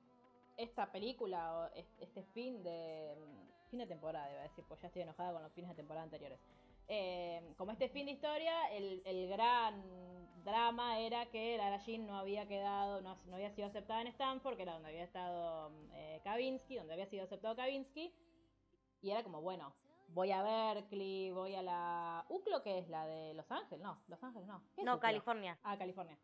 Esta 0.59 0.90
película, 0.92 1.40
o 1.59 1.64
es- 1.75 1.97
este 2.01 2.23
fin 2.35 2.62
de. 2.62 3.16
mm, 3.16 3.49
Fin 3.71 3.81
de 3.81 3.87
temporada, 3.87 4.31
iba 4.31 4.40
a 4.40 4.44
decir, 4.44 4.64
pues 4.66 4.81
ya 4.81 4.87
estoy 4.87 5.03
enojada 5.03 5.31
con 5.35 5.42
los 5.42 5.53
fines 5.53 5.68
de 5.68 5.75
temporada 5.77 6.03
anteriores. 6.03 6.40
Eh, 6.88 7.53
como 7.59 7.71
este 7.73 7.90
fin 7.90 8.07
de 8.07 8.12
historia, 8.12 8.55
el, 8.73 9.03
el 9.05 9.29
gran 9.29 9.83
drama 10.42 10.99
era 11.01 11.27
que 11.27 11.59
Lara 11.59 11.77
Jean 11.85 12.07
no 12.07 12.16
había 12.16 12.49
quedado, 12.49 13.03
no, 13.03 13.18
no 13.27 13.35
había 13.37 13.51
sido 13.51 13.68
aceptada 13.68 14.01
en 14.01 14.07
Stanford, 14.07 14.57
que 14.57 14.62
era 14.62 14.73
donde 14.73 14.88
había 14.88 15.05
estado 15.05 15.68
mm, 15.68 15.90
eh, 15.92 16.21
Kavinsky, 16.25 16.77
donde 16.77 16.94
había 16.94 17.05
sido 17.09 17.25
aceptado 17.25 17.55
Kavinsky. 17.57 18.11
Y 19.03 19.11
era 19.11 19.23
como, 19.23 19.42
bueno, 19.42 19.75
voy 20.14 20.31
a 20.33 20.42
Berkeley, 20.42 21.31
voy 21.31 21.55
a 21.55 21.61
la... 21.61 22.25
¿UCLO 22.31 22.62
qué 22.62 22.79
es? 22.79 22.88
¿La 22.88 23.07
de 23.07 23.35
Los 23.35 23.53
Ángeles? 23.53 23.85
No, 23.85 24.01
Los 24.09 24.23
Ángeles 24.25 24.49
no. 24.49 24.62
¿Qué 24.75 24.81
es 24.81 24.85
No, 24.87 24.92
UCLO? 24.94 25.01
California, 25.03 25.59
Ah, 25.62 25.77
California. 25.77 26.16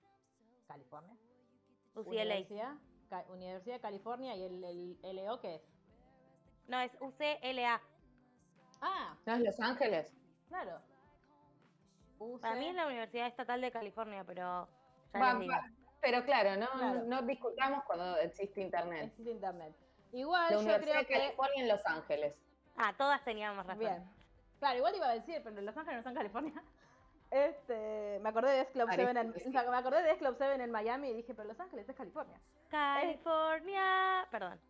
California. 0.66 1.14
UCLA. 1.94 2.22
Universidad, 2.22 2.72
Ca- 3.08 3.24
Universidad 3.28 3.76
de 3.76 3.80
California 3.80 4.34
y 4.36 4.42
el, 4.44 4.64
el 5.02 5.16
LO 5.24 5.40
qué 5.40 5.56
es? 5.56 5.62
No, 6.68 6.80
es 6.80 6.92
UCLA. 7.00 7.80
Ah, 8.80 9.16
¿No 9.26 9.34
es 9.34 9.40
Los 9.40 9.60
Ángeles? 9.60 10.12
claro. 10.48 10.80
UC... 12.18 12.40
Para 12.40 12.54
mí 12.56 12.68
es 12.68 12.74
la 12.74 12.86
Universidad 12.86 13.26
Estatal 13.26 13.60
de 13.60 13.70
California, 13.72 14.24
pero 14.24 14.68
ya 15.12 15.34
digo. 15.34 15.52
pero 16.00 16.24
claro, 16.24 16.56
no, 16.56 16.70
Claro. 16.70 17.02
no 17.04 17.22
discutamos 17.22 17.84
cuando 17.84 18.16
existe 18.18 18.60
internet. 18.60 19.06
Existe 19.06 19.30
internet. 19.32 19.74
Igual 20.12 20.44
La 20.44 20.50
yo 20.52 20.58
Universidad 20.60 20.92
creo 20.92 21.00
de 21.02 21.06
que... 21.06 21.14
California 21.14 21.62
en 21.62 21.68
Los 21.68 21.86
Ángeles. 21.86 22.36
Ah, 22.76 22.94
todas 22.96 23.22
teníamos 23.24 23.66
razón. 23.66 23.80
Bien. 23.80 24.10
Claro, 24.60 24.78
igual 24.78 24.94
iba 24.96 25.08
a 25.08 25.14
decir, 25.14 25.40
pero 25.42 25.60
Los 25.60 25.76
Ángeles 25.76 25.94
no 25.96 25.98
está 25.98 26.10
en 26.10 26.16
California. 26.16 26.62
Este, 27.34 28.18
me 28.22 28.28
acordé 28.28 28.52
de 28.52 28.66
Club 28.66 28.86
Parece 28.86 29.10
7 29.12 29.20
en, 29.20 29.32
que 29.32 29.40
sí. 29.40 29.48
o 29.48 29.52
sea, 29.52 29.68
me 29.68 29.76
acordé 29.76 30.02
de 30.04 30.10
S 30.12 30.18
Club 30.20 30.34
7 30.38 30.62
en 30.62 30.70
Miami 30.70 31.08
y 31.08 31.14
dije, 31.14 31.34
pero 31.34 31.48
Los 31.48 31.58
Ángeles 31.58 31.88
es 31.88 31.96
California. 31.96 32.40
California. 32.70 34.26
Perdón. 34.30 34.60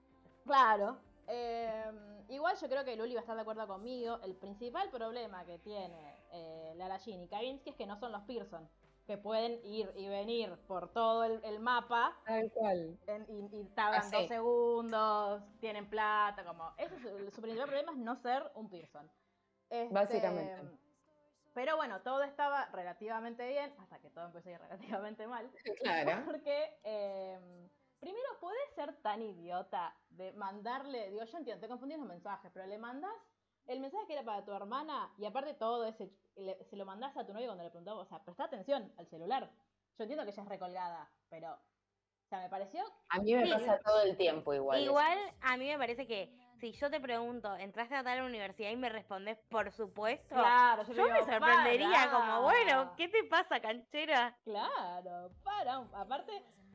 Claro. 0.46 0.96
eh, 1.26 1.84
igual 2.28 2.56
yo 2.56 2.68
creo 2.68 2.84
que 2.84 2.96
Luli 2.96 3.14
va 3.14 3.20
a 3.20 3.22
estar 3.22 3.36
de 3.36 3.42
acuerdo 3.42 3.66
conmigo. 3.66 4.18
El 4.22 4.34
principal 4.34 4.88
problema 4.90 5.44
que 5.44 5.58
tiene 5.58 6.16
eh, 6.32 6.72
Lara 6.76 6.96
Jean 6.98 7.20
y 7.22 7.28
Kavinsky 7.28 7.70
es 7.70 7.76
que 7.76 7.86
no 7.86 7.96
son 7.98 8.12
los 8.12 8.22
Pearson, 8.22 8.68
que 9.06 9.18
pueden 9.18 9.60
ir 9.64 9.90
y 9.96 10.08
venir 10.08 10.56
por 10.66 10.88
todo 10.92 11.24
el, 11.24 11.40
el 11.44 11.60
mapa 11.60 12.16
Tal 12.24 12.50
cual. 12.52 12.98
en- 13.06 13.26
y, 13.28 13.60
y 13.60 13.64
tardan 13.74 14.02
Ah, 14.04 14.10
dos 14.10 14.28
segundos, 14.28 15.42
tienen 15.60 15.88
plata, 15.88 16.44
como... 16.44 16.72
Ese 16.78 16.94
es 16.96 17.34
su 17.34 17.40
principal 17.42 17.66
problema 17.68 17.92
es 17.92 17.98
no 17.98 18.16
ser 18.16 18.50
un 18.54 18.70
Pearson. 18.70 19.10
Este, 19.70 19.92
Básicamente. 19.94 20.62
Pero 21.54 21.76
bueno, 21.76 22.02
todo 22.02 22.22
estaba 22.24 22.66
relativamente 22.72 23.46
bien, 23.46 23.74
hasta 23.78 24.00
que 24.00 24.10
todo 24.10 24.26
empezó 24.26 24.48
a 24.48 24.52
ir 24.52 24.58
relativamente 24.58 25.26
mal. 25.26 25.50
Claro. 25.80 26.22
Porque, 26.26 26.80
eh, 26.82 27.68
primero, 28.00 28.28
¿podés 28.40 28.70
ser 28.74 29.00
tan 29.02 29.22
idiota 29.22 29.96
de 30.10 30.32
mandarle, 30.32 31.10
digo, 31.10 31.24
yo 31.24 31.38
entiendo, 31.38 31.60
te 31.60 31.68
confundís 31.68 31.98
los 31.98 32.06
mensajes, 32.08 32.50
pero 32.52 32.66
le 32.66 32.78
mandás 32.78 33.14
el 33.66 33.80
mensaje 33.80 34.06
que 34.06 34.12
era 34.14 34.24
para 34.24 34.44
tu 34.44 34.52
hermana 34.52 35.14
y 35.16 35.24
aparte 35.24 35.54
todo 35.54 35.84
ese, 35.86 36.10
le- 36.36 36.62
se 36.64 36.76
lo 36.76 36.84
mandás 36.84 37.16
a 37.16 37.24
tu 37.24 37.32
novio 37.32 37.46
cuando 37.46 37.64
le 37.64 37.70
preguntó, 37.70 37.98
o 37.98 38.04
sea, 38.04 38.24
presta 38.24 38.44
atención 38.44 38.92
al 38.98 39.06
celular. 39.06 39.50
Yo 39.96 40.02
entiendo 40.04 40.24
que 40.24 40.30
ella 40.32 40.42
es 40.42 40.48
recolgada, 40.48 41.12
pero, 41.30 41.52
o 41.54 42.28
sea, 42.28 42.40
me 42.40 42.48
pareció, 42.50 42.82
A 43.10 43.20
mí 43.20 43.34
me 43.34 43.46
Sí. 43.46 43.52
pasa 43.52 43.78
todo 43.84 44.02
el 44.02 44.16
tiempo 44.16 44.52
igual. 44.52 44.80
eso. 44.80 44.90
Igual 44.90 45.18
a 45.40 45.56
mí 45.56 45.66
me 45.68 45.78
parece 45.78 46.06
que 46.06 46.36
si 46.64 46.72
yo 46.72 46.90
te 46.90 46.98
pregunto, 46.98 47.54
¿entraste 47.56 47.94
a 47.94 48.02
tal 48.02 48.22
universidad 48.22 48.70
y 48.70 48.76
me 48.76 48.88
respondes, 48.88 49.36
por 49.50 49.70
supuesto? 49.70 50.34
claro, 50.34 50.82
yo, 50.84 50.94
Yo 50.94 51.04
digo, 51.04 51.14
me 51.14 51.20
sorprendería 51.30 51.90
"Para". 51.90 52.10
como, 52.10 52.42
bueno, 52.42 52.92
¿qué 52.96 53.08
te 53.08 53.22
pasa, 53.24 53.60
canchera? 53.60 54.34
Claro, 54.44 55.30
para, 55.42 55.74
aparte, 55.92 56.32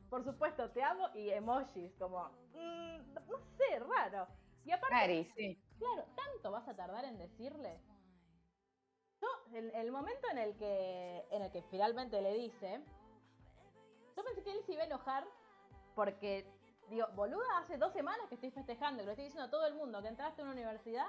por 0.08 0.22
supuesto, 0.22 0.70
te 0.70 0.80
amo 0.80 1.08
y 1.16 1.30
emojis, 1.30 1.92
como, 1.98 2.22
mm, 2.54 3.14
no 3.28 3.38
sé, 3.56 3.80
raro. 3.80 4.28
Y 4.64 4.70
aparte, 4.70 5.28
sí. 5.34 5.58
Claro, 5.80 6.04
¿tanto 6.14 6.52
vas 6.52 6.68
a 6.68 6.76
tardar 6.76 7.04
en 7.06 7.18
decirle? 7.18 7.80
Yo, 9.20 9.26
el, 9.56 9.74
el 9.74 9.90
momento 9.90 10.28
en 10.30 10.38
el 10.38 10.56
que 10.56 11.24
en 11.32 11.42
el 11.42 11.50
que 11.50 11.62
finalmente 11.64 12.22
le 12.22 12.34
dice, 12.34 12.80
yo 14.16 14.22
pensé 14.22 14.42
que 14.44 14.52
él 14.52 14.62
se 14.66 14.72
iba 14.74 14.82
a 14.82 14.86
enojar 14.86 15.24
porque, 15.96 16.46
digo, 16.90 17.06
boluda, 17.14 17.58
hace 17.58 17.78
dos 17.78 17.92
semanas 17.92 18.26
que 18.28 18.34
estoy 18.34 18.50
festejando, 18.50 19.00
que 19.02 19.06
lo 19.06 19.12
estoy 19.12 19.24
diciendo 19.26 19.46
a 19.46 19.50
todo 19.50 19.66
el 19.66 19.74
mundo, 19.74 20.02
que 20.02 20.08
entraste 20.08 20.42
a 20.42 20.44
una 20.44 20.52
universidad 20.54 21.06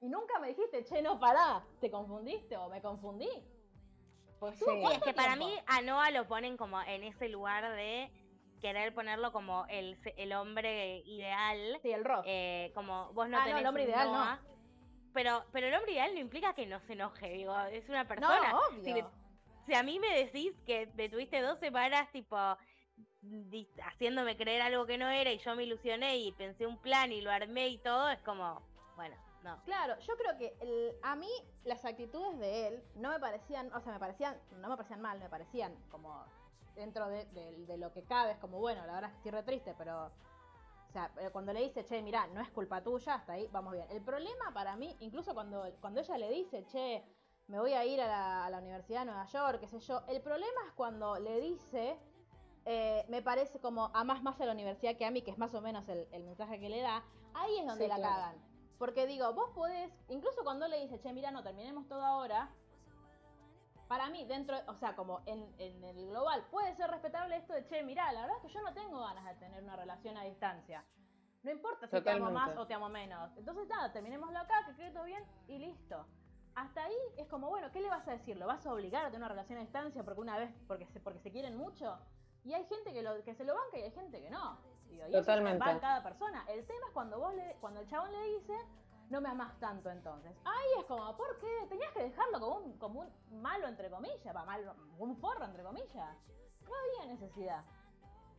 y 0.00 0.08
nunca 0.08 0.38
me 0.38 0.48
dijiste, 0.48 0.84
che, 0.84 1.02
no, 1.02 1.18
pará, 1.18 1.64
¿te 1.80 1.90
confundiste 1.90 2.56
o 2.56 2.68
me 2.68 2.80
confundí? 2.80 3.28
Pues 4.38 4.58
Sí. 4.58 4.64
es 4.68 4.80
¿cuánto 4.80 5.04
que 5.06 5.14
para 5.14 5.36
mí 5.36 5.52
a 5.66 5.80
Noah 5.82 6.10
lo 6.10 6.26
ponen 6.28 6.56
como 6.56 6.80
en 6.82 7.04
ese 7.04 7.28
lugar 7.28 7.70
de 7.74 8.10
querer 8.60 8.94
ponerlo 8.94 9.32
como 9.32 9.66
el, 9.68 9.98
el 10.16 10.32
hombre 10.32 10.98
ideal. 11.04 11.78
Sí, 11.82 11.92
el 11.92 12.04
rock. 12.04 12.24
eh, 12.26 12.72
como 12.74 13.12
vos 13.12 13.28
no 13.28 13.36
Ah, 13.38 13.40
no, 13.40 13.46
tenés 13.46 13.60
el 13.62 13.66
hombre 13.66 13.82
ideal 13.84 14.12
no. 14.12 14.38
Pero, 15.12 15.44
pero 15.52 15.66
el 15.68 15.74
hombre 15.74 15.92
ideal 15.92 16.12
no 16.14 16.20
implica 16.20 16.54
que 16.54 16.66
no 16.66 16.80
se 16.80 16.94
enoje, 16.94 17.28
digo, 17.30 17.56
es 17.66 17.88
una 17.88 18.06
persona. 18.06 18.52
no, 18.52 18.60
Si, 18.82 18.90
obvio. 18.92 19.04
me- 19.04 19.64
si 19.66 19.74
a 19.74 19.82
mí 19.82 19.98
me 19.98 20.18
decís 20.24 20.52
que 20.66 20.90
me 20.94 21.08
tuviste 21.08 21.40
dos 21.40 21.58
semanas, 21.60 22.10
tipo, 22.10 22.36
haciéndome 23.82 24.36
creer 24.36 24.62
algo 24.62 24.86
que 24.86 24.98
no 24.98 25.08
era 25.08 25.32
y 25.32 25.38
yo 25.38 25.54
me 25.54 25.64
ilusioné 25.64 26.18
y 26.18 26.32
pensé 26.32 26.66
un 26.66 26.78
plan 26.78 27.12
y 27.12 27.20
lo 27.20 27.30
armé 27.30 27.68
y 27.68 27.78
todo, 27.78 28.10
es 28.10 28.20
como, 28.20 28.62
bueno, 28.96 29.16
no. 29.42 29.62
Claro, 29.64 29.98
yo 30.00 30.16
creo 30.16 30.36
que 30.38 30.98
a 31.02 31.16
mí 31.16 31.30
las 31.64 31.84
actitudes 31.84 32.38
de 32.38 32.68
él 32.68 32.84
no 32.96 33.10
me 33.10 33.20
parecían, 33.20 33.72
o 33.72 33.80
sea, 33.80 33.92
me 33.92 33.98
parecían, 33.98 34.36
no 34.60 34.68
me 34.68 34.76
parecían 34.76 35.00
mal, 35.00 35.18
me 35.18 35.28
parecían 35.28 35.74
como 35.90 36.24
dentro 36.74 37.08
de, 37.08 37.76
lo 37.78 37.92
que 37.92 38.02
cabe, 38.02 38.32
es 38.32 38.38
como, 38.38 38.58
bueno, 38.58 38.84
la 38.86 38.94
verdad 38.94 39.10
es 39.10 39.12
que 39.12 39.28
estoy 39.28 39.30
re 39.32 39.42
triste, 39.42 39.74
pero, 39.78 40.06
o 40.06 40.92
sea, 40.92 41.10
cuando 41.32 41.52
le 41.52 41.60
dice, 41.60 41.84
che, 41.84 42.02
mirá, 42.02 42.26
no 42.28 42.40
es 42.40 42.50
culpa 42.50 42.82
tuya, 42.82 43.14
hasta 43.14 43.34
ahí 43.34 43.48
vamos 43.52 43.72
bien. 43.72 43.86
El 43.90 44.02
problema 44.02 44.52
para 44.52 44.76
mí, 44.76 44.96
incluso 45.00 45.34
cuando, 45.34 45.64
cuando 45.80 46.00
ella 46.00 46.18
le 46.18 46.30
dice, 46.30 46.64
che, 46.66 47.04
me 47.46 47.58
voy 47.58 47.74
a 47.74 47.84
ir 47.84 48.00
a 48.00 48.06
la, 48.06 48.46
a 48.46 48.50
la 48.50 48.58
Universidad 48.58 49.00
de 49.00 49.06
Nueva 49.06 49.26
York, 49.26 49.60
qué 49.60 49.68
sé 49.68 49.78
yo, 49.80 50.02
el 50.08 50.20
problema 50.22 50.60
es 50.66 50.72
cuando 50.72 51.18
le 51.18 51.40
dice, 51.40 51.98
eh, 52.66 53.04
me 53.08 53.22
parece 53.22 53.60
como 53.60 53.90
amás 53.94 54.22
más 54.22 54.40
a 54.40 54.46
la 54.46 54.52
universidad 54.52 54.96
que 54.96 55.04
a 55.04 55.10
mí, 55.10 55.22
que 55.22 55.30
es 55.30 55.38
más 55.38 55.54
o 55.54 55.60
menos 55.60 55.88
el, 55.88 56.08
el 56.12 56.24
mensaje 56.24 56.58
que 56.60 56.68
le 56.68 56.80
da, 56.80 57.04
ahí 57.34 57.58
es 57.58 57.66
donde 57.66 57.84
Sí, 57.84 57.88
la 57.88 57.96
claro. 57.96 58.14
cagan. 58.14 58.54
Porque 58.78 59.06
digo, 59.06 59.32
vos 59.34 59.50
podés, 59.54 59.92
incluso 60.08 60.42
cuando 60.42 60.66
le 60.68 60.80
dice, 60.80 60.98
che, 61.00 61.12
mira, 61.12 61.30
no, 61.30 61.42
terminemos 61.42 61.86
todo 61.88 62.04
ahora, 62.04 62.50
para 63.88 64.08
mí, 64.08 64.24
dentro, 64.24 64.56
o 64.66 64.74
sea, 64.74 64.96
como 64.96 65.20
en, 65.26 65.54
en 65.58 65.84
el 65.84 66.08
global, 66.08 66.44
puede 66.50 66.74
ser 66.74 66.90
respetable 66.90 67.36
esto 67.36 67.52
de, 67.52 67.64
che, 67.66 67.82
mira, 67.82 68.10
la 68.12 68.22
verdad 68.22 68.36
es 68.38 68.42
que 68.42 68.48
yo 68.48 68.62
no 68.62 68.72
tengo 68.72 69.00
ganas 69.00 69.24
de 69.26 69.34
tener 69.34 69.62
una 69.62 69.76
relación 69.76 70.16
a 70.16 70.24
distancia. 70.24 70.84
No 71.42 71.50
importa 71.50 71.86
si 71.86 72.00
te 72.00 72.10
amo 72.10 72.30
más 72.30 72.46
Totalmente. 72.54 72.60
o 72.62 72.66
te 72.66 72.74
amo 72.74 72.88
menos. 72.88 73.36
Entonces, 73.36 73.68
nada, 73.68 73.92
terminémoslo 73.92 74.38
acá, 74.38 74.64
que 74.66 74.74
quede 74.74 74.90
todo 74.90 75.04
bien 75.04 75.22
y 75.46 75.58
listo. 75.58 76.06
Hasta 76.54 76.84
ahí 76.84 76.96
es 77.18 77.28
como, 77.28 77.50
bueno, 77.50 77.70
¿qué 77.70 77.80
le 77.82 77.88
vas 77.90 78.08
a 78.08 78.12
decir? 78.12 78.36
¿Lo 78.38 78.46
vas 78.46 78.64
a 78.66 78.72
obligar 78.72 79.02
a 79.04 79.08
tener 79.08 79.18
una 79.20 79.28
relación 79.28 79.58
a 79.58 79.62
distancia 79.62 80.02
porque 80.02 80.20
una 80.22 80.38
vez, 80.38 80.50
porque 80.66 80.86
se, 80.86 81.00
porque 81.00 81.20
se 81.20 81.30
quieren 81.30 81.56
mucho? 81.56 81.98
Y 82.44 82.52
hay 82.52 82.64
gente 82.66 82.92
que, 82.92 83.02
lo, 83.02 83.22
que 83.24 83.34
se 83.34 83.44
lo 83.44 83.54
banca 83.54 83.78
y 83.78 83.82
hay 83.82 83.90
gente 83.92 84.20
que 84.20 84.30
no. 84.30 84.58
Digo, 84.88 85.06
y 85.06 85.10
eso 85.10 85.20
Totalmente. 85.20 85.64
va 85.64 85.72
en 85.72 85.78
cada 85.78 86.02
persona. 86.02 86.44
El 86.48 86.66
tema 86.66 86.86
es 86.86 86.92
cuando 86.92 87.18
vos 87.18 87.34
le, 87.34 87.56
cuando 87.60 87.80
el 87.80 87.88
chabón 87.88 88.12
le 88.12 88.22
dice, 88.34 88.54
no 89.08 89.20
me 89.20 89.30
amás 89.30 89.58
tanto 89.60 89.90
entonces. 89.90 90.32
Ahí 90.44 90.80
es 90.80 90.84
como, 90.84 91.16
¿por 91.16 91.38
qué? 91.38 91.66
Tenías 91.68 91.90
que 91.92 92.02
dejarlo 92.02 92.40
como 92.40 92.56
un, 92.56 92.78
como 92.78 93.00
un 93.00 93.42
malo 93.42 93.66
entre 93.66 93.90
comillas, 93.90 94.36
va 94.36 94.44
malo, 94.44 94.74
un 94.98 95.16
forro 95.16 95.44
entre 95.44 95.62
comillas. 95.62 96.16
No 96.62 96.72
había 97.00 97.12
necesidad. 97.14 97.64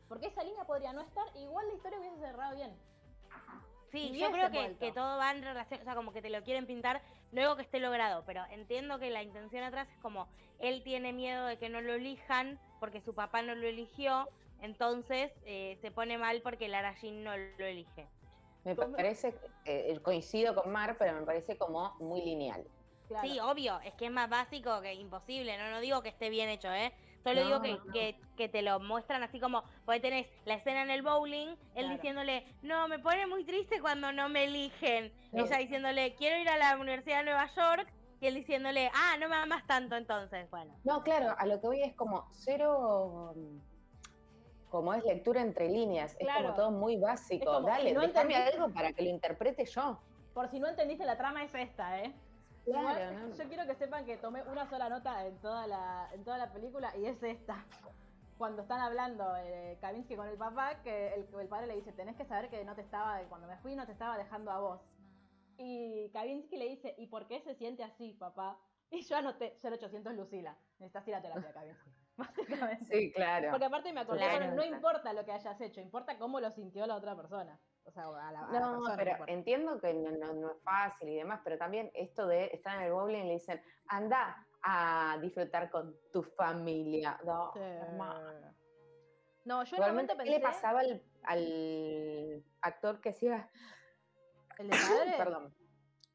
Porque 0.08 0.28
esa 0.28 0.44
línea 0.44 0.66
podría 0.66 0.94
no 0.94 1.02
estar, 1.02 1.26
igual 1.36 1.68
la 1.68 1.74
historia 1.74 2.00
hubiese 2.00 2.20
cerrado 2.20 2.56
bien. 2.56 2.78
Sí, 3.92 4.12
yo 4.18 4.32
creo 4.32 4.52
que, 4.52 4.78
que 4.78 4.92
todo 4.92 5.18
va 5.18 5.32
en 5.32 5.42
relación, 5.42 5.82
o 5.82 5.84
sea, 5.84 5.96
como 5.96 6.12
que 6.12 6.22
te 6.22 6.30
lo 6.30 6.44
quieren 6.44 6.68
pintar 6.68 7.02
luego 7.32 7.56
que 7.56 7.62
esté 7.64 7.80
logrado, 7.80 8.24
pero 8.26 8.44
entiendo 8.50 9.00
que 9.00 9.10
la 9.10 9.24
intención 9.24 9.64
atrás 9.64 9.88
es 9.90 9.98
como 10.00 10.28
él 10.60 10.84
tiene 10.84 11.14
miedo 11.14 11.46
de 11.46 11.58
que 11.58 11.70
no 11.70 11.82
lo 11.82 11.94
elijan 11.94 12.60
porque 12.86 13.02
su 13.02 13.16
papá 13.16 13.42
no 13.42 13.56
lo 13.56 13.66
eligió, 13.68 14.30
entonces 14.62 15.32
eh, 15.46 15.76
se 15.82 15.90
pone 15.90 16.20
mal 16.20 16.42
porque 16.44 16.68
Lara 16.68 16.94
Jean 17.02 17.24
no 17.24 17.36
lo 17.36 17.66
elige. 17.66 18.08
Me 18.64 18.76
parece, 18.76 19.34
eh, 19.66 19.98
coincido 20.04 20.54
con 20.54 20.72
Mar, 20.72 20.96
pero 21.00 21.14
me 21.20 21.26
parece 21.26 21.58
como 21.58 21.96
muy 22.00 22.22
lineal. 22.22 22.64
Claro. 23.08 23.28
Sí, 23.28 23.40
obvio, 23.40 23.80
es 23.84 23.94
que 23.96 24.06
es 24.06 24.12
más 24.12 24.30
básico 24.30 24.82
que 24.82 24.94
imposible, 24.94 25.58
no, 25.58 25.72
no 25.72 25.80
digo 25.80 26.04
que 26.04 26.10
esté 26.10 26.30
bien 26.30 26.48
hecho, 26.50 26.72
¿eh? 26.72 26.94
Solo 27.24 27.42
No, 27.42 27.46
digo 27.48 27.62
que, 27.64 27.72
no. 27.88 27.92
que, 27.92 28.20
que 28.38 28.50
te 28.50 28.62
lo 28.62 28.80
muestran 28.80 29.24
así 29.24 29.40
como, 29.40 29.64
porque 29.84 30.00
tenés 30.00 30.28
la 30.46 30.54
escena 30.56 30.84
en 30.84 30.92
el 30.92 31.02
bowling, 31.02 31.48
él 31.48 31.58
Claro. 31.74 31.90
diciéndole, 31.96 32.46
no, 32.62 32.88
me 32.88 33.00
pone 33.00 33.26
muy 33.26 33.44
triste 33.44 33.82
cuando 33.82 34.12
no 34.12 34.30
me 34.30 34.44
eligen. 34.44 35.12
No. 35.32 35.44
Ella 35.44 35.58
diciéndole, 35.58 36.14
quiero 36.14 36.38
ir 36.38 36.50
a 36.50 36.58
la 36.58 36.78
Universidad 36.78 37.20
de 37.20 37.26
Nueva 37.26 37.50
York, 37.56 37.88
y 38.26 38.28
él 38.28 38.34
diciéndole, 38.34 38.90
ah, 38.92 39.18
no 39.20 39.30
me 39.30 39.36
amas 39.36 39.68
tanto 39.68 39.96
entonces, 39.96 40.50
bueno. 40.50 40.74
No, 40.84 41.04
claro, 41.04 41.36
a 41.38 41.46
lo 41.46 41.62
que 41.62 41.68
voy 41.68 41.82
es 41.84 41.94
como 41.96 42.26
cero, 42.32 43.36
como 44.70 44.94
es 44.96 45.04
lectura 45.06 45.42
entre 45.42 45.70
líneas, 45.70 46.14
es 46.14 46.18
Claro. 46.26 46.42
como 46.46 46.56
todo 46.56 46.72
muy 46.72 46.98
básico. 46.98 47.44
Es 47.44 47.56
como, 47.56 47.68
Dale, 47.68 47.94
no 47.94 48.02
déjame 48.02 48.36
algo 48.36 48.70
para 48.74 48.94
que 48.94 49.04
lo 49.04 49.10
interprete 49.10 49.64
yo. 49.66 50.00
Por 50.34 50.50
si 50.50 50.60
no 50.60 50.68
entendiste, 50.68 51.06
la 51.06 51.18
trama 51.18 51.44
es 51.44 51.54
esta, 51.54 52.00
¿eh? 52.02 52.16
Claro, 52.66 53.12
¿no? 53.12 53.36
Yo 53.36 53.48
quiero 53.48 53.68
que 53.68 53.76
sepan 53.76 54.06
que 54.06 54.18
tomé 54.18 54.42
una 54.42 54.68
sola 54.68 54.90
nota 54.90 55.24
en 55.28 55.38
toda 55.38 55.68
la, 55.68 56.10
en 56.12 56.24
toda 56.24 56.40
la 56.40 56.52
película 56.52 56.98
y 56.98 57.06
es 57.06 57.22
esta. 57.22 57.64
Cuando 58.40 58.64
están 58.64 58.82
hablando 58.82 59.36
eh, 59.38 59.78
Kavinsky 59.82 60.16
con 60.16 60.28
el 60.28 60.36
papá, 60.36 60.82
que 60.84 61.14
el, 61.14 61.28
el 61.40 61.48
padre 61.48 61.68
le 61.68 61.76
dice, 61.76 61.92
tenés 61.92 62.16
que 62.16 62.26
saber 62.26 62.50
que 62.50 62.66
no 62.66 62.74
te 62.74 62.82
estaba, 62.82 63.20
cuando 63.30 63.48
me 63.48 63.56
fui 63.58 63.76
no 63.76 63.86
te 63.86 63.92
estaba 63.92 64.18
dejando 64.18 64.50
a 64.52 64.60
vos. 64.60 64.82
Y 65.58 66.10
Kavinsky 66.12 66.58
le 66.58 66.70
dice, 66.70 66.96
¿y 66.98 67.08
por 67.08 67.28
qué 67.28 67.42
se 67.42 67.56
siente 67.56 67.84
así, 67.84 68.14
papá? 68.14 68.60
Y 68.92 69.02
yo 69.02 69.18
anoté 69.18 69.58
0800 69.64 70.14
Lucila. 70.14 70.58
Necesitas 70.80 71.08
ir 71.08 71.16
a 71.16 71.22
terapia, 71.22 71.52
Kavinsky. 71.54 71.90
Básicamente. 72.18 72.86
Sí, 72.86 73.12
claro. 73.12 73.50
Porque 73.52 73.66
aparte 73.66 73.92
me 73.92 74.00
acordé, 74.02 74.20
Claro. 74.20 74.54
no 74.56 74.64
importa 74.64 75.12
lo 75.12 75.26
que 75.26 75.34
hayas 75.34 75.60
hecho, 75.60 75.82
importa 75.82 76.18
cómo 76.18 76.40
lo 76.40 76.50
sintió 76.52 76.86
la 76.88 76.96
otra 76.96 77.16
persona. 77.16 77.60
O 77.84 77.92
sea, 77.92 78.06
a 78.06 78.32
la, 78.32 78.40
a 78.40 78.52
la 78.52 78.60
No, 78.62 78.72
persona, 78.78 78.96
pero 78.96 79.26
entiendo 79.28 79.80
que 79.82 79.94
no, 79.94 80.12
no- 80.12 80.34
no 80.34 80.52
es 80.52 80.62
fácil 80.64 81.10
y 81.10 81.16
demás, 81.16 81.42
pero 81.44 81.58
también 81.58 81.92
esto 81.94 82.26
de 82.28 82.46
estar 82.54 82.78
en 82.78 82.84
el 82.88 82.94
bowling 82.94 83.26
y 83.26 83.28
le 83.28 83.34
dicen, 83.34 83.62
anda 83.88 84.48
a 84.64 85.18
disfrutar 85.22 85.70
con 85.70 85.96
tu 86.14 86.24
familia. 86.24 87.20
No, 87.26 87.52
Sí. 87.54 87.60
No, 89.44 89.64
yo 89.64 89.76
Igualmente, 89.76 90.16
¿qué 90.18 90.32
le 90.32 90.40
pasaba 90.40 90.80
al, 90.80 91.04
al 91.24 92.44
actor 92.62 93.00
que 93.00 93.10
hacía, 93.10 93.48
¿El 94.58 94.70
de 94.70 94.78
padre? 94.78 95.14
perdón, 95.18 95.54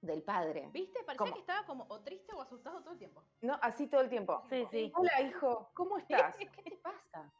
del 0.00 0.22
padre? 0.22 0.68
¿Viste? 0.72 1.00
Parecía 1.04 1.16
¿Cómo? 1.18 1.32
que 1.34 1.40
estaba 1.40 1.66
como 1.66 1.86
o 1.88 2.00
triste 2.00 2.32
o 2.34 2.40
asustado 2.40 2.80
todo 2.80 2.92
el 2.92 2.98
tiempo. 2.98 3.22
No, 3.42 3.58
así 3.62 3.86
todo 3.86 4.00
el 4.00 4.08
tiempo. 4.08 4.42
Sí, 4.48 4.66
sí. 4.70 4.92
Hola, 4.96 5.20
hijo, 5.22 5.70
¿cómo 5.74 5.98
estás? 5.98 6.34
¿Qué 6.38 6.46
te 6.46 6.76
pasa? 6.78 7.30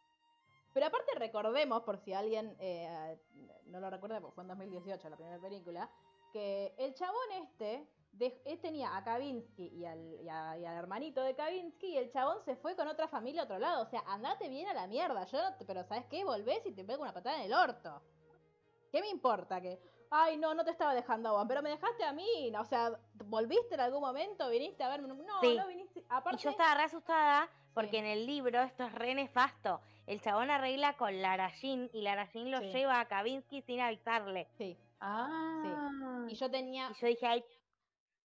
Pero 0.73 0.87
aparte 0.87 1.13
recordemos, 1.17 1.83
por 1.83 1.99
si 1.99 2.13
alguien 2.13 2.55
eh, 2.61 3.19
no 3.67 3.81
lo 3.81 3.91
recuerda, 3.91 4.21
porque 4.21 4.35
fue 4.35 4.45
en 4.45 4.49
2018 4.49 5.09
la 5.09 5.17
primera 5.17 5.39
película, 5.41 5.91
que 6.33 6.75
el 6.79 6.95
chabón 6.95 7.33
este, 7.43 7.89
de- 8.13 8.41
él 8.45 8.61
tenía 8.61 8.97
a 8.97 9.03
Kavinsky 9.03 9.67
y 9.67 9.85
al, 9.85 9.99
y 10.21 10.29
a- 10.29 10.57
y 10.59 10.65
al 10.65 10.77
hermanito 10.77 11.23
de 11.23 11.35
Kavinsky 11.35 11.87
y 11.95 11.97
el 11.97 12.13
chabón 12.13 12.45
se 12.45 12.55
fue 12.55 12.77
con 12.77 12.87
otra 12.87 13.09
familia 13.09 13.41
a 13.41 13.45
otro 13.47 13.59
lado. 13.59 13.83
O 13.83 13.87
sea, 13.87 14.05
andate 14.07 14.49
bien 14.49 14.69
a 14.69 14.75
la 14.75 14.87
mierda. 14.87 15.25
Yo 15.25 15.43
no 15.43 15.57
te- 15.57 15.65
pero 15.65 15.83
¿sabes 15.83 16.05
qué? 16.05 16.25
Volvés 16.25 16.65
y 16.67 16.73
te 16.73 16.85
pego 16.85 17.03
una 17.03 17.13
patada 17.15 17.39
en 17.39 17.47
el 17.47 17.55
orto. 17.55 18.01
¿Qué 18.93 19.01
me 19.01 19.09
importa 19.09 19.61
que... 19.61 19.81
Ay, 20.11 20.37
no, 20.39 20.55
no 20.55 20.65
te 20.65 20.73
estaba 20.73 20.93
dejando 20.95 21.29
a 21.29 21.33
vos, 21.33 21.45
pero 21.47 21.63
me 21.63 21.71
dejaste 21.71 22.05
a 22.05 22.13
mí. 22.13 22.53
O 22.59 22.65
sea, 22.65 22.91
¿volviste 23.27 23.75
en 23.75 23.81
algún 23.81 24.01
momento? 24.01 24.49
¿Viniste 24.51 24.83
a 24.83 24.89
verme? 24.89 25.07
No, 25.09 25.41
Sí. 25.41 25.57
no 25.57 25.67
viniste. 25.69 26.01
Y 26.01 26.05
Aparte, 26.09 26.43
yo 26.43 26.51
estaba 26.51 26.75
re 26.75 26.83
asustada 26.85 27.49
porque 27.75 27.91
Sí. 27.93 27.97
en 27.99 28.07
el 28.07 28.27
libro 28.27 28.61
esto 28.61 28.85
es 28.85 28.93
re 28.93 29.15
nefasto. 29.15 29.81
El 30.07 30.21
chabón 30.21 30.51
arregla 30.51 30.95
con 30.97 31.23
Lara 31.23 31.49
Jean 31.61 31.89
y 31.93 32.03
Lara 32.03 32.25
Jean 32.33 32.51
lo 32.51 32.59
Sí. 32.59 32.73
lleva 32.73 32.99
a 32.99 33.05
Kavinsky 33.07 33.63
sin 33.63 33.81
avisarle. 33.81 34.49
sí. 34.59 34.77
Ah, 35.03 36.27
Y 36.29 36.35
yo 36.35 36.51
tenía 36.51 36.91
Y 36.91 37.01
yo 37.01 37.07
dije, 37.07 37.27
ay, 37.27 37.45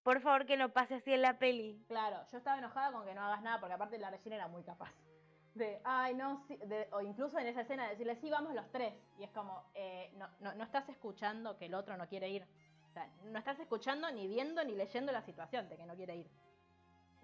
por 0.04 0.19
favor 0.21 0.45
que 0.45 0.58
no 0.58 0.69
pase 0.74 0.95
así 0.95 1.13
en 1.13 1.21
la 1.21 1.38
peli. 1.39 1.86
Claro, 1.88 2.17
yo 2.32 2.38
estaba 2.38 2.58
enojada 2.58 2.91
con 2.91 3.06
que 3.06 3.13
no 3.13 3.21
hagas 3.21 3.41
nada, 3.43 3.60
porque 3.60 3.74
aparte 3.74 3.98
la 3.98 4.10
Regina 4.10 4.36
era 4.36 4.48
muy 4.48 4.63
capaz. 4.63 4.91
De, 5.55 5.81
ay, 5.85 6.13
no, 6.13 6.43
sí", 6.47 6.57
de- 6.57 6.87
o 6.91 7.01
incluso 7.01 7.39
en 7.39 7.47
esa 7.47 7.61
escena 7.61 7.83
de 7.85 7.91
decirle, 7.91 8.15
sí, 8.17 8.29
vamos 8.29 8.53
los 8.53 8.69
tres. 8.71 8.93
Y 9.19 9.23
es 9.23 9.31
como, 9.31 9.63
eh, 9.73 10.11
no, 10.15 10.29
no, 10.41 10.53
no 10.53 10.63
estás 10.63 10.87
escuchando 10.89 11.57
que 11.57 11.65
el 11.65 11.73
otro 11.73 11.97
no 11.97 12.07
quiere 12.07 12.29
ir. 12.29 12.45
O 12.89 12.93
sea, 12.93 13.09
no 13.23 13.39
estás 13.39 13.59
escuchando, 13.59 14.11
ni 14.11 14.27
viendo, 14.27 14.63
ni 14.63 14.75
leyendo 14.75 15.11
la 15.11 15.21
situación 15.21 15.67
de 15.69 15.77
que 15.77 15.85
no 15.85 15.95
quiere 15.95 16.17
ir. 16.17 16.29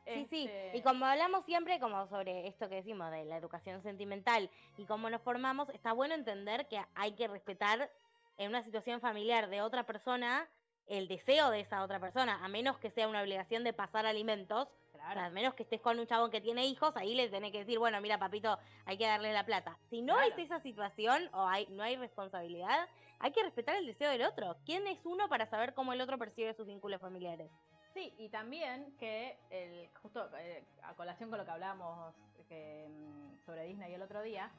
Sí, 0.05 0.25
sí. 0.29 0.45
Este, 0.45 0.77
Y 0.77 0.81
como 0.81 1.05
hablamos 1.05 1.45
siempre 1.45 1.79
como 1.79 2.07
sobre 2.07 2.47
esto 2.47 2.67
que 2.67 2.75
decimos 2.75 3.11
de 3.11 3.25
la 3.25 3.37
educación 3.37 3.81
sentimental 3.83 4.49
y 4.77 4.85
cómo 4.85 5.09
nos 5.09 5.21
formamos, 5.21 5.69
está 5.69 5.93
bueno 5.93 6.15
entender 6.15 6.67
que 6.67 6.81
hay 6.95 7.13
que 7.13 7.27
respetar 7.27 7.91
en 8.37 8.49
una 8.49 8.63
situación 8.63 8.99
familiar 8.99 9.49
de 9.49 9.61
otra 9.61 9.85
persona 9.85 10.47
el 10.87 11.07
deseo 11.07 11.51
de 11.51 11.61
esa 11.61 11.83
otra 11.83 11.99
persona, 11.99 12.43
a 12.43 12.47
menos 12.47 12.77
que 12.79 12.89
sea 12.91 13.07
una 13.07 13.21
obligación 13.21 13.63
de 13.63 13.73
pasar 13.73 14.05
alimentos, 14.05 14.67
o 15.01 15.03
Claro. 15.03 15.19
sea, 15.19 15.25
a 15.25 15.29
menos 15.31 15.53
que 15.55 15.63
estés 15.63 15.81
con 15.81 15.99
un 15.99 16.05
chabón 16.07 16.31
que 16.31 16.41
tiene 16.41 16.65
hijos, 16.65 16.95
ahí 16.95 17.15
le 17.15 17.29
tenés 17.29 17.51
que 17.51 17.59
decir, 17.59 17.79
bueno, 17.79 17.99
mira, 18.01 18.17
papito, 18.19 18.57
hay 18.85 18.97
que 18.97 19.05
darle 19.05 19.33
la 19.33 19.45
plata. 19.45 19.77
Si 19.89 20.01
no 20.01 20.13
Claro. 20.15 20.29
es 20.31 20.37
esa 20.39 20.59
situación 20.61 21.29
o 21.33 21.47
hay, 21.47 21.67
no 21.69 21.83
hay 21.83 21.95
responsabilidad, 21.97 22.87
hay 23.19 23.31
que 23.31 23.43
respetar 23.43 23.75
el 23.75 23.85
deseo 23.87 24.09
del 24.11 24.23
otro. 24.23 24.57
¿Quién 24.65 24.87
es 24.87 24.99
uno 25.05 25.27
para 25.29 25.45
saber 25.47 25.73
cómo 25.73 25.93
el 25.93 26.01
otro 26.01 26.17
percibe 26.17 26.53
sus 26.53 26.67
vínculos 26.67 27.01
familiares? 27.01 27.49
Sí, 27.93 28.13
y 28.17 28.29
también 28.29 28.95
que, 28.99 29.37
el, 29.49 29.89
justo 30.01 30.29
eh, 30.37 30.63
a 30.83 30.93
colación 30.93 31.29
con 31.29 31.39
lo 31.39 31.45
que 31.45 31.51
hablábamos 31.51 32.15
que, 32.47 32.87
mm, 32.89 33.45
sobre 33.45 33.65
Disney 33.65 33.93
el 33.93 34.01
otro 34.01 34.21
día, 34.21 34.49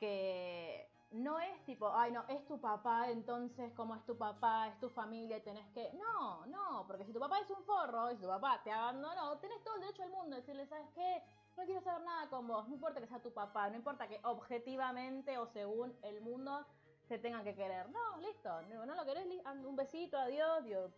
que 0.00 0.88
no 1.12 1.38
es 1.40 1.64
tipo, 1.64 1.88
ay 1.94 2.10
no, 2.12 2.24
es 2.28 2.44
tu 2.46 2.60
papá, 2.60 3.10
entonces 3.10 3.72
como 3.74 3.94
es 3.94 4.04
tu 4.04 4.16
papá, 4.16 4.68
es 4.68 4.78
tu 4.80 4.88
familia 4.88 5.36
y 5.36 5.40
tenés 5.42 5.66
que... 5.72 5.92
No, 5.94 6.46
no, 6.46 6.84
porque 6.86 7.04
si 7.04 7.12
tu 7.12 7.20
papá 7.20 7.38
es 7.40 7.50
un 7.50 7.62
forro 7.64 8.10
y 8.10 8.16
si 8.16 8.22
tu 8.22 8.28
papá 8.28 8.60
te 8.62 8.72
abandonó, 8.72 9.38
tenés 9.38 9.62
todo 9.62 9.74
el 9.76 9.82
derecho 9.82 10.02
del 10.02 10.10
mundo 10.12 10.30
de 10.36 10.40
decirle, 10.42 10.66
¿sabes 10.66 10.88
qué? 10.94 11.22
No 11.56 11.64
quiero 11.64 11.80
saber 11.82 12.02
nada 12.02 12.28
con 12.30 12.46
vos, 12.46 12.66
no 12.68 12.74
importa 12.74 13.00
que 13.00 13.06
sea 13.06 13.20
tu 13.20 13.32
papá, 13.32 13.68
no 13.68 13.76
importa 13.76 14.08
que 14.08 14.20
objetivamente 14.24 15.36
o 15.38 15.46
según 15.46 15.94
el 16.02 16.20
mundo 16.22 16.66
se 17.08 17.18
tengan 17.18 17.44
que 17.44 17.54
querer. 17.54 17.90
No, 17.90 18.16
listo, 18.18 18.62
no, 18.62 18.86
no 18.86 18.94
lo 18.94 19.04
querés, 19.04 19.26
and- 19.44 19.66
un 19.66 19.76
besito, 19.76 20.16
adiós, 20.18 20.64
Dios. 20.64 20.92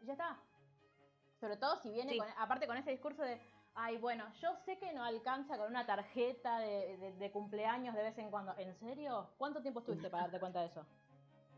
Y 0.00 0.06
ya 0.06 0.12
está. 0.12 0.38
Sobre 1.40 1.56
todo 1.56 1.76
si 1.76 1.90
viene, 1.90 2.12
Sí. 2.12 2.18
con- 2.18 2.28
aparte 2.38 2.66
con 2.66 2.76
ese 2.76 2.90
discurso 2.90 3.22
de, 3.22 3.38
ay, 3.74 3.96
bueno, 3.98 4.24
yo 4.40 4.54
sé 4.64 4.78
que 4.78 4.92
no 4.92 5.04
alcanza 5.04 5.56
con 5.58 5.68
una 5.68 5.86
tarjeta 5.86 6.58
de, 6.58 6.96
de- 6.98 7.12
de 7.12 7.30
cumpleaños 7.30 7.94
de 7.94 8.02
vez 8.02 8.18
en 8.18 8.30
cuando. 8.30 8.54
¿En 8.58 8.74
serio? 8.78 9.30
¿Cuánto 9.38 9.60
tiempo 9.62 9.80
estuviste 9.80 10.08
para 10.10 10.24
darte 10.24 10.40
cuenta 10.40 10.60
de 10.60 10.66
eso? 10.66 10.84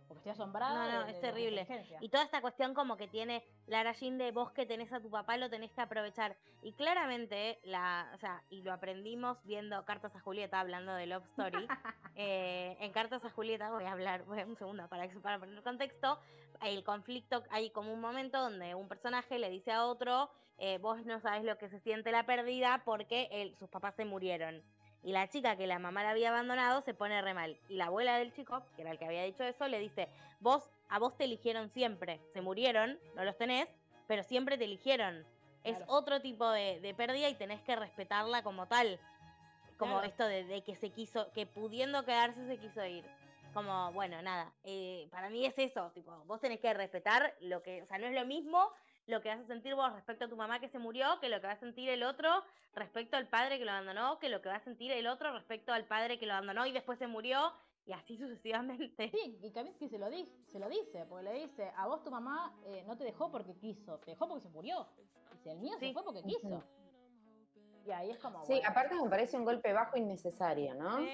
Porque 0.06 0.18
estoy 0.18 0.32
asombrada. 0.32 0.74
No, 0.86 0.92
no, 1.00 1.04
de- 1.06 1.10
es 1.12 1.16
de- 1.16 1.20
terrible. 1.28 1.66
Y 2.00 2.08
toda 2.10 2.24
esta 2.24 2.40
cuestión 2.42 2.74
como 2.74 2.96
que 2.96 3.08
tiene 3.08 3.42
Lara 3.66 3.92
Jean 3.92 4.18
de 4.18 4.32
vos 4.32 4.52
que 4.52 4.66
tenés 4.66 4.92
a 4.92 5.00
tu 5.00 5.10
papá 5.10 5.36
lo 5.38 5.48
tenés 5.48 5.72
que 5.72 5.80
aprovechar. 5.80 6.36
Y 6.62 6.72
claramente, 6.74 7.58
la, 7.64 8.10
o 8.14 8.18
sea, 8.18 8.42
y 8.50 8.62
lo 8.62 8.72
aprendimos 8.72 9.42
viendo 9.44 9.82
Cartas 9.84 10.14
a 10.14 10.20
Julieta, 10.20 10.60
hablando 10.60 10.94
de 10.94 11.06
Love 11.06 11.24
Story. 11.30 11.66
Eh, 12.16 12.76
en 12.78 12.92
Cartas 12.92 13.24
a 13.24 13.30
Julieta, 13.30 13.72
voy 13.72 13.82
a 13.86 13.90
hablar, 13.90 14.22
voy 14.24 14.38
a 14.40 14.46
un 14.46 14.56
segundo 14.56 14.86
para, 14.88 15.08
para 15.20 15.40
poner 15.40 15.60
contexto. 15.64 16.20
El 16.62 16.84
conflicto, 16.84 17.42
hay 17.50 17.70
como 17.70 17.92
un 17.92 18.00
momento 18.00 18.40
donde 18.40 18.76
un 18.76 18.86
personaje 18.86 19.36
le 19.40 19.50
dice 19.50 19.72
a 19.72 19.84
otro, 19.84 20.30
eh, 20.58 20.78
vos 20.78 21.04
no 21.04 21.20
sabes 21.20 21.44
lo 21.44 21.58
que 21.58 21.68
se 21.68 21.80
siente 21.80 22.12
la 22.12 22.24
pérdida 22.26 22.82
porque 22.84 23.28
él- 23.30 23.54
sus 23.58 23.68
papás 23.68 23.94
se 23.96 24.04
murieron. 24.04 24.62
Y 25.02 25.12
la 25.12 25.28
chica 25.28 25.56
que 25.56 25.66
la 25.66 25.78
mamá 25.78 26.02
la 26.02 26.10
había 26.10 26.30
abandonado 26.30 26.80
se 26.80 26.94
pone 26.94 27.20
re 27.20 27.34
mal. 27.34 27.58
Y 27.68 27.74
la 27.76 27.86
abuela 27.86 28.16
del 28.18 28.32
chico, 28.32 28.62
que 28.74 28.82
era 28.82 28.90
el 28.90 28.98
que 28.98 29.04
había 29.04 29.22
dicho 29.24 29.44
eso, 29.44 29.68
le 29.68 29.78
dice, 29.78 30.08
vos, 30.40 30.70
a 30.88 30.98
vos 30.98 31.14
te 31.16 31.24
eligieron 31.24 31.68
siempre. 31.70 32.20
Se 32.32 32.40
murieron, 32.40 32.98
no 33.14 33.24
los 33.24 33.36
tenés, 33.36 33.68
pero 34.06 34.22
siempre 34.22 34.56
te 34.56 34.64
eligieron. 34.64 35.26
Es 35.62 35.76
otro 35.88 36.20
tipo 36.20 36.50
de, 36.50 36.80
de 36.80 36.94
pérdida 36.94 37.28
y 37.28 37.34
tenés 37.34 37.60
que 37.62 37.76
respetarla 37.76 38.42
como 38.42 38.66
tal. 38.66 38.98
Como 39.78 39.94
Claro. 39.94 40.06
esto 40.08 40.26
de, 40.26 40.44
de 40.44 40.62
que 40.62 40.74
se 40.76 40.90
quiso, 40.90 41.30
que 41.32 41.46
pudiendo 41.46 42.04
quedarse 42.04 42.46
se 42.46 42.58
quiso 42.58 42.84
ir. 42.86 43.04
Como, 43.52 43.92
bueno, 43.92 44.20
nada, 44.22 44.52
eh, 44.64 45.06
para 45.10 45.30
mí 45.30 45.44
es 45.46 45.54
eso, 45.58 45.90
tipo, 45.94 46.10
vos 46.26 46.40
tenés 46.40 46.60
que 46.60 46.72
respetar 46.74 47.34
lo 47.40 47.62
que, 47.62 47.82
o 47.82 47.86
sea, 47.86 47.98
no 47.98 48.06
es 48.06 48.14
lo 48.14 48.24
mismo 48.26 48.70
lo 49.06 49.20
que 49.20 49.28
vas 49.28 49.40
a 49.40 49.46
sentir 49.46 49.74
vos 49.74 49.92
respecto 49.92 50.24
a 50.24 50.28
tu 50.28 50.36
mamá 50.36 50.60
que 50.60 50.68
se 50.68 50.78
murió, 50.78 51.18
que 51.20 51.28
lo 51.28 51.40
que 51.40 51.46
va 51.46 51.52
a 51.52 51.58
sentir 51.58 51.88
el 51.90 52.02
otro 52.02 52.42
respecto 52.74 53.16
al 53.16 53.28
padre 53.28 53.58
que 53.58 53.64
lo 53.64 53.72
abandonó, 53.72 54.18
que 54.18 54.28
lo 54.28 54.40
que 54.40 54.48
va 54.48 54.56
a 54.56 54.60
sentir 54.64 54.92
el 54.92 55.06
otro 55.06 55.32
respecto 55.32 55.72
al 55.72 55.84
padre 55.84 56.18
que 56.18 56.26
lo 56.26 56.32
abandonó 56.34 56.66
y 56.66 56.72
después 56.72 56.98
se 56.98 57.06
murió, 57.06 57.52
y 57.86 57.92
así 57.92 58.16
sucesivamente. 58.18 59.10
Sí, 59.10 59.38
y 59.42 59.50
Kaminsky 59.52 59.88
se 59.88 59.98
lo, 59.98 60.08
di- 60.08 60.32
se 60.46 60.58
lo 60.58 60.68
dice, 60.68 61.04
porque 61.06 61.24
le 61.24 61.32
dice, 61.34 61.70
a 61.76 61.86
vos 61.86 62.02
tu 62.02 62.10
mamá 62.10 62.54
eh, 62.64 62.82
no 62.86 62.96
te 62.96 63.04
dejó 63.04 63.30
porque 63.30 63.54
quiso, 63.56 63.98
te 63.98 64.12
dejó 64.12 64.26
porque 64.26 64.42
se 64.42 64.48
murió. 64.48 64.86
Dice, 65.32 65.50
el 65.52 65.58
mío 65.58 65.76
se 65.78 65.92
fue 65.92 66.02
porque 66.04 66.22
quiso. 66.22 66.64
Y 67.86 67.90
ahí 67.90 68.10
es 68.10 68.18
como... 68.18 68.42
Sí, 68.44 68.54
bueno, 68.54 68.68
aparte 68.70 68.94
me 68.94 69.10
parece 69.10 69.36
un 69.36 69.44
golpe 69.44 69.70
bajo 69.74 69.98
innecesario, 69.98 70.74
¿no? 70.74 70.96
Sí. 71.00 71.08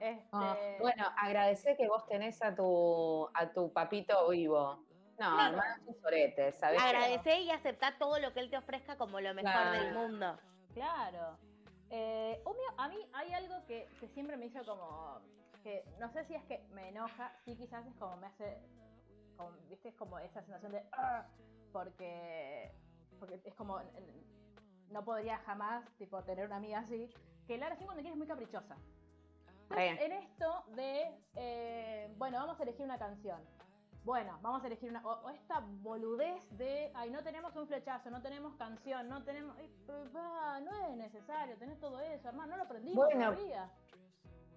Este... 0.00 0.24
Ah, 0.32 0.54
bueno, 0.80 1.04
agradecer 1.16 1.76
que 1.78 1.88
vos 1.88 2.04
tenés 2.06 2.42
a 2.42 2.54
tu, 2.54 3.26
a 3.32 3.50
tu 3.52 3.72
papito 3.72 4.28
vivo. 4.28 4.84
No, 5.18 5.46
hermano, 5.46 5.84
sus 5.84 6.04
oretes, 6.04 6.56
¿sabes? 6.56 6.82
Agradecer 6.82 7.40
y 7.40 7.50
aceptar 7.50 7.98
todo 7.98 8.18
lo 8.18 8.32
que 8.32 8.40
él 8.40 8.50
te 8.50 8.56
ofrezca 8.56 8.96
como 8.96 9.20
lo 9.20 9.34
mejor 9.34 9.70
del 9.72 9.94
mundo. 9.94 10.38
Claro. 10.74 11.38
Eh, 11.90 12.42
a 12.76 12.88
mí 12.88 12.96
hay 13.12 13.32
algo 13.32 13.64
que, 13.66 13.88
que, 14.00 14.08
siempre 14.08 14.36
me 14.36 14.46
hizo 14.46 14.64
como. 14.64 15.20
que 15.62 15.84
no 16.00 16.10
sé 16.10 16.24
si 16.24 16.34
es 16.34 16.42
que 16.44 16.64
me 16.72 16.88
enoja, 16.88 17.32
sí, 17.44 17.56
quizás 17.56 17.86
es 17.86 17.94
como 17.94 18.16
me 18.16 18.26
hace. 18.26 18.58
Como, 19.36 19.50
¿Viste? 19.68 19.88
Es 19.90 19.94
como 19.94 20.18
esa 20.18 20.42
sensación 20.42 20.72
de. 20.72 20.82
Ah", 20.92 21.26
porque. 21.72 22.72
Porque 23.20 23.40
es 23.44 23.54
como. 23.54 23.80
No 24.90 25.04
podría 25.04 25.38
jamás, 25.38 25.84
tipo, 25.96 26.22
tener 26.24 26.46
una 26.46 26.56
amiga 26.56 26.80
así. 26.80 27.08
Que 27.46 27.58
Lara, 27.58 27.76
sí, 27.76 27.84
cuando 27.84 28.02
quiere 28.02 28.14
es 28.14 28.18
muy 28.18 28.26
caprichosa. 28.26 28.76
en 29.70 30.12
esto 30.12 30.64
de. 30.74 31.16
Eh, 31.36 32.12
bueno, 32.16 32.38
vamos 32.38 32.58
a 32.58 32.62
elegir 32.64 32.84
una 32.84 32.98
canción 32.98 33.38
bueno, 34.04 34.38
vamos 34.42 34.62
a 34.62 34.66
elegir 34.66 34.90
una. 34.90 35.06
O, 35.06 35.30
esta 35.30 35.60
boludez 35.60 36.46
de. 36.58 36.92
Ay, 36.94 37.10
no 37.10 37.22
tenemos 37.22 37.56
un 37.56 37.66
flechazo, 37.66 38.10
no 38.10 38.20
tenemos 38.20 38.54
canción, 38.56 39.08
no 39.08 39.24
tenemos. 39.24 39.56
no 39.86 40.88
es 40.88 40.96
necesario, 40.96 41.56
tenés 41.56 41.80
todo 41.80 42.00
eso, 42.00 42.28
hermano, 42.28 42.52
no 42.52 42.56
lo 42.58 42.62
aprendimos 42.64 43.08
todavía. 43.08 43.70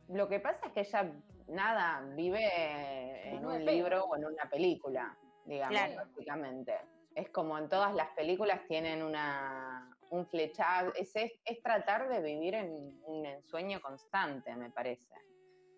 Lo 0.09 0.27
que 0.27 0.39
pasa 0.39 0.67
es 0.67 0.71
que 0.73 0.81
ella, 0.81 1.11
nada, 1.47 2.01
vive 2.15 3.29
en 3.29 3.45
un 3.45 3.65
libro 3.65 4.05
o 4.05 4.15
en 4.15 4.25
una 4.25 4.49
película, 4.49 5.17
digamos, 5.45 5.95
básicamente. 5.95 6.77
Es 7.15 7.29
como 7.29 7.57
en 7.57 7.67
todas 7.67 7.95
las 7.95 8.09
películas 8.09 8.61
tienen 8.67 9.01
una, 9.01 9.97
un 10.11 10.25
flechazo. 10.27 10.93
Es, 10.95 11.13
es, 11.15 11.63
tratar 11.63 12.09
de 12.09 12.21
vivir 12.21 12.53
en 12.53 13.01
un 13.05 13.25
ensueño 13.25 13.81
constante, 13.81 14.55
me 14.55 14.69
parece 14.69 15.15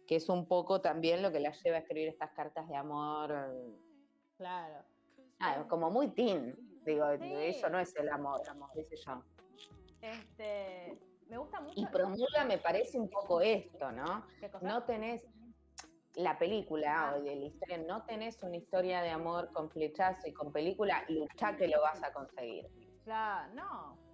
que 0.10 0.16
es 0.16 0.28
un 0.28 0.48
poco 0.48 0.82
también 0.82 1.22
lo 1.22 1.32
que 1.32 1.40
la 1.40 1.52
lleva 1.52 1.78
a 1.78 1.82
escribir 1.82 2.08
estas 2.08 2.32
cartas 2.32 2.68
de 2.68 2.76
amor. 2.76 3.32
Claro. 4.38 4.84
Ah, 5.40 5.64
como 5.70 5.92
muy 5.92 6.08
teen, 6.08 6.56
digo, 6.84 7.08
eso 7.12 7.70
no 7.70 7.80
es 7.80 7.96
el 7.96 8.10
amor, 8.10 8.42
dice 8.74 8.96
yo. 8.96 9.24
Este, 10.02 10.98
me 11.28 11.38
gusta 11.38 11.62
mucho. 11.62 11.80
Y 11.80 11.86
promulga 11.86 12.44
me 12.44 12.58
parece 12.58 12.98
un 12.98 13.08
poco 13.08 13.40
esto, 13.40 13.92
¿no? 13.92 14.26
No 14.62 14.82
tenés 14.82 15.28
la 16.16 16.40
película 16.40 17.12
ah. 17.12 17.16
o 17.16 17.22
de 17.22 17.36
la 17.36 17.46
historia, 17.46 17.78
no 17.78 18.04
tenés 18.06 18.42
una 18.42 18.58
historia 18.58 19.04
de 19.04 19.12
amor 19.12 19.52
con 19.54 19.70
flechazo 19.70 20.28
y 20.28 20.34
con 20.34 20.52
película, 20.52 21.06
lucha 21.08 21.56
que 21.56 21.68
lo 21.68 21.82
vas 21.82 22.02
a 22.02 22.12
conseguir. 22.12 22.66
Claro, 23.04 23.54
no 23.54 24.09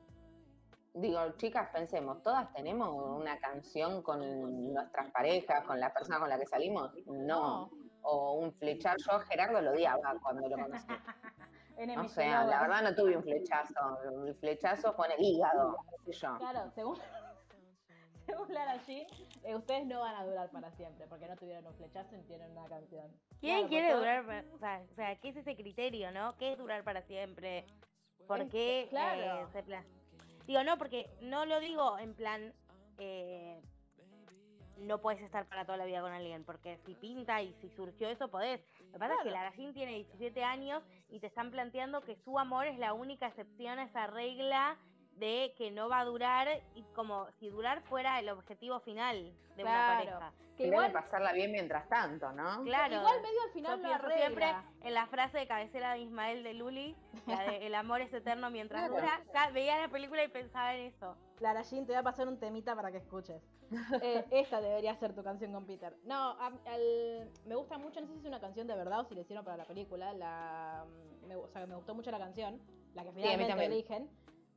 digo, 0.96 1.20
chicas, 1.38 1.70
pensemos, 1.72 2.22
¿todas 2.24 2.52
tenemos 2.54 2.90
una 3.20 3.38
canción 3.40 4.02
con 4.02 4.74
nuestras 4.74 5.12
parejas, 5.12 5.64
con 5.66 5.80
la 5.80 5.94
persona 5.94 6.20
con 6.20 6.30
la 6.30 6.40
que 6.40 6.46
salimos? 6.46 6.92
No. 7.06 7.70
O 8.02 8.34
un 8.40 8.54
flechazo, 8.54 9.12
yo 9.12 9.20
Gerardo 9.20 9.62
lo 9.62 9.72
odiaba 9.72 10.16
cuando 10.22 10.48
lo 10.48 10.56
conocí. 10.56 10.88
o 11.98 12.08
sea, 12.08 12.46
la 12.46 12.62
verdad 12.62 12.84
no 12.84 12.96
tuve 12.96 13.18
un 13.18 13.24
flechazo, 13.24 14.00
el 14.26 14.36
flechazo 14.36 14.96
con 14.96 15.12
el 15.12 15.20
hígado, 15.20 15.78
qué 16.06 16.14
sé 16.14 16.20
yo. 16.20 16.38
Claro, 16.38 16.72
según, 16.72 16.98
según 18.26 18.54
Lara 18.54 18.78
G, 18.86 19.06
eh, 19.44 19.56
ustedes 19.56 19.86
no 19.86 20.00
van 20.00 20.16
a 20.16 20.26
durar 20.26 20.50
para 20.52 20.72
siempre, 20.72 21.08
porque 21.08 21.28
no 21.28 21.36
tuvieron 21.36 21.66
un 21.66 21.74
flechazo 21.74 22.16
y 22.16 22.22
tienen 22.24 22.52
una 22.52 22.68
canción. 22.68 23.12
¿Quién 23.42 23.68
quiere 23.68 23.94
durar 23.94 24.26
para, 24.26 24.46
o 24.54 24.58
sea, 24.60 24.82
o 24.90 24.96
sea, 24.96 25.16
¿qué 25.18 25.30
es 25.30 25.36
ese 25.36 25.56
criterio, 25.56 26.12
no? 26.12 26.38
¿Qué 26.38 26.54
es 26.54 26.58
durar 26.58 26.84
para 26.84 27.02
siempre? 27.02 27.66
¿Por 28.28 28.48
qué 28.50 28.88
claro. 28.90 29.44
Eh, 29.44 29.48
se 29.52 29.64
Digo, 30.46 30.64
no, 30.64 30.78
porque 30.78 31.10
no 31.22 31.46
lo 31.46 31.60
digo 31.60 31.98
en 31.98 32.14
plan, 32.14 32.54
eh, 32.98 33.62
no 34.78 35.00
puedes 35.02 35.22
estar 35.22 35.48
para 35.48 35.66
toda 35.66 35.78
la 35.78 35.86
vida 35.86 36.02
con 36.02 36.12
alguien, 36.12 36.44
porque 36.44 36.78
si 36.86 36.96
pinta 36.96 37.42
y 37.42 37.54
si 37.54 37.70
surgió 37.70 38.10
eso, 38.10 38.30
podés. 38.30 38.62
Lo 38.88 38.94
que 38.94 39.00
pasa 39.00 39.16
es 39.16 39.24
que 39.24 39.32
la 39.32 39.52
tiene 39.74 39.94
17 39.94 40.44
años 40.44 40.84
y 41.10 41.20
te 41.20 41.28
están 41.28 41.52
planteando 41.52 42.02
que 42.02 42.16
su 42.18 42.38
amor 42.38 42.68
es 42.68 42.78
la 42.78 42.94
única 42.94 43.28
excepción 43.28 43.80
a 43.80 43.86
esa 43.86 44.08
regla 44.08 44.78
de 45.16 45.54
que 45.58 45.72
no 45.72 45.90
va 45.90 46.00
a 46.02 46.06
durar 46.06 46.48
y 46.76 46.84
como 46.94 47.28
si 47.40 47.50
durar 47.50 47.82
fuera 47.84 48.20
el 48.20 48.30
objetivo 48.30 48.80
final 48.80 49.34
de 49.56 49.64
una 49.64 49.98
pareja. 49.98 50.34
Que 50.58 50.68
igual 50.68 50.92
pasarla 50.92 51.34
bien 51.34 51.52
mientras 51.52 51.88
tanto, 51.90 52.32
¿no? 52.32 52.64
Claro. 52.64 52.96
Igual 52.96 53.22
medio 53.22 53.42
al 53.44 53.52
final 53.52 53.82
no 53.82 54.10
siempre 54.10 54.54
en 54.84 54.94
la 54.94 55.06
frase 55.08 55.38
de 55.38 55.48
cabecera 55.48 55.94
de 55.94 56.00
Ismael 56.00 56.44
de 56.44 56.54
Luli, 56.54 56.96
la 57.28 57.44
de 57.44 57.68
el 57.68 57.76
amor 57.76 58.02
es 58.02 58.14
eterno 58.14 58.50
mientras 58.50 58.90
dura, 58.90 59.22
veía 59.54 59.80
la 59.80 59.90
película 59.90 60.24
y 60.24 60.30
pensaba 60.30 60.74
en 60.76 60.88
eso. 60.88 61.18
Clara 61.38 61.62
Jean, 61.64 61.86
te 61.86 61.92
voy 61.92 62.00
a 62.00 62.04
pasar 62.04 62.28
un 62.30 62.40
temita 62.40 62.74
para 62.76 62.92
que 62.92 62.98
escuches. 62.98 63.42
Eh, 64.02 64.26
esta 64.32 64.62
debería 64.62 64.96
ser 64.96 65.14
tu 65.14 65.24
canción 65.24 65.52
con 65.52 65.66
Peter. 65.66 65.98
No, 66.06 66.38
me 67.46 67.56
gusta 67.56 67.78
mucho, 67.78 68.00
no 68.00 68.08
sé 68.08 68.14
si 68.14 68.20
es 68.20 68.26
una 68.26 68.40
canción 68.40 68.68
de 68.68 68.76
verdad 68.76 69.02
o 69.02 69.06
si 69.06 69.16
la 69.16 69.22
hicieron 69.22 69.44
para 69.44 69.58
la 69.58 69.66
película. 69.66 70.14
La, 70.14 70.86
me, 71.28 71.36
o 71.36 71.48
sea, 71.50 71.66
me 71.66 71.76
gustó 71.76 71.94
mucho 71.94 72.12
la 72.12 72.20
canción, 72.20 72.62
la 72.94 73.04
que 73.04 73.12
finalmente 73.12 73.66
eligen. 73.66 74.10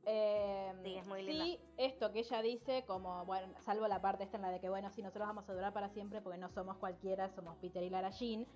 Eh, 0.05 0.73
sí, 0.83 0.95
es 0.95 1.05
muy 1.07 1.23
linda. 1.23 1.43
Sí, 1.43 1.59
esto 1.77 2.11
que 2.11 2.19
ella 2.19 2.41
dice, 2.41 2.85
como, 2.85 3.25
bueno, 3.25 3.53
salvo 3.61 3.87
la 3.87 4.01
parte 4.01 4.23
esta 4.23 4.37
en 4.37 4.43
la 4.43 4.51
de 4.51 4.59
que, 4.59 4.69
bueno, 4.69 4.89
sí, 4.91 5.01
nosotros 5.01 5.27
vamos 5.27 5.47
a 5.49 5.53
durar 5.53 5.73
para 5.73 5.89
siempre 5.89 6.21
porque 6.21 6.37
no 6.37 6.49
somos 6.49 6.77
cualquiera, 6.77 7.29
somos 7.29 7.57
Peter 7.57 7.83
y 7.83 7.89
Lara 7.89 8.09
Jean. 8.11 8.47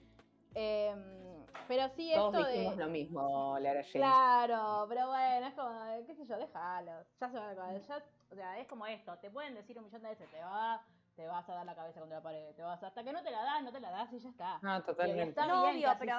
Em, 0.56 1.46
pero 1.68 1.90
sí, 1.90 2.12
Todos 2.16 2.36
esto 2.36 2.48
dijimos 2.48 2.78
lo 2.78 2.88
mismo, 2.88 3.58
Lara 3.60 3.82
Jean. 3.82 4.02
Claro, 4.02 4.86
pero 4.88 5.08
bueno, 5.08 5.48
es 5.48 5.54
como, 5.54 6.06
qué 6.08 6.16
sé 6.16 6.26
yo, 6.26 6.38
déjalo. 6.38 6.92
Ya 7.20 7.30
se 7.30 7.38
va 7.38 7.54
ya, 7.54 8.04
O 8.32 8.36
sea, 8.36 8.60
es 8.60 8.68
como 8.68 8.86
esto, 8.88 9.18
te 9.20 9.30
pueden 9.30 9.56
decir 9.56 9.78
un 9.78 9.86
millón 9.86 10.02
de 10.02 10.10
veces, 10.10 10.30
te 10.32 10.40
va 10.40 10.84
te 11.16 11.28
vas 11.28 11.48
a 11.48 11.54
dar 11.54 11.66
la 11.66 11.76
cabeza 11.76 12.00
contra 12.00 12.18
la 12.18 12.24
pared, 12.24 12.56
te 12.56 12.64
vas 12.64 12.82
hasta 12.82 13.04
que 13.04 13.14
no 13.14 13.22
te 13.22 13.32
la 13.32 13.44
das, 13.44 13.64
no 13.64 13.72
te 13.72 13.80
la 13.80 13.92
das 13.92 14.12
y 14.14 14.20
ya 14.20 14.30
está. 14.30 14.60
No, 14.62 14.84
totalmente. 14.84 15.30
Está 15.30 15.46
no, 15.46 15.70
obvio, 15.70 15.90
pero, 16.00 16.18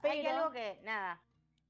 pero 0.00 0.12
hay 0.12 0.26
algo 0.26 0.50
que, 0.50 0.80
nada, 0.82 1.20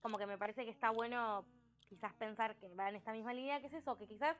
como 0.01 0.19
que 0.19 0.27
me 0.27 0.39
parece 0.39 0.65
que 0.65 0.71
está 0.71 0.91
bueno 0.91 1.45
quizás 1.89 2.13
pensar 2.15 2.57
que 2.57 2.69
va 2.75 2.89
en 2.89 2.97
esta 2.97 3.13
misma 3.13 3.33
línea, 3.33 3.61
que 3.61 3.67
es 3.67 3.75
eso, 3.75 3.97
que 3.97 4.07
quizás 4.07 4.37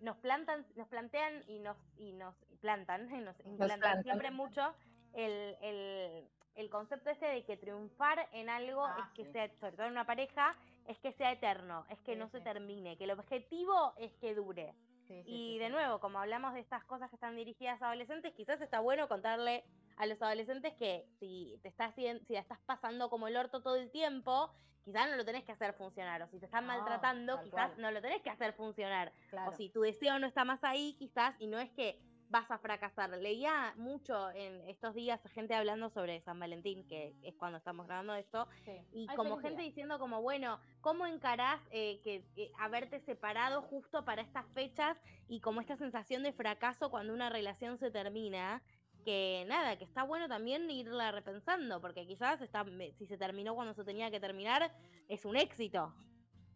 nos 0.00 0.16
plantan, 0.18 0.66
nos 0.76 0.88
plantean 0.88 1.42
y 1.46 1.58
nos, 1.58 1.76
y 1.96 2.12
nos 2.12 2.34
plantan, 2.60 3.08
y 3.14 3.20
nos 3.20 3.38
implantan 3.44 4.02
siempre 4.02 4.30
mucho 4.30 4.74
el, 5.14 5.56
el, 5.60 6.28
el, 6.54 6.70
concepto 6.70 7.10
este 7.10 7.26
de 7.26 7.44
que 7.44 7.56
triunfar 7.56 8.28
en 8.32 8.48
algo 8.48 8.84
ah, 8.84 8.96
es 9.00 9.14
que 9.14 9.32
sea, 9.32 9.48
sobre 9.58 9.76
todo 9.76 9.86
en 9.86 9.92
una 9.92 10.06
pareja, 10.06 10.56
es 10.86 10.98
que 10.98 11.12
sea 11.12 11.32
eterno, 11.32 11.86
es 11.88 12.00
que 12.00 12.16
no 12.16 12.28
se 12.28 12.40
termine, 12.40 12.96
que 12.96 13.04
el 13.04 13.10
objetivo 13.12 13.94
es 13.98 14.12
que 14.16 14.34
dure. 14.34 14.74
y 15.08 15.58
de 15.58 15.70
nuevo, 15.70 16.00
como 16.00 16.18
hablamos 16.18 16.52
de 16.54 16.60
estas 16.60 16.84
cosas 16.84 17.08
que 17.08 17.16
están 17.16 17.36
dirigidas 17.36 17.80
a 17.80 17.86
adolescentes, 17.86 18.34
quizás 18.34 18.60
está 18.60 18.80
bueno 18.80 19.08
contarle 19.08 19.64
a 19.98 20.06
los 20.06 20.20
adolescentes 20.22 20.74
que 20.74 21.06
si 21.18 21.58
te 21.62 21.68
estás 21.68 21.94
si 21.94 22.32
la 22.32 22.40
estás 22.40 22.60
pasando 22.64 23.10
como 23.10 23.28
el 23.28 23.36
orto 23.36 23.62
todo 23.62 23.76
el 23.76 23.90
tiempo, 23.90 24.50
quizás 24.84 25.10
no 25.10 25.16
lo 25.16 25.24
tenés 25.24 25.44
que 25.44 25.52
hacer 25.52 25.74
funcionar. 25.74 26.22
O 26.22 26.28
si 26.28 26.38
te 26.38 26.46
están 26.46 26.66
maltratando, 26.66 27.42
quizás 27.42 27.76
no 27.78 27.90
lo 27.90 28.00
tenés 28.00 28.22
que 28.22 28.30
hacer 28.30 28.54
funcionar. 28.54 29.12
O 29.46 29.52
si 29.52 29.68
tu 29.68 29.82
deseo 29.82 30.18
no 30.18 30.26
está 30.26 30.44
más 30.44 30.64
ahí, 30.64 30.94
quizás, 30.98 31.34
y 31.38 31.46
no 31.46 31.58
es 31.58 31.70
que 31.72 32.00
vas 32.30 32.50
a 32.50 32.58
fracasar. 32.58 33.10
Leía 33.10 33.74
mucho 33.76 34.30
en 34.30 34.68
estos 34.68 34.94
días 34.94 35.20
gente 35.32 35.54
hablando 35.54 35.88
sobre 35.90 36.20
San 36.20 36.38
Valentín, 36.38 36.86
que 36.86 37.14
es 37.22 37.34
cuando 37.36 37.58
estamos 37.58 37.86
grabando 37.86 38.14
esto, 38.14 38.48
y 38.92 39.06
como 39.08 39.38
gente 39.38 39.62
diciendo 39.62 39.98
como, 39.98 40.22
bueno, 40.22 40.60
¿cómo 40.80 41.06
encarás 41.06 41.60
eh, 41.70 42.00
que, 42.04 42.52
haberte 42.58 43.00
separado 43.00 43.62
justo 43.62 44.04
para 44.04 44.22
estas 44.22 44.46
fechas 44.52 44.96
y 45.28 45.40
como 45.40 45.60
esta 45.60 45.76
sensación 45.76 46.22
de 46.22 46.32
fracaso 46.32 46.90
cuando 46.90 47.14
una 47.14 47.30
relación 47.30 47.78
se 47.78 47.90
termina? 47.90 48.62
Que 49.04 49.44
nada, 49.48 49.76
que 49.76 49.84
está 49.84 50.02
bueno 50.02 50.28
también 50.28 50.70
irla 50.70 51.12
repensando, 51.12 51.80
porque 51.80 52.06
quizás 52.06 52.40
está, 52.40 52.64
si 52.98 53.06
se 53.06 53.16
terminó 53.16 53.54
cuando 53.54 53.74
se 53.74 53.84
tenía 53.84 54.10
que 54.10 54.20
terminar, 54.20 54.72
es 55.08 55.24
un 55.24 55.36
éxito. 55.36 55.94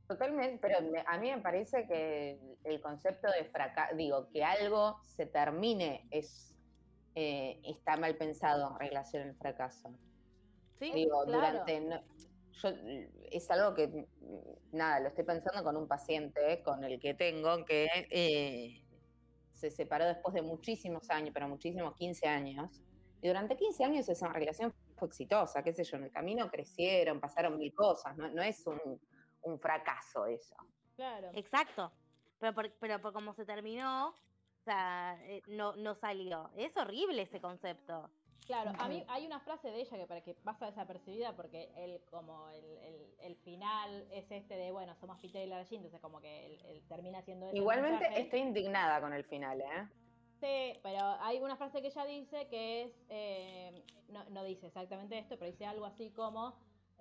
Totalmente, 0.09 0.59
pero 0.61 0.79
a 1.07 1.19
mí 1.19 1.31
me 1.31 1.39
parece 1.39 1.87
que 1.87 2.39
el 2.65 2.81
concepto 2.81 3.31
de 3.31 3.45
fracaso, 3.45 3.97
digo, 3.97 4.29
que 4.31 4.45
algo 4.45 4.99
se 5.03 5.27
termine 5.27 6.07
es 6.11 6.53
eh, 7.15 7.61
está 7.65 7.97
mal 7.97 8.17
pensado 8.17 8.71
en 8.73 8.79
relación 8.79 9.29
al 9.29 9.35
fracaso. 9.37 9.95
Sí, 10.79 10.91
digo, 10.93 11.25
durante 11.27 12.03
yo 12.53 12.69
es 13.31 13.51
algo 13.51 13.75
que 13.75 14.07
nada, 14.73 15.01
lo 15.01 15.09
estoy 15.09 15.25
pensando 15.25 15.63
con 15.63 15.77
un 15.77 15.87
paciente 15.89 16.63
con 16.63 16.85
el 16.85 17.01
que 17.01 17.15
tengo 17.15 17.65
que 17.65 17.89
eh, 18.11 18.82
se 19.63 19.71
separó 19.71 20.07
después 20.07 20.35
de 20.35 20.43
muchísimos 20.43 21.09
años, 21.09 21.31
pero 21.33 21.49
muchísimos, 21.49 21.95
15 21.95 22.27
años. 22.27 22.83
Y 23.21 23.29
durante 23.29 23.57
15 23.57 23.85
años 23.85 24.09
esa 24.09 24.29
relación 24.29 24.75
fue 24.97 25.07
exitosa, 25.07 25.63
qué 25.63 25.73
sé 25.73 25.85
yo, 25.85 25.97
en 25.99 26.05
el 26.05 26.11
camino 26.11 26.51
crecieron, 26.51 27.21
pasaron 27.21 27.57
mil 27.57 27.73
cosas, 27.73 28.17
no, 28.17 28.29
no 28.29 28.43
es 28.43 28.67
un, 28.67 29.01
un, 29.43 29.61
fracaso 29.61 30.27
eso. 30.27 30.57
Claro. 30.97 31.31
Exacto. 31.35 31.93
Pero 32.41 32.53
por, 32.53 32.73
pero 32.81 33.01
por 33.01 33.13
cómo 33.13 33.35
se 33.35 33.45
terminó, 33.45 34.09
o 34.09 34.65
sea, 34.65 35.17
eh, 35.23 35.43
no, 35.47 35.77
no 35.77 35.95
salió. 35.95 36.51
Es 36.57 36.77
horrible 36.77 37.23
ese 37.23 37.41
concepto. 37.41 38.11
Claro, 38.47 38.73
a 38.79 38.89
mí 38.89 39.05
hay 39.09 39.27
una 39.27 39.41
frase 39.41 39.71
de 39.71 39.81
ella 39.81 39.97
que 39.97 40.07
para 40.07 40.21
que 40.21 40.35
pasa 40.35 40.67
desapercibida 40.67 41.35
porque 41.37 41.71
él 41.77 42.01
como 42.11 42.49
el, 42.51 43.15
el, 43.21 43.37
final 43.37 44.07
es 44.11 44.31
este 44.31 44.57
de, 44.57 44.73
bueno, 44.73 44.95
somos 44.97 45.19
Peter 45.21 45.47
y 45.47 45.49
Lara 45.49 45.65
entonces 45.71 46.01
como 46.01 46.21
que 46.21 46.47
él, 46.47 46.83
termina 46.89 47.23
siendo 47.23 47.55
Igualmente 47.55 48.09
estoy 48.21 48.41
indignada 48.41 49.01
con 49.01 49.13
el 49.13 49.25
final, 49.25 49.61
¿eh? 49.61 49.89
Sí, 50.41 50.79
pero 50.83 50.99
hay 51.21 51.39
una 51.39 51.57
frase 51.57 51.81
que 51.81 51.89
ella 51.89 52.05
dice 52.05 52.49
que 52.49 52.83
es, 52.83 52.93
eh, 53.11 53.85
no, 54.09 54.29
no 54.31 54.43
dice 54.43 54.67
exactamente 54.67 55.17
esto, 55.17 55.37
pero 55.39 55.51
dice 55.51 55.67
algo 55.67 55.87
así 55.87 56.11
como, 56.11 56.55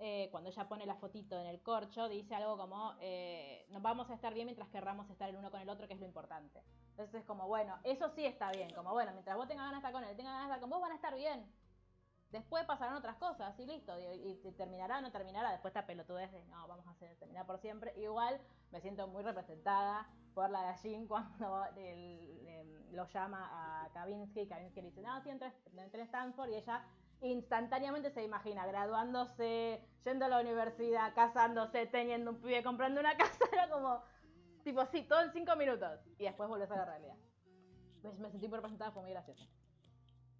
eh, 0.04 0.28
cuando 0.32 0.50
ella 0.50 0.68
pone 0.68 0.84
la 0.84 0.96
fotito 0.96 1.38
en 1.40 1.46
el 1.46 1.62
corcho, 1.62 2.08
dice 2.08 2.34
algo 2.34 2.56
como, 2.56 2.96
eh, 3.00 3.64
nos 3.70 3.80
vamos 3.82 4.10
a 4.10 4.14
estar 4.14 4.34
bien 4.34 4.46
mientras 4.46 4.68
querramos 4.68 5.08
estar 5.08 5.28
el 5.28 5.36
uno 5.36 5.48
con 5.52 5.60
el 5.60 5.68
otro, 5.68 5.86
que 5.86 5.94
es 5.94 6.00
lo 6.00 6.06
importante. 6.06 6.60
Entonces 6.90 7.20
es 7.20 7.24
como, 7.24 7.46
bueno, 7.46 7.78
eso 7.84 8.08
sí 8.08 8.26
está 8.26 8.50
bien, 8.50 8.68
como, 8.74 8.90
bueno, 8.90 9.12
mientras 9.12 9.36
vos 9.36 9.46
tengas 9.46 9.64
ganas 9.66 9.80
de 9.80 9.86
estar 9.88 9.92
con 9.92 10.02
él, 10.02 10.16
tengas 10.16 10.32
ganas 10.32 10.48
de 10.48 10.54
estar 10.54 10.60
con 10.60 10.70
vos, 10.70 10.80
van 10.80 10.90
a 10.90 10.96
estar 10.96 11.14
bien. 11.14 11.46
Después 12.32 12.64
pasarán 12.64 12.96
otras 12.96 13.14
cosas 13.16 13.56
y 13.60 13.64
listo, 13.64 13.94
y, 14.00 14.34
terminará 14.56 14.98
o 14.98 15.02
no 15.02 15.12
terminará, 15.12 15.52
después 15.52 15.70
esta 15.70 15.86
pelotudez 15.86 16.32
de, 16.32 16.44
no, 16.46 16.66
vamos 16.66 16.84
a 16.88 16.94
terminar 17.20 17.46
por 17.46 17.60
siempre. 17.60 17.94
Igual 17.96 18.40
me 18.72 18.80
siento 18.80 19.06
muy 19.06 19.22
representada 19.22 20.08
por 20.34 20.50
la 20.50 20.72
de 20.72 20.78
Jean 20.82 21.06
cuando 21.06 21.64
el- 21.76 22.41
lo 22.92 23.06
llama 23.08 23.48
a 23.50 23.88
Kavinsky, 23.92 24.46
Kavinsky 24.46 24.82
le 24.82 24.88
dice, 24.88 25.02
no, 25.02 25.20
sí, 25.22 25.30
entré, 25.30 25.52
en 25.74 26.00
Stanford, 26.00 26.50
y 26.50 26.54
ella 26.56 26.84
instantáneamente 27.20 28.10
se 28.10 28.22
imagina 28.22 28.66
graduándose, 28.66 29.84
yendo 30.04 30.24
a 30.24 30.28
la 30.28 30.40
universidad, 30.40 31.14
casándose, 31.14 31.86
teniendo 31.86 32.32
un 32.32 32.40
pibe, 32.40 32.62
comprando 32.62 33.00
una 33.00 33.16
casa, 33.16 33.38
era 33.52 33.68
como, 33.70 34.02
tipo, 34.64 34.84
sí, 34.86 35.02
todo 35.02 35.22
en 35.22 35.32
cinco 35.32 35.56
minutos, 35.56 36.00
y 36.18 36.24
después 36.24 36.48
volvés 36.48 36.70
a 36.70 36.76
la 36.76 36.84
realidad. 36.84 37.16
Me, 38.02 38.12
me 38.12 38.30
sentí 38.30 38.48
muy 38.48 38.56
representada, 38.56 38.90
fue 38.90 39.02
muy 39.02 39.12
gracioso. 39.12 39.48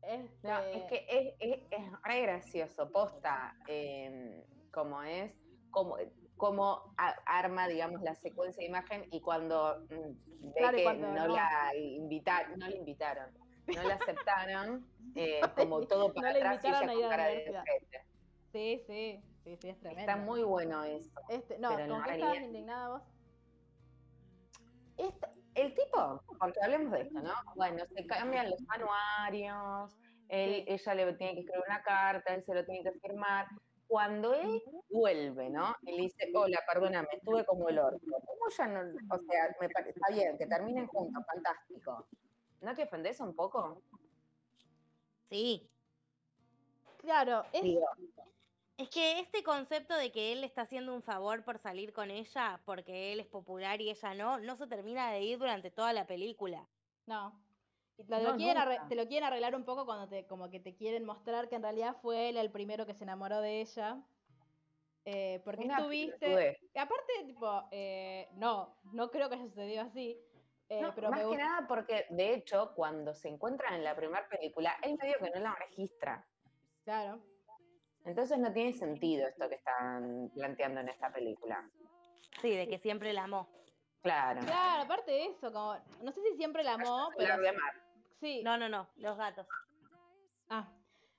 Este, 0.02 0.48
No, 0.48 0.58
es 0.58 0.82
que 0.84 1.06
es, 1.08 1.34
es, 1.38 1.62
es 1.70 2.22
gracioso, 2.22 2.90
posta, 2.90 3.54
eh, 3.68 4.44
como 4.72 5.02
es, 5.02 5.32
como, 5.70 5.96
como 6.36 6.94
a- 6.96 7.16
arma, 7.26 7.68
digamos, 7.68 8.02
la 8.02 8.14
secuencia 8.14 8.62
de 8.62 8.68
imagen 8.68 9.06
y 9.10 9.20
cuando 9.20 9.84
mm, 9.90 10.48
ve 10.48 10.52
Claro, 10.56 10.76
que 10.76 10.82
cuando 10.84 11.08
no, 11.08 11.28
no. 11.28 11.34
la 11.34 11.74
invitaron, 11.76 12.58
no 12.58 12.68
la 12.68 12.76
invitaron, 12.76 13.30
no 13.74 13.82
la 13.84 13.94
aceptaron, 13.94 14.86
eh, 15.16 15.40
como 15.56 15.86
todo 15.86 16.08
No 16.08 16.14
para 16.14 16.32
la 16.32 16.50
atrás 16.50 16.64
y 16.64 16.68
ella 16.68 16.92
con 16.92 17.08
cara 17.10 17.26
de. 17.26 17.62
Sí, 18.52 18.82
sí, 18.86 19.22
sí, 19.44 19.56
sí, 19.56 19.68
es 19.70 19.78
tremendo. 19.80 20.00
Está 20.00 20.16
muy 20.16 20.42
bueno 20.42 20.84
eso. 20.84 21.10
Este, 21.28 21.58
no, 21.58 21.68
¿con 21.70 22.02
qué 22.04 22.12
estabas 22.12 22.36
indignada 22.40 22.88
vos? 22.88 23.02
Esto- 24.98 25.28
el 25.54 25.74
tipo, 25.74 26.22
porque 26.38 26.58
hablemos 26.62 26.92
de 26.92 27.02
esto, 27.02 27.20
¿no? 27.20 27.32
Bueno, 27.56 27.84
se 27.94 28.06
cambian 28.06 28.50
los 28.50 28.60
anuarios, 28.68 29.94
él, 30.28 30.64
ella 30.66 30.94
le 30.94 31.12
tiene 31.14 31.34
que 31.34 31.40
escribir 31.40 31.64
una 31.66 31.82
carta, 31.82 32.34
él 32.34 32.42
se 32.44 32.54
lo 32.54 32.64
tiene 32.64 32.82
que 32.90 32.98
firmar. 33.00 33.46
Cuando 33.92 34.32
él 34.32 34.62
vuelve, 34.88 35.50
¿no? 35.50 35.76
Y 35.82 35.92
le 35.92 36.02
dice, 36.04 36.30
hola, 36.32 36.58
perdóname, 36.66 37.08
estuve 37.12 37.44
como 37.44 37.68
el 37.68 37.78
orto. 37.78 38.00
¿Cómo 38.24 38.48
ya 38.56 38.66
no? 38.66 38.80
O 38.80 39.18
sea, 39.18 39.54
me 39.60 39.68
parece, 39.68 39.90
está 39.90 40.14
bien, 40.14 40.38
que 40.38 40.46
terminen 40.46 40.86
juntos, 40.86 41.22
fantástico. 41.26 42.08
¿No 42.62 42.74
te 42.74 42.84
ofendes 42.84 43.20
un 43.20 43.36
poco? 43.36 43.82
Sí. 45.28 45.70
Claro, 46.96 47.44
es, 47.52 47.62
Digo, 47.62 47.84
Es 48.78 48.88
que 48.88 49.20
este 49.20 49.42
concepto 49.42 49.94
de 49.94 50.10
que 50.10 50.32
él 50.32 50.40
le 50.40 50.46
está 50.46 50.62
haciendo 50.62 50.94
un 50.94 51.02
favor 51.02 51.44
por 51.44 51.58
salir 51.58 51.92
con 51.92 52.10
ella, 52.10 52.62
porque 52.64 53.12
él 53.12 53.20
es 53.20 53.26
popular 53.26 53.82
y 53.82 53.90
ella 53.90 54.14
no, 54.14 54.40
no 54.40 54.56
se 54.56 54.66
termina 54.68 55.10
de 55.10 55.20
ir 55.20 55.38
durante 55.38 55.70
toda 55.70 55.92
la 55.92 56.06
película. 56.06 56.66
No. 57.04 57.41
Y 58.02 58.04
te, 58.04 58.22
No, 58.22 58.30
lo 58.30 58.36
quieren 58.36 58.56
arre- 58.62 58.76
nunca. 58.78 58.88
te 58.88 58.94
lo 58.96 59.06
quieren 59.06 59.24
arreglar 59.24 59.54
un 59.54 59.64
poco 59.64 59.84
cuando 59.86 60.08
te, 60.08 60.26
como 60.26 60.50
que 60.50 60.60
te 60.60 60.74
quieren 60.74 61.04
mostrar 61.04 61.48
que 61.48 61.54
en 61.56 61.62
realidad 61.62 61.96
fue 62.02 62.28
él 62.28 62.36
el 62.36 62.50
primero 62.50 62.84
que 62.86 62.94
se 62.94 63.04
enamoró 63.04 63.40
de 63.40 63.60
ella. 63.60 64.02
Eh, 65.04 65.40
porque 65.44 65.64
una 65.64 65.78
estuviste. 65.78 66.58
Aparte, 66.76 67.12
tipo, 67.26 67.64
eh, 67.70 68.28
no, 68.34 68.76
no 68.92 69.10
creo 69.10 69.28
que 69.28 69.34
haya 69.36 69.44
sucedido 69.46 69.82
así. 69.82 70.18
eh, 70.68 70.80
No, 70.80 70.94
pero 70.94 71.10
más 71.10 71.20
que 71.20 71.26
gusta. 71.26 71.44
nada 71.44 71.66
porque, 71.68 72.06
de 72.10 72.34
hecho, 72.34 72.72
cuando 72.74 73.14
se 73.14 73.28
encuentran 73.28 73.74
en 73.74 73.84
la 73.84 73.94
primera 73.96 74.26
película, 74.28 74.76
él 74.82 74.96
medio 75.00 75.16
que 75.18 75.30
no 75.30 75.40
la 75.40 75.54
registra. 75.56 76.24
Claro. 76.84 77.20
Entonces 78.04 78.38
no 78.38 78.52
tiene 78.52 78.72
sentido 78.72 79.28
esto 79.28 79.48
que 79.48 79.54
están 79.56 80.30
planteando 80.34 80.80
en 80.80 80.88
esta 80.88 81.12
película. 81.12 81.68
Sí, 82.40 82.50
de 82.50 82.66
que 82.68 82.78
siempre 82.78 83.12
la 83.12 83.24
amó. 83.24 83.48
Claro. 84.02 84.40
Claro, 84.40 84.82
aparte 84.82 85.12
de 85.12 85.26
eso, 85.26 85.52
como. 85.52 85.76
No 86.02 86.10
sé 86.10 86.20
si 86.22 86.36
siempre 86.36 86.64
la 86.64 86.74
amó, 86.74 87.10
pero. 87.16 87.34
Hablar 87.34 87.40
de 87.40 87.48
amar. 87.50 87.81
Sí. 88.22 88.40
No, 88.44 88.56
no, 88.56 88.68
no, 88.68 88.86
los 88.98 89.16
gatos. 89.18 89.48
Ah, 90.48 90.68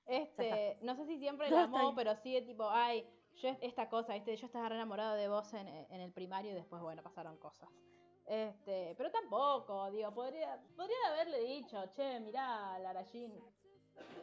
este, 0.06 0.78
no 0.80 0.94
sé 0.96 1.04
si 1.04 1.18
siempre 1.18 1.50
la 1.50 1.64
amó, 1.64 1.94
pero 1.94 2.16
sí 2.16 2.40
tipo, 2.46 2.68
ay, 2.70 3.06
yo 3.42 3.48
es- 3.50 3.58
esta 3.60 3.90
cosa, 3.90 4.14
¿viste? 4.14 4.34
yo 4.36 4.46
estaba 4.46 4.70
re 4.70 4.76
enamorado 4.76 5.14
de 5.14 5.28
vos 5.28 5.52
en, 5.52 5.68
en 5.68 6.00
el 6.00 6.12
primario 6.12 6.52
y 6.52 6.54
después, 6.54 6.80
bueno, 6.80 7.02
pasaron 7.02 7.36
cosas. 7.36 7.68
Este, 8.26 8.94
pero 8.96 9.10
tampoco, 9.10 9.90
digo, 9.90 10.14
podría, 10.14 10.58
podría 10.74 10.96
haberle 11.10 11.40
dicho, 11.40 11.84
che, 11.94 12.20
mirá, 12.20 12.78
Lara 12.78 13.02
Jean, 13.02 13.32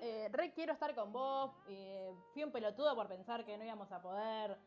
eh, 0.01 0.27
re 0.31 0.51
quiero 0.51 0.73
estar 0.73 0.95
con 0.95 1.11
vos, 1.13 1.51
eh, 1.69 2.11
fui 2.33 2.43
un 2.43 2.51
pelotudo 2.51 2.95
por 2.95 3.07
pensar 3.07 3.45
que 3.45 3.55
no 3.59 3.63
íbamos 3.63 3.91
a 3.91 4.01
poder 4.01 4.57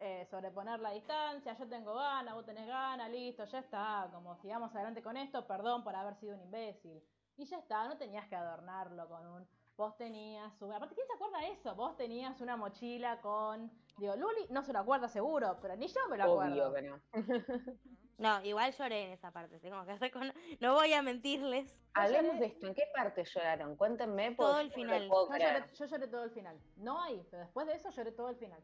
eh, 0.00 0.26
sobreponer 0.28 0.80
la 0.80 0.90
distancia, 0.90 1.52
yo 1.56 1.68
tengo 1.68 1.94
ganas, 1.94 2.34
vos 2.34 2.44
tenés 2.44 2.66
ganas, 2.66 3.08
listo, 3.08 3.44
ya 3.44 3.60
está, 3.60 4.08
como 4.12 4.36
sigamos 4.38 4.74
adelante 4.74 5.00
con 5.00 5.16
esto, 5.16 5.46
perdón 5.46 5.84
por 5.84 5.94
haber 5.94 6.16
sido 6.16 6.34
un 6.34 6.40
imbécil. 6.40 7.00
Y 7.42 7.44
ya 7.44 7.58
está, 7.58 7.88
no 7.88 7.96
tenías 7.98 8.28
que 8.28 8.36
adornarlo 8.36 9.08
con 9.08 9.26
un... 9.26 9.48
Vos 9.76 9.96
tenías 9.96 10.62
una... 10.62 10.76
Aparte, 10.76 10.94
¿quién 10.94 11.08
se 11.08 11.14
acuerda 11.14 11.40
de 11.40 11.50
eso? 11.50 11.74
Vos 11.74 11.96
tenías 11.96 12.40
una 12.40 12.56
mochila 12.56 13.20
con... 13.20 13.68
Digo, 13.98 14.14
Luli 14.14 14.46
no 14.50 14.62
se 14.62 14.72
lo 14.72 14.78
acuerda 14.78 15.08
seguro, 15.08 15.58
pero 15.60 15.74
ni 15.74 15.88
yo 15.88 16.00
me 16.08 16.18
lo 16.18 16.32
Obvio 16.34 16.66
acuerdo. 16.66 16.72
que 16.72 16.82
no. 16.82 17.00
No, 18.18 18.40
igual 18.44 18.72
lloré 18.72 19.06
en 19.06 19.10
esa 19.10 19.32
parte, 19.32 19.58
tengo 19.58 19.84
que 19.84 19.96
recono- 19.98 20.32
No 20.60 20.74
voy 20.74 20.92
a 20.92 21.02
mentirles. 21.02 21.74
Hablemos 21.94 22.38
de 22.38 22.46
esto. 22.46 22.68
¿En 22.68 22.74
qué 22.74 22.84
parte 22.94 23.24
lloraron? 23.24 23.74
Cuéntenme. 23.74 24.36
Todo 24.36 24.60
el 24.60 24.70
final. 24.70 25.08
Yo 25.08 25.26
lloré, 25.28 25.64
yo 25.74 25.84
lloré 25.86 26.06
todo 26.06 26.22
el 26.22 26.30
final. 26.30 26.60
No 26.76 27.02
ahí, 27.02 27.26
pero 27.28 27.42
después 27.42 27.66
de 27.66 27.72
eso 27.74 27.90
lloré 27.90 28.12
todo 28.12 28.28
el 28.28 28.36
final. 28.36 28.62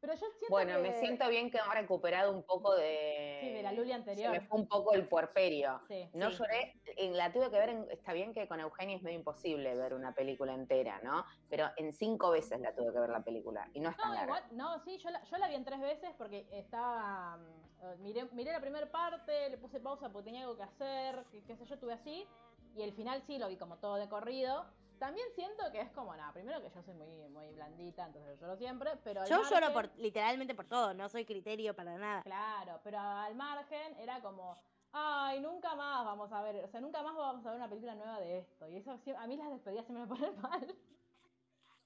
Pero 0.00 0.12
yo 0.12 0.18
siento 0.20 0.46
Bueno, 0.50 0.78
me 0.80 0.92
siento 0.92 1.28
bien 1.28 1.50
que 1.50 1.58
he 1.58 1.74
recuperado 1.74 2.30
un 2.32 2.42
poco 2.44 2.74
de. 2.76 3.38
Sí, 3.40 3.50
de 3.52 3.62
la 3.62 3.72
Luli 3.72 3.92
anterior. 3.92 4.32
Se 4.34 4.40
me 4.40 4.46
fue 4.46 4.60
un 4.60 4.68
poco 4.68 4.92
el 4.94 5.08
puerperio. 5.08 5.80
Sí, 5.88 6.08
No 6.12 6.30
sí. 6.30 6.38
lloré, 6.38 6.80
en 6.96 7.16
la 7.16 7.32
tuve 7.32 7.50
que 7.50 7.58
ver, 7.58 7.70
en- 7.70 7.90
está 7.90 8.12
bien 8.12 8.34
que 8.34 8.46
con 8.46 8.60
Eugenio 8.60 8.96
es 8.96 9.02
medio 9.02 9.18
imposible 9.18 9.74
ver 9.74 9.94
una 9.94 10.12
película 10.14 10.54
entera, 10.54 11.00
¿no? 11.02 11.24
Pero 11.48 11.70
en 11.76 11.92
cinco 11.92 12.30
veces 12.30 12.60
la 12.60 12.74
tuve 12.74 12.92
que 12.92 13.00
ver 13.00 13.10
la 13.10 13.22
película 13.24 13.68
y 13.72 13.80
no 13.80 13.90
es 13.90 13.96
tan 13.96 14.08
No, 14.10 14.14
larga. 14.14 14.26
igual, 14.40 14.56
no, 14.56 14.78
sí, 14.84 14.98
yo 14.98 15.10
la, 15.10 15.22
yo 15.24 15.38
la 15.38 15.48
vi 15.48 15.54
en 15.54 15.64
tres 15.64 15.80
veces 15.80 16.10
porque 16.18 16.46
estaba. 16.52 17.38
mm, 17.38 18.02
miré, 18.02 18.24
miré 18.32 18.52
la 18.52 18.60
primera 18.60 18.90
parte, 18.90 19.48
le 19.50 19.56
puse 19.58 19.80
pausa 19.80 20.10
porque 20.12 20.26
tenía 20.26 20.42
algo 20.42 20.56
que 20.56 20.62
hacer, 20.64 21.24
qué 21.46 21.56
sé 21.56 21.64
yo, 21.64 21.74
estuve 21.74 21.94
así. 21.94 22.28
Y 22.74 22.82
el 22.82 22.92
final 22.92 23.22
sí 23.26 23.38
lo 23.38 23.48
vi 23.48 23.56
como 23.56 23.78
todo 23.78 23.96
de 23.96 24.08
corrido. 24.08 24.66
También 24.98 25.26
siento 25.34 25.62
que 25.72 25.80
es 25.80 25.90
como, 25.90 26.16
nada, 26.16 26.32
primero 26.32 26.60
que 26.62 26.70
yo 26.70 26.82
soy 26.82 26.94
muy, 26.94 27.28
muy 27.28 27.50
blandita, 27.52 28.06
entonces 28.06 28.38
yo 28.40 28.46
lloro 28.46 28.56
siempre, 28.56 28.90
pero. 29.04 29.22
al 29.22 29.28
Yo 29.28 29.42
lloro 29.42 29.66
margen- 29.68 29.72
por 29.74 29.98
literalmente 29.98 30.54
por 30.54 30.66
todo, 30.66 30.94
no 30.94 31.08
soy 31.08 31.24
criterio 31.26 31.74
para 31.74 31.96
nada. 31.98 32.22
Claro, 32.22 32.80
pero 32.82 32.98
al 32.98 33.34
margen 33.34 33.94
era 33.98 34.20
como. 34.20 34.58
Ay, 34.92 35.40
nunca 35.40 35.74
más 35.74 36.04
vamos 36.06 36.32
a 36.32 36.40
ver, 36.40 36.64
o 36.64 36.68
sea, 36.68 36.80
nunca 36.80 37.02
más 37.02 37.14
vamos 37.14 37.44
a 37.44 37.50
ver 37.50 37.58
una 37.58 37.68
película 37.68 37.94
nueva 37.94 38.18
de 38.20 38.38
esto. 38.38 38.66
Y 38.68 38.76
eso 38.76 38.98
a 39.18 39.26
mí 39.26 39.36
las 39.36 39.50
despedidas 39.50 39.86
se 39.86 39.92
me 39.92 40.06
ponen 40.06 40.40
mal. 40.40 40.74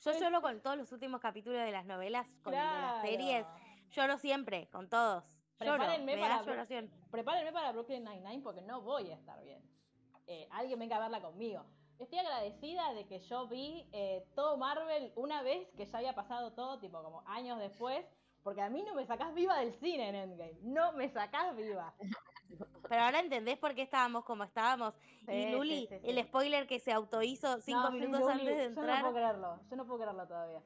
Yo 0.05 0.13
lloro 0.13 0.41
con 0.41 0.61
todos 0.61 0.77
los 0.77 0.93
últimos 0.93 1.21
capítulos 1.21 1.61
de 1.61 1.73
las 1.73 1.85
novelas, 1.85 2.27
con 2.43 2.53
de 2.53 2.59
las 2.59 3.03
series. 3.03 3.47
Lloro 3.91 4.17
siempre, 4.19 4.69
con 4.69 4.89
todos. 4.89 5.25
Lloro, 5.59 5.77
Prepárenme 5.77 6.15
me 6.17 6.23
para 6.23 6.43
lloración. 6.43 6.91
Prepárenme 7.11 7.53
para 7.53 7.73
Brooklyn 7.73 8.05
Nine-Nine 8.05 8.43
porque 8.43 8.63
no 8.63 8.81
voy 8.81 9.11
a 9.11 9.15
estar 9.17 9.43
bien. 9.43 9.61
Eh, 10.27 10.47
alguien 10.53 10.79
venga 10.79 10.97
a 10.97 11.01
verla 11.01 11.21
conmigo. 11.21 11.67
Estoy 12.01 12.19
agradecida 12.19 12.95
de 12.95 13.07
que 13.07 13.19
yo 13.21 13.47
vi 13.47 13.87
eh, 13.93 14.27
todo 14.35 14.57
Marvel 14.57 15.13
una 15.17 15.43
vez 15.43 15.69
que 15.77 15.85
ya 15.85 15.99
había 15.99 16.15
pasado 16.15 16.53
todo, 16.55 16.79
tipo 16.81 17.03
como 17.03 17.23
años 17.27 17.59
después, 17.59 18.07
porque 18.43 18.63
a 18.63 18.71
mí 18.71 18.83
no 18.83 18.95
me 18.95 19.05
sacás 19.05 19.35
viva 19.35 19.59
del 19.59 19.75
cine 19.75 20.09
en 20.09 20.15
Endgame. 20.15 20.57
No 20.63 20.93
me 20.93 21.11
sacás 21.11 21.55
viva. 21.55 21.95
Pero 22.89 23.03
ahora 23.03 23.21
entendés 23.21 23.59
por 23.59 23.75
qué 23.75 23.83
estábamos 23.83 24.25
como 24.25 24.45
estábamos. 24.45 24.95
Sí, 25.27 25.31
y 25.33 25.53
Luli, 25.53 25.81
sí, 25.81 25.87
sí, 25.91 26.01
sí. 26.01 26.11
el 26.11 26.25
spoiler 26.25 26.67
que 26.67 26.81
se 26.81 26.91
autohizo 26.91 27.61
cinco 27.61 27.83
No, 27.83 27.91
sí, 27.91 27.99
minutos 28.01 28.21
Luli, 28.21 28.33
antes 28.33 28.57
de 28.57 28.63
Yo 28.63 28.71
no 28.71 28.81
entrar. 28.81 29.01
puedo 29.03 29.15
creerlo, 29.15 29.61
yo 29.71 29.77
no 29.77 29.87
puedo 29.87 30.01
creerlo 30.01 30.27
todavía. 30.27 30.63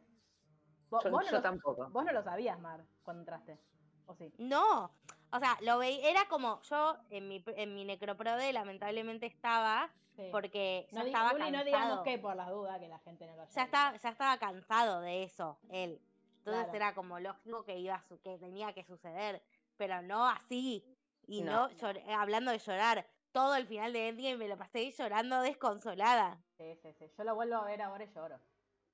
Vos, 0.89 1.03
Yo, 1.03 1.11
vos 1.11 1.25
no 1.25 1.31
yo 1.31 1.37
lo, 1.37 1.43
tampoco. 1.43 1.91
vos 1.91 2.05
no 2.05 2.13
lo 2.13 2.23
sabías, 2.23 2.61
Mar, 2.61 2.85
cuando 3.03 3.23
entraste. 3.23 3.59
¿O 4.07 4.15
sí? 4.15 4.33
No, 4.39 4.93
o 5.35 5.39
sea, 5.41 5.57
lo 5.63 5.79
veía, 5.79 6.09
era 6.11 6.27
como 6.29 6.61
yo 6.63 6.97
en 7.11 7.29
mi, 7.29 7.43
en 7.57 7.75
mi 7.75 7.85
necroprode 7.85 8.53
lamentablemente 8.53 9.27
estaba 9.27 9.91
Sí. 10.17 10.29
porque 10.31 10.87
ya 10.93 11.01
no, 11.01 11.07
estaba 11.07 11.31
cansado. 11.31 11.51
no 11.51 11.65
digamos 11.65 12.01
que 12.03 12.19
por 12.19 12.37
las 12.37 12.49
dudas 12.49 12.79
que 12.79 12.87
la 12.87 13.01
gente 13.01 13.27
no 13.27 13.35
lo 13.35 13.49
ya 13.49 13.63
estaba, 13.65 13.97
ya 13.97 14.09
estaba 14.11 14.39
cansado 14.39 15.01
de 15.01 15.25
eso, 15.25 15.59
él. 15.71 16.01
Entonces 16.39 16.63
Claro. 16.65 16.77
era 16.77 16.95
como 16.95 17.19
lógico 17.19 17.65
que 17.65 17.77
iba 17.79 17.97
a 17.97 18.03
su- 18.05 18.21
que 18.21 18.39
tenía 18.39 18.73
que 18.73 18.85
suceder, 18.85 19.43
pero 19.77 20.03
no 20.03 20.25
así. 20.29 20.85
Y 21.27 21.41
No. 21.43 21.69
no, 21.69 21.71
llor- 21.71 22.01
hablando 22.17 22.53
de 22.53 22.59
llorar, 22.59 23.05
todo 23.33 23.57
el 23.57 23.67
final 23.67 23.93
de 23.93 24.09
Endgame 24.09 24.37
me 24.37 24.47
lo 24.47 24.57
pasé 24.57 24.89
llorando 24.93 25.41
desconsolada. 25.41 26.39
Sí, 26.59 26.77
sí, 26.83 26.93
sí. 26.93 27.11
Yo 27.19 27.25
lo 27.25 27.35
vuelvo 27.35 27.57
a 27.57 27.65
ver 27.65 27.83
ahora 27.83 28.05
y 28.05 28.13
lloro. 28.15 28.39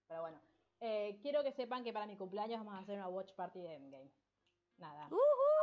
Pero 0.08 0.22
bueno. 0.22 0.40
Eh, 0.80 1.18
quiero 1.20 1.42
que 1.42 1.52
sepan 1.52 1.84
que 1.84 1.92
para 1.92 2.06
mi 2.06 2.16
cumpleaños 2.16 2.60
vamos 2.64 2.74
a 2.76 2.78
hacer 2.78 2.96
una 2.96 3.08
watch 3.08 3.32
party 3.34 3.60
de 3.60 3.74
Endgame. 3.74 4.10
Nada. 4.80 5.08
Uh. 5.10 5.16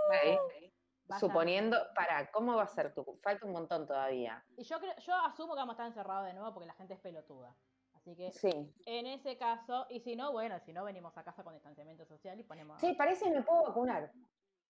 Vaya- 0.09 1.19
Suponiendo, 1.19 1.77
para, 1.95 2.29
¿cómo 2.31 2.55
va 2.55 2.63
a 2.63 2.67
ser 2.67 2.93
tu? 2.93 3.17
Falta 3.23 3.45
un 3.45 3.53
montón 3.53 3.85
todavía. 3.87 4.43
Y 4.57 4.63
yo 4.63 4.77
creo, 4.79 4.93
yo 4.97 5.15
asumo 5.15 5.53
que 5.53 5.59
vamos 5.59 5.71
a 5.73 5.75
estar 5.75 5.87
encerrados 5.87 6.25
de 6.27 6.33
nuevo 6.33 6.53
porque 6.53 6.67
la 6.67 6.73
gente 6.73 6.93
es 6.95 6.99
pelotuda. 6.99 7.55
Así 7.93 8.13
que 8.15 8.31
Sí. 8.31 8.49
en 8.85 9.05
ese 9.07 9.37
caso, 9.37 9.85
y 9.89 9.99
si 10.01 10.15
no, 10.17 10.31
bueno, 10.33 10.59
si 10.59 10.73
no 10.73 10.83
venimos 10.83 11.17
a 11.17 11.23
casa 11.23 11.43
con 11.43 11.53
distanciamiento 11.53 12.05
social 12.05 12.37
y 12.39 12.43
ponemos. 12.43 12.79
Sí, 12.81 12.93
parece 12.93 13.25
que 13.25 13.31
me 13.31 13.41
puedo 13.41 13.63
vacunar, 13.63 14.11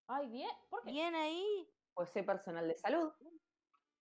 Ay, 0.08 0.30
bien, 0.30 0.50
¿por 0.70 0.84
qué? 0.84 0.91
Bien 0.91 1.14
ahí. 1.16 1.70
pues 1.93 2.10
soy 2.12 2.22
personal 2.22 2.68
de 2.68 2.76
salud. 2.76 3.12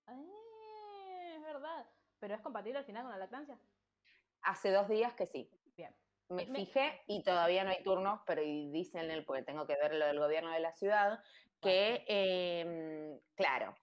Eh, 0.09 1.35
es 1.37 1.43
verdad. 1.43 1.87
Pero 2.19 2.35
es 2.35 2.41
compatible 2.43 2.79
al 2.79 2.85
final 2.85 3.03
con 3.03 3.13
la 3.13 3.19
lactancia. 3.19 3.59
Hace 4.43 4.71
dos 4.73 4.89
días 4.89 5.15
que 5.15 5.27
sí. 5.27 5.51
Bien. 5.77 5.95
Me 6.29 6.47
Me- 6.47 6.59
fijé 6.59 7.03
y 7.07 7.23
todavía 7.23 7.63
no 7.65 7.71
hay 7.71 7.83
turnos, 7.85 8.21
pero 8.27 8.43
dicen, 8.43 9.11
el, 9.11 9.25
porque 9.25 9.43
tengo 9.43 9.67
que 9.67 9.77
ver 9.77 9.95
lo 9.95 10.07
del 10.07 10.19
gobierno 10.19 10.51
de 10.51 10.61
la 10.61 10.73
ciudad, 10.73 11.21
que, 11.61 12.05
em, 12.09 13.21
claro, 13.37 13.75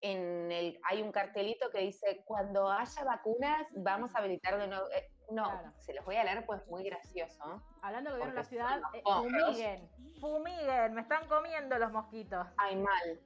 en 0.00 0.52
el, 0.52 0.78
hay 0.84 1.02
un 1.02 1.10
cartelito 1.10 1.70
que 1.70 1.78
dice, 1.80 2.22
cuando 2.24 2.70
haya 2.70 3.02
vacunas, 3.04 3.66
vamos 3.74 4.14
a 4.14 4.18
habilitar 4.18 4.58
de 4.58 4.68
nuevo. 4.68 4.86
Eh, 4.92 5.10
no, 5.30 5.42
Claro. 5.44 5.72
se 5.78 5.92
los 5.94 6.04
voy 6.04 6.14
a 6.16 6.24
leer, 6.24 6.46
pues 6.46 6.64
muy 6.68 6.84
gracioso. 6.84 7.60
Hablando 7.82 8.10
del 8.10 8.20
gobierno 8.20 8.34
de 8.34 8.42
la 8.42 8.48
ciudad, 8.48 8.80
eh, 8.94 9.02
fumiguen. 9.02 9.90
Fumiguen, 10.20 10.94
me 10.94 11.00
están 11.00 11.26
comiendo 11.26 11.76
los 11.78 11.90
mosquitos. 11.90 12.46
Ay, 12.58 12.76
mal. 12.76 13.20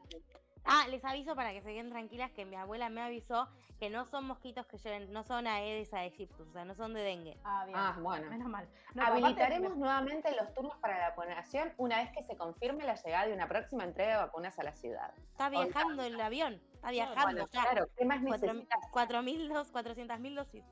Ah, 0.65 0.87
les 0.89 1.05
aviso 1.05 1.35
para 1.35 1.53
que 1.53 1.63
se 1.63 1.73
queden 1.73 1.91
tranquilas 1.91 2.31
que 2.33 2.45
mi 2.45 2.55
abuela 2.55 2.89
me 2.91 3.01
avisó 3.01 3.49
que 3.79 3.89
no 3.89 4.05
son 4.05 4.27
mosquitos 4.27 4.67
que 4.67 4.77
lleven, 4.79 5.11
no 5.13 5.25
son 5.25 5.47
Aedes 5.47 5.93
aegyptus, 5.95 6.49
o 6.49 6.53
sea, 6.53 6.65
no 6.65 6.75
son 6.75 6.93
de 6.93 7.01
dengue. 7.01 7.39
Ah, 7.45 7.65
bien. 7.65 7.79
Ah, 7.79 7.97
bueno. 8.01 8.29
Menos 8.31 8.49
mal. 8.49 8.69
No, 8.95 9.05
Habilitaremos 9.05 9.73
me- 9.73 9.79
nuevamente 9.79 10.31
los 10.37 10.53
turnos 10.55 10.77
para 10.77 10.99
la 10.99 11.09
vacunación 11.11 11.73
una 11.79 11.97
vez 12.03 12.11
que 12.13 12.23
se 12.25 12.37
confirme 12.37 12.85
la 12.85 12.95
llegada 12.95 13.27
de 13.27 13.33
una 13.33 13.49
próxima 13.49 13.85
entrega 13.85 14.13
de 14.13 14.17
vacunas 14.19 14.59
a 14.59 14.63
la 14.65 14.73
ciudad. 14.77 15.13
Está 15.33 15.49
viajando 15.49 16.03
el 16.05 16.21
avión, 16.21 16.61
está 16.75 16.91
viajando 16.91 17.23
Bueno, 17.25 17.47
claro, 17.49 17.87
¿qué 17.97 18.05
más 18.05 18.21
Cuatro- 18.23 18.47
necesitas? 18.53 18.81
4.000 18.93 19.49
dos, 19.49 19.73
400.000 19.73 20.35
dosis. 20.35 20.65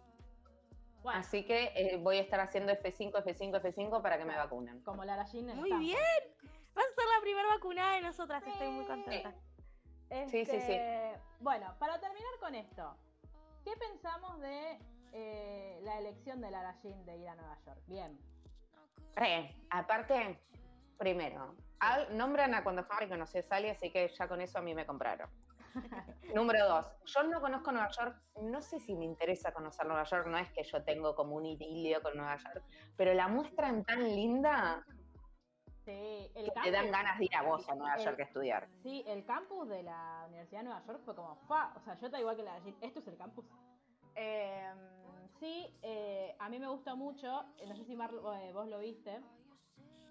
Bueno, 1.02 1.20
Así 1.20 1.44
que 1.44 1.72
eh, 1.76 1.96
voy 1.96 2.18
a 2.18 2.20
estar 2.20 2.40
haciendo 2.40 2.72
F5, 2.72 3.12
F5, 3.24 3.62
F5 3.62 4.02
para 4.02 4.18
que 4.18 4.24
me 4.26 4.36
vacunen. 4.36 4.80
como 4.82 5.04
Jean 5.04 5.48
en 5.48 5.56
Muy 5.56 5.72
bien. 5.78 5.98
Vas 6.74 6.84
a 6.84 6.94
ser 6.94 7.04
la 7.16 7.20
primera 7.22 7.48
vacunada 7.48 7.94
de 7.94 8.02
nosotras, 8.02 8.42
estoy 8.46 8.68
muy 8.68 8.84
contenta. 8.84 9.32
Sí, 10.10 10.44
sí, 10.44 10.46
sí. 10.46 10.56
Este, 10.56 11.12
Bueno, 11.40 11.74
para 11.78 11.98
terminar 12.00 12.32
con 12.40 12.54
esto, 12.54 12.96
¿qué 13.64 13.72
pensamos 13.76 14.40
de 14.40 14.78
eh, 15.12 15.78
la 15.82 15.98
elección 15.98 16.40
de 16.40 16.50
Lara 16.50 16.74
Jean 16.82 17.04
de 17.04 17.16
ir 17.16 17.28
a 17.28 17.34
Nueva 17.34 17.56
York? 17.66 17.80
Bien. 17.86 18.18
Re, 19.14 19.54
aparte, 19.70 20.38
primero, 20.98 21.54
al- 21.80 22.16
nombran 22.16 22.54
a 22.54 22.62
cuando 22.62 22.86
Henry 22.90 23.08
conoció 23.08 23.40
a 23.40 23.42
Sally, 23.42 23.68
así 23.70 23.90
que 23.90 24.08
ya 24.08 24.28
con 24.28 24.40
eso 24.40 24.58
a 24.58 24.62
mí 24.62 24.74
me 24.74 24.86
compraron. 24.86 25.28
Número 26.34 26.66
dos, 26.66 26.86
yo 27.04 27.22
no 27.24 27.40
conozco 27.40 27.70
Nueva 27.72 27.90
York, 27.90 28.20
no 28.42 28.62
sé 28.62 28.80
si 28.80 28.94
me 28.94 29.04
interesa 29.04 29.52
conocer 29.52 29.86
Nueva 29.86 30.04
York, 30.04 30.26
no 30.26 30.38
es 30.38 30.50
que 30.52 30.62
yo 30.64 30.82
tengo 30.82 31.14
como 31.14 31.36
un 31.36 31.46
idilio 31.46 32.00
con 32.02 32.16
Nueva 32.16 32.36
York, 32.36 32.64
pero 32.96 33.12
la 33.14 33.28
muestran 33.28 33.84
tan 33.84 34.02
linda 34.02 34.84
Sí, 35.88 36.30
el 36.34 36.44
que 36.44 36.50
te 36.50 36.52
campus, 36.52 36.72
dan 36.72 36.90
ganas 36.90 37.18
de 37.18 37.24
ir 37.24 37.34
a 37.34 37.42
vos 37.42 37.66
a 37.66 37.74
Nueva 37.74 37.94
el- 37.96 38.04
York 38.04 38.20
a 38.20 38.22
estudiar. 38.24 38.68
sí, 38.82 39.02
el 39.06 39.24
campus 39.24 39.68
de 39.70 39.82
la 39.82 40.24
Universidad 40.28 40.60
de 40.60 40.64
Nueva 40.64 40.84
York 40.84 41.00
fue 41.02 41.14
como, 41.16 41.34
fa, 41.48 41.72
o 41.76 41.80
sea, 41.80 41.94
yo 41.94 42.06
está 42.06 42.20
igual 42.20 42.36
que 42.36 42.42
Jean, 42.42 42.76
esto 42.82 43.00
es 43.00 43.06
el 43.08 43.16
campus. 43.16 43.46
Eh, 44.14 44.70
sí, 45.40 45.74
eh, 45.80 46.36
a 46.38 46.50
mí 46.50 46.58
me 46.58 46.68
gusta 46.68 46.94
mucho, 46.94 47.42
eh, 47.56 47.66
no 47.66 47.74
sé 47.74 47.84
si 47.86 47.96
Mar, 47.96 48.10
eh, 48.12 48.52
vos 48.52 48.68
lo 48.68 48.80
viste, 48.80 49.18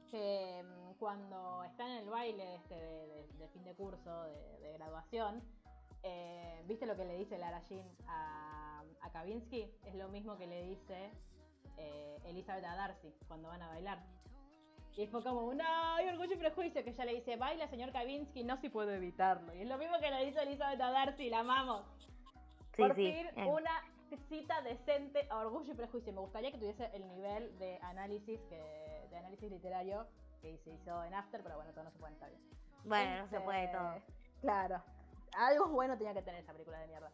que 0.09 0.63
mm, 0.63 0.93
cuando 0.97 1.63
están 1.65 1.91
en 1.91 1.97
el 2.05 2.09
baile 2.09 2.55
este 2.55 2.73
de, 2.73 3.07
de- 3.07 3.27
de 3.37 3.47
fin 3.49 3.63
de 3.63 3.75
curso, 3.75 4.23
de, 4.23 4.59
de 4.61 4.73
graduación, 4.73 5.43
eh, 6.01 6.63
¿viste 6.65 6.87
lo 6.87 6.95
que 6.95 7.05
le 7.05 7.17
dice 7.17 7.37
Lara 7.37 7.61
Jean 7.69 7.87
a, 8.07 8.81
a 9.01 9.11
Kavinsky? 9.11 9.71
Es 9.85 9.93
lo 9.93 10.07
mismo 10.09 10.37
que 10.37 10.47
le 10.47 10.63
dice 10.63 11.11
eh, 11.77 12.17
Elizabeth 12.25 12.65
a 12.65 12.75
Darcy 12.75 13.13
cuando 13.27 13.49
van 13.49 13.61
a 13.61 13.67
bailar. 13.67 14.03
Y 14.97 15.05
fue 15.07 15.23
como 15.23 15.43
un 15.43 15.61
ay, 15.61 16.09
orgullo 16.09 16.33
y 16.33 16.37
prejuicio 16.37 16.83
que 16.83 16.89
ella 16.89 17.05
le 17.05 17.13
dice, 17.13 17.35
baila 17.37 17.67
señor 17.67 17.91
Kavinsky, 17.91 18.43
no 18.43 18.57
si 18.57 18.69
puedo 18.69 18.91
evitarlo. 18.91 19.53
Y 19.53 19.61
es 19.61 19.67
lo 19.67 19.77
mismo 19.77 19.97
que 19.99 20.09
le 20.09 20.25
dice 20.25 20.41
Elizabeth 20.41 20.81
a 20.81 20.89
Darcy, 20.89 21.29
la 21.29 21.39
amamos. 21.39 21.85
Sí, 22.75 22.81
Por 22.81 22.95
sí. 22.95 23.11
fin, 23.13 23.27
eh. 23.35 23.45
una 23.45 23.71
cita 24.27 24.59
decente 24.61 25.27
a 25.29 25.37
Orgullo 25.37 25.71
y 25.71 25.75
Prejuicio. 25.75 26.11
Me 26.13 26.21
gustaría 26.21 26.51
que 26.51 26.57
tuviese 26.57 26.89
el 26.93 27.07
nivel 27.07 27.57
de 27.59 27.77
análisis 27.83 28.39
que, 28.49 29.07
de 29.11 29.17
análisis 29.17 29.51
literario 29.51 30.07
que 30.41 30.57
se 30.63 30.71
hizo 30.71 31.03
en 31.03 31.13
After, 31.13 31.43
pero 31.43 31.55
bueno, 31.57 31.71
todo 31.73 31.83
no 31.83 31.91
se 31.91 31.99
puede 31.99 32.13
estar 32.13 32.29
bien. 32.29 32.41
Bueno, 32.83 33.17
no 33.23 33.27
se 33.29 33.39
puede 33.41 33.65
Este, 33.65 33.77
todo. 33.77 33.93
Claro. 34.41 34.83
Algo 35.33 35.67
bueno 35.69 35.95
tenía 35.97 36.13
que 36.15 36.21
tener 36.23 36.41
esa 36.41 36.53
película 36.53 36.79
de 36.79 36.87
mierda. 36.87 37.11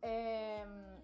Em, 0.00 1.02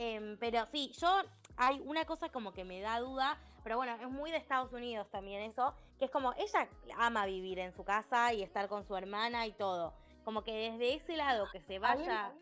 Em, 0.00 0.36
pero 0.38 0.64
sí, 0.66 0.92
yo 1.00 1.08
hay 1.56 1.80
una 1.84 2.04
cosa 2.04 2.28
como 2.30 2.52
que 2.52 2.64
me 2.64 2.80
da 2.80 3.00
duda, 3.00 3.36
pero 3.64 3.76
bueno, 3.76 3.96
es 4.00 4.08
muy 4.08 4.30
de 4.30 4.36
Estados 4.36 4.72
Unidos 4.72 5.10
también 5.10 5.42
eso, 5.42 5.74
que 5.98 6.04
es 6.04 6.10
como 6.12 6.32
ella 6.34 6.68
ama 6.96 7.26
vivir 7.26 7.58
en 7.58 7.72
su 7.74 7.82
casa 7.84 8.32
y 8.32 8.42
estar 8.44 8.68
con 8.68 8.86
su 8.86 8.96
hermana 8.96 9.44
y 9.46 9.52
todo. 9.52 9.92
Como 10.24 10.44
que 10.44 10.52
desde 10.70 10.94
ese 10.94 11.16
lado 11.16 11.46
que 11.50 11.60
se 11.62 11.78
vaya 11.80 12.32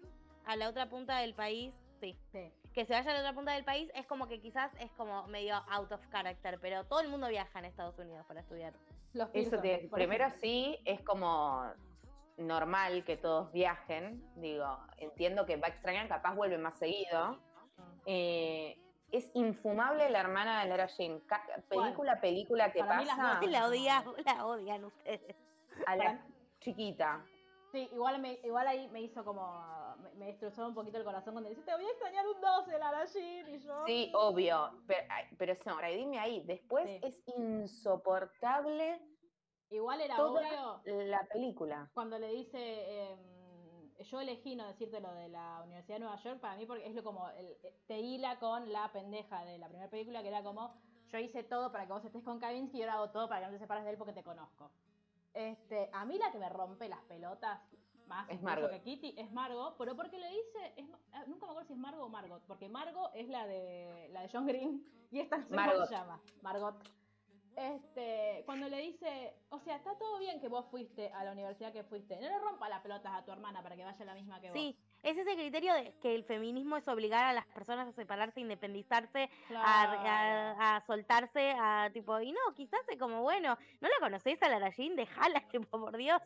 a 0.44 0.56
la 0.56 0.68
otra 0.68 0.88
punta 0.90 1.16
del 1.18 1.34
país, 1.34 1.72
sí, 1.98 2.14
sí. 2.30 2.52
que 2.74 2.84
se 2.84 2.92
vaya 2.92 3.10
a 3.10 3.14
la 3.14 3.20
otra 3.20 3.32
punta 3.32 3.52
del 3.52 3.64
país 3.64 3.90
es 3.94 4.06
como 4.06 4.28
que 4.28 4.38
quizás 4.40 4.70
es 4.78 4.92
como 4.92 5.26
medio 5.28 5.56
out 5.70 5.90
of 5.92 6.00
character, 6.10 6.58
pero 6.60 6.84
todo 6.84 7.00
el 7.00 7.08
mundo 7.08 7.26
viaja 7.28 7.58
en 7.58 7.64
Estados 7.64 7.98
Unidos 7.98 8.26
para 8.26 8.40
estudiar. 8.40 8.74
Los 9.14 9.30
Eso 9.32 9.58
te- 9.60 9.88
primero 9.90 10.26
ejemplo. 10.26 10.40
sí, 10.42 10.78
es 10.84 11.00
como 11.00 11.64
normal 12.36 13.02
que 13.04 13.16
todos 13.16 13.50
viajen, 13.52 14.22
digo, 14.36 14.78
entiendo 14.98 15.46
que 15.46 15.56
va 15.56 15.68
a 15.68 15.70
extrañar, 15.70 16.06
capaz 16.06 16.34
vuelve 16.34 16.58
más 16.58 16.78
seguido. 16.78 17.38
Eh, 18.06 18.78
es 19.12 19.30
infumable 19.34 20.08
la 20.10 20.20
hermana 20.20 20.62
de 20.62 20.68
Lara 20.68 20.86
Jean. 20.86 21.20
Ca- 21.20 21.44
Película 21.68 22.12
a 22.12 22.20
película 22.20 22.72
que 22.72 22.80
Para 22.80 22.98
pasa 23.00 23.40
La 23.46 23.66
odian, 23.66 24.04
la 24.24 24.46
odian 24.46 24.84
ustedes. 24.84 25.36
a 25.86 25.96
la 25.96 26.24
chiquita. 26.60 27.24
Sí, 27.72 27.88
igual, 27.92 28.20
me, 28.20 28.38
igual 28.44 28.66
ahí 28.68 28.88
me 28.88 29.00
hizo 29.02 29.24
como. 29.24 29.96
Me, 29.98 30.10
me 30.14 30.26
destrozó 30.26 30.66
un 30.68 30.74
poquito 30.74 30.98
el 30.98 31.04
corazón 31.04 31.34
cuando 31.34 31.50
dice: 31.50 31.62
Te 31.62 31.74
voy 31.74 31.84
a 31.84 31.90
extrañar 31.90 32.26
un 32.26 32.40
12, 32.40 32.78
Lara 32.78 33.04
Jean. 33.06 33.48
Y 33.54 33.58
yo. 33.58 33.84
Sí, 33.86 34.12
obvio. 34.14 34.70
Pero, 34.86 35.02
pero 35.36 35.54
señora, 35.56 35.90
y 35.90 35.96
dime 35.96 36.18
ahí, 36.18 36.42
después 36.46 36.86
Sí. 36.86 37.00
es 37.02 37.22
insoportable 37.26 39.00
Igual 39.70 40.00
era 40.00 40.14
toda 40.16 40.40
obvio 40.40 40.80
la 41.04 41.24
película. 41.26 41.90
cuando 41.92 42.18
le 42.18 42.28
dice. 42.32 42.58
em, 43.10 43.35
yo 44.04 44.20
elegí 44.20 44.54
no 44.56 44.66
decirte 44.66 45.00
lo 45.00 45.12
de 45.14 45.28
la 45.28 45.62
Universidad 45.64 45.96
de 45.96 46.00
Nueva 46.00 46.16
York 46.16 46.40
para 46.40 46.56
mí 46.56 46.66
porque 46.66 46.86
es 46.86 46.94
lo 46.94 47.02
como. 47.04 47.28
el- 47.30 47.56
eh, 47.62 47.74
te 47.86 47.98
hila 47.98 48.38
con 48.38 48.72
la 48.72 48.90
pendeja 48.92 49.44
de 49.44 49.58
la 49.58 49.68
primera 49.68 49.90
película 49.90 50.22
que 50.22 50.28
era 50.28 50.42
como. 50.42 50.74
Yo 51.08 51.18
hice 51.18 51.44
todo 51.44 51.70
para 51.70 51.86
que 51.86 51.92
vos 51.92 52.04
estés 52.04 52.22
con 52.24 52.38
Kavinsky 52.40 52.78
y 52.78 52.82
ahora 52.82 52.94
hago 52.94 53.10
todo 53.10 53.28
para 53.28 53.40
que 53.40 53.46
no 53.46 53.52
te 53.52 53.58
separes 53.60 53.84
de 53.84 53.90
él 53.90 53.96
porque 53.96 54.12
te 54.12 54.22
conozco. 54.24 54.70
Este, 55.34 55.88
a 55.92 56.04
mí 56.04 56.18
la 56.18 56.30
que 56.32 56.38
me 56.38 56.48
rompe 56.48 56.88
las 56.88 57.00
pelotas 57.02 57.60
más 58.08 58.28
Es 58.30 58.40
Margot. 58.42 58.70
que 58.70 58.80
Kitty 58.82 59.14
es 59.18 59.30
Margot, 59.32 59.74
pero 59.78 59.94
porque 59.96 60.18
le 60.18 60.28
dice, 60.30 60.72
es, 60.76 60.86
ah, 61.12 61.24
nunca 61.26 61.46
me 61.46 61.50
acuerdo 61.52 61.66
si 61.66 61.72
es 61.74 61.78
Margot 61.78 62.02
o 62.04 62.08
Margot, 62.08 62.42
porque 62.46 62.68
Margot 62.68 63.10
es 63.14 63.28
la 63.28 63.46
de 63.46 64.08
la 64.12 64.22
de 64.22 64.28
John 64.32 64.46
Green 64.46 64.84
y 65.10 65.18
esta 65.20 65.36
no 65.38 65.42
sé 65.44 65.48
cómo 65.50 65.60
Margot. 65.66 65.86
se 65.88 65.94
llama, 65.94 66.20
Margot. 66.42 66.74
Este, 67.56 68.42
cuando 68.44 68.68
le 68.68 68.76
dice, 68.82 69.34
o 69.48 69.58
sea, 69.60 69.76
está 69.76 69.96
todo 69.96 70.18
bien 70.18 70.38
que 70.40 70.48
vos 70.48 70.66
fuiste 70.70 71.10
a 71.14 71.24
la 71.24 71.32
universidad 71.32 71.72
que 71.72 71.84
fuiste, 71.84 72.14
no 72.16 72.28
le 72.28 72.38
rompa 72.38 72.68
las 72.68 72.82
pelotas 72.82 73.14
a 73.14 73.24
tu 73.24 73.32
hermana 73.32 73.62
para 73.62 73.74
que 73.76 73.82
vaya 73.84 73.96
a 73.98 74.04
la 74.04 74.14
misma 74.14 74.38
que 74.42 74.50
vos. 74.50 74.58
Sí, 74.58 74.76
es 75.02 75.16
ese 75.16 75.34
criterio 75.34 75.72
de 75.72 75.94
que 76.02 76.14
el 76.14 76.24
feminismo 76.24 76.76
es 76.76 76.86
obligar 76.86 77.24
a 77.24 77.32
las 77.32 77.46
personas 77.46 77.88
a 77.88 77.92
separarse, 77.92 78.40
independizarse, 78.40 79.24
a, 79.24 79.48
Claro. 79.48 80.00
a- 80.06 80.76
a 80.76 80.80
soltarse, 80.86 81.52
a 81.58 81.88
tipo, 81.94 82.20
y 82.20 82.32
no, 82.32 82.40
quizás 82.54 82.80
es 82.88 82.98
como, 82.98 83.22
bueno, 83.22 83.56
no 83.80 83.88
la 83.88 83.96
conocés 84.00 84.40
a 84.42 84.48
la 84.58 84.68
Jean, 84.68 84.94
dejala, 84.94 85.40
tipo, 85.50 85.80
por 85.80 85.96
Dios. 85.96 86.20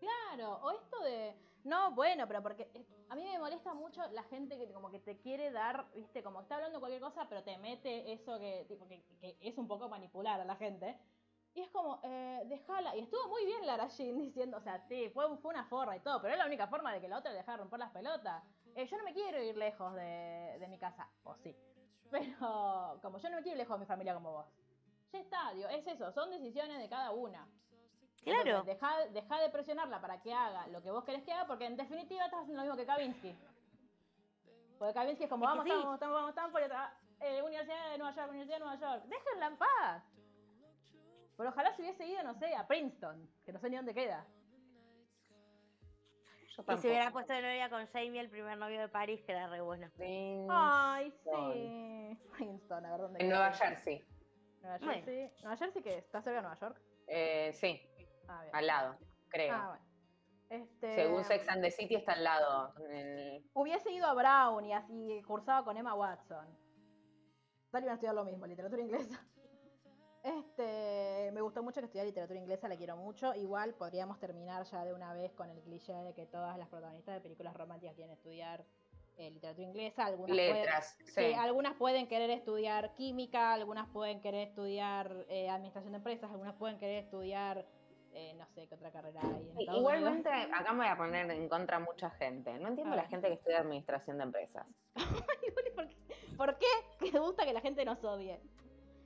Claro, 0.00 0.54
o 0.62 0.70
esto 0.72 1.00
de. 1.04 1.34
No, 1.66 1.90
bueno, 1.90 2.28
pero 2.28 2.44
porque 2.44 2.70
eh, 2.74 2.86
a 3.08 3.16
mí 3.16 3.24
me 3.24 3.40
molesta 3.40 3.74
mucho 3.74 4.00
la 4.12 4.22
gente 4.22 4.56
que 4.56 4.72
como 4.72 4.88
que 4.88 5.00
te 5.00 5.18
quiere 5.18 5.50
dar, 5.50 5.90
viste, 5.96 6.22
como 6.22 6.40
está 6.40 6.54
hablando 6.54 6.78
cualquier 6.78 7.02
cosa, 7.02 7.28
pero 7.28 7.42
te 7.42 7.58
mete 7.58 8.12
eso 8.12 8.38
que, 8.38 8.66
tipo, 8.68 8.86
que, 8.86 9.02
es 9.40 9.58
un 9.58 9.66
poco 9.66 9.88
manipular 9.88 10.40
a 10.40 10.44
la 10.44 10.54
gente. 10.54 10.96
Y 11.54 11.62
es 11.62 11.68
como, 11.70 11.98
eh, 12.04 12.44
déjala. 12.46 12.94
Y 12.94 13.00
estuvo 13.00 13.26
muy 13.26 13.44
bien 13.46 13.66
Lara 13.66 13.88
Jean 13.88 14.16
diciendo, 14.16 14.58
o 14.58 14.60
sea, 14.60 14.78
sí, 14.86 15.10
fue, 15.12 15.36
fue 15.38 15.54
una 15.54 15.64
forra 15.64 15.96
y 15.96 16.00
todo, 16.00 16.22
pero 16.22 16.34
es 16.34 16.38
la 16.38 16.46
única 16.46 16.68
forma 16.68 16.92
de 16.92 17.00
que 17.00 17.08
la 17.08 17.18
otra 17.18 17.32
le 17.32 17.38
dejara 17.38 17.58
romper 17.58 17.80
las 17.80 17.90
pelotas. 17.90 18.44
Eh, 18.76 18.86
yo 18.86 18.96
no 18.96 19.02
me 19.02 19.12
quiero 19.12 19.42
ir 19.42 19.56
lejos 19.56 19.92
de, 19.94 20.58
de 20.60 20.68
mi 20.68 20.78
casa, 20.78 21.10
o 21.24 21.34
sí. 21.34 21.56
Pero 22.12 23.00
como 23.02 23.18
yo 23.18 23.28
no 23.28 23.36
me 23.38 23.42
quiero 23.42 23.56
ir 23.56 23.58
lejos 23.58 23.76
de 23.76 23.80
mi 23.80 23.86
familia 23.86 24.14
como 24.14 24.30
vos. 24.30 24.46
Ya 25.12 25.18
está, 25.18 25.52
digo, 25.52 25.68
es 25.68 25.84
eso, 25.84 26.12
son 26.12 26.30
decisiones 26.30 26.78
de 26.78 26.88
cada 26.88 27.10
una. 27.10 27.48
Claro. 28.26 28.50
Entonces, 28.60 28.74
deja, 28.80 29.06
deja 29.08 29.40
de 29.40 29.50
presionarla 29.50 30.00
para 30.00 30.20
que 30.20 30.32
haga 30.34 30.66
lo 30.68 30.82
que 30.82 30.90
vos 30.90 31.04
querés 31.04 31.22
que 31.22 31.32
haga, 31.32 31.46
porque 31.46 31.66
en 31.66 31.76
definitiva 31.76 32.24
estás 32.24 32.40
haciendo 32.42 32.62
lo 32.62 32.68
mismo 32.68 32.76
que 32.76 32.86
Kavinsky. 32.86 33.36
Porque 34.78 34.94
Kavinsky 34.94 35.24
es 35.24 35.30
como, 35.30 35.44
Es 35.44 35.50
vamos, 35.50 35.64
sí. 35.64 35.70
estamos, 35.70 35.94
estamos, 35.94 36.14
vamos, 36.14 36.28
estamos 36.30 36.50
por 36.52 36.62
otra- 36.62 36.98
eh, 37.20 37.40
Universidad 37.42 37.90
de 37.92 37.98
Nueva 37.98 38.14
York, 38.14 38.28
Universidad 38.30 38.58
de 38.58 38.64
Nueva 38.64 38.80
York. 38.80 39.04
Déjenla 39.06 39.46
en 39.46 39.56
paz. 39.56 40.02
Pero 41.36 41.48
ojalá 41.50 41.72
se 41.74 41.82
hubiese 41.82 42.06
ido, 42.06 42.22
no 42.24 42.34
sé, 42.34 42.54
a 42.56 42.66
Princeton, 42.66 43.30
que 43.44 43.52
no 43.52 43.58
sé 43.60 43.70
ni 43.70 43.76
dónde 43.76 43.94
queda. 43.94 44.26
Y 46.68 46.78
se 46.78 46.88
hubiera 46.88 47.10
puesto 47.10 47.32
de 47.34 47.42
novia 47.42 47.68
con 47.68 47.86
Jamie, 47.88 48.18
el 48.20 48.30
primer 48.30 48.56
novio 48.56 48.80
de 48.80 48.88
París, 48.88 49.20
que 49.24 49.32
era 49.32 49.46
re 49.46 49.60
bueno. 49.60 49.88
Ay, 50.48 51.10
Princeton. 51.22 51.52
sí. 51.52 52.18
Princeton, 52.32 52.86
a 52.86 52.90
ver 52.92 53.00
dónde 53.02 53.20
En 53.20 53.26
queda. 53.28 53.38
Nueva 53.38 53.52
Jersey. 53.52 54.04
Nueva 54.62 54.78
Bueno. 54.78 54.92
Jersey. 54.94 55.30
¿Nueva 55.42 55.56
Jersey 55.58 55.82
qué? 55.82 55.98
¿Está 55.98 56.22
cerca 56.22 56.36
de 56.36 56.42
Nueva 56.42 56.56
York? 56.58 56.80
Eh, 57.08 57.52
sí, 57.52 57.80
Ah, 58.28 58.42
bien. 58.42 58.54
al 58.56 58.66
lado, 58.66 58.96
creo. 59.28 59.54
Ah, 59.54 59.68
bueno. 59.68 59.84
Este, 60.48 60.94
Según 60.94 61.24
Sex 61.24 61.48
and 61.48 61.62
the 61.62 61.70
City 61.70 61.96
está 61.96 62.12
al 62.12 62.22
lado. 62.24 62.72
el- 62.90 63.44
Hubiese 63.52 63.90
ido 63.90 64.06
a 64.06 64.14
Brown 64.14 64.64
y 64.64 64.72
así 64.72 65.22
cursaba 65.26 65.64
con 65.64 65.76
Emma 65.76 65.94
Watson. 65.94 66.46
Tal 67.72 67.82
iban 67.82 67.92
a 67.92 67.94
estudiar 67.94 68.14
lo 68.14 68.24
mismo, 68.24 68.46
literatura 68.46 68.80
inglesa. 68.82 69.20
Este, 70.22 71.30
me 71.32 71.40
gustó 71.40 71.62
mucho 71.62 71.80
que 71.80 71.84
estudiar 71.86 72.04
literatura 72.06 72.38
inglesa, 72.40 72.66
la 72.68 72.76
quiero 72.76 72.96
mucho. 72.96 73.32
Igual 73.34 73.74
podríamos 73.74 74.18
terminar 74.18 74.64
ya 74.64 74.84
de 74.84 74.92
una 74.92 75.12
vez 75.12 75.32
con 75.34 75.48
el 75.50 75.60
cliché 75.62 75.92
de 75.92 76.14
que 76.14 76.26
todas 76.26 76.58
las 76.58 76.68
protagonistas 76.68 77.14
de 77.14 77.20
películas 77.20 77.54
románticas 77.54 77.94
quieren 77.94 78.12
estudiar 78.12 78.64
eh, 79.18 79.30
literatura 79.30 79.68
inglesa. 79.68 80.04
Algunas 80.04 80.36
pueden- 80.36 80.54
Letras, 80.56 80.96
sí. 81.04 81.12
Sí, 81.14 81.34
algunas 81.34 81.74
pueden 81.76 82.08
querer 82.08 82.30
estudiar 82.30 82.92
química, 82.94 83.52
algunas 83.52 83.88
pueden 83.90 84.20
querer 84.20 84.48
estudiar 84.48 85.26
eh, 85.28 85.48
administración 85.48 85.92
de 85.92 85.98
empresas, 85.98 86.28
algunas 86.32 86.54
pueden 86.56 86.78
querer 86.78 87.04
estudiar, 87.04 87.64
eh, 88.18 88.32
no 88.34 88.46
sé 88.54 88.66
qué 88.66 88.74
otra 88.74 88.90
carrera 88.90 89.20
hay. 89.22 89.28
En 89.50 89.56
Sí, 89.58 89.66
Igualmente, 89.76 90.28
Unidos. 90.30 90.50
acá 90.54 90.72
me 90.72 90.78
voy 90.78 90.88
a 90.88 90.96
poner 90.96 91.30
en 91.30 91.48
contra 91.48 91.76
a 91.76 91.80
mucha 91.80 92.10
gente. 92.12 92.58
No 92.58 92.68
entiendo 92.68 92.94
A 92.94 92.96
la 92.96 93.04
gente 93.08 93.28
que 93.28 93.34
estudia 93.34 93.60
administración 93.60 94.16
de 94.18 94.24
empresas. 94.24 94.66
¿Por 95.74 95.88
qué? 95.88 95.96
¿Por 96.36 96.58
qué? 96.58 96.66
Que 96.98 97.18
gusta 97.18 97.44
que 97.44 97.52
la 97.52 97.60
gente 97.60 97.84
nos 97.84 98.02
odie. 98.04 98.40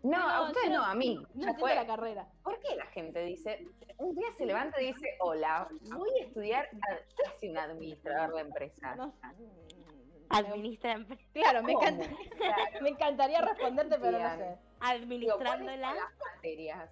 No, 0.03 0.17
a 0.17 0.47
ustedes 0.49 0.71
no, 0.71 0.83
a 0.85 0.95
mí. 0.95 1.17
No 1.17 1.23
ya 1.23 1.29
entiendo 1.51 1.61
fue. 1.61 1.75
la 1.75 1.87
carrera. 1.87 2.29
¿Por 2.43 2.59
qué 2.61 2.75
la 2.77 2.87
gente 2.87 3.23
dice, 3.25 3.67
un 3.99 4.15
día 4.15 4.29
se 4.39 4.47
levanta 4.47 4.81
y 4.81 4.87
dice, 4.87 5.07
hola, 5.21 5.69
voy 5.93 6.09
a 6.21 6.25
estudiar, 6.25 6.69
¿qué 6.71 7.29
hace 7.29 7.51
un 7.51 7.59
administrador 7.59 8.35
de 8.35 8.41
empresas? 8.41 8.97
No- 8.97 9.13
Administra 10.31 10.93
empresas. 10.93 11.27
Claro, 11.35 11.63
me, 11.65 11.73
encanta- 11.73 12.09
Claro, 12.37 12.63
me 12.83 12.89
encantaría 12.91 13.41
responderte, 13.43 13.99
pero 13.99 14.19
no 14.21 14.37
sé. 14.37 14.45
digo, 14.47 14.57
¿cuáles 14.79 15.03
Administrándola. 15.03 15.89
son 15.89 15.97
las 15.97 16.19
materias? 16.35 16.91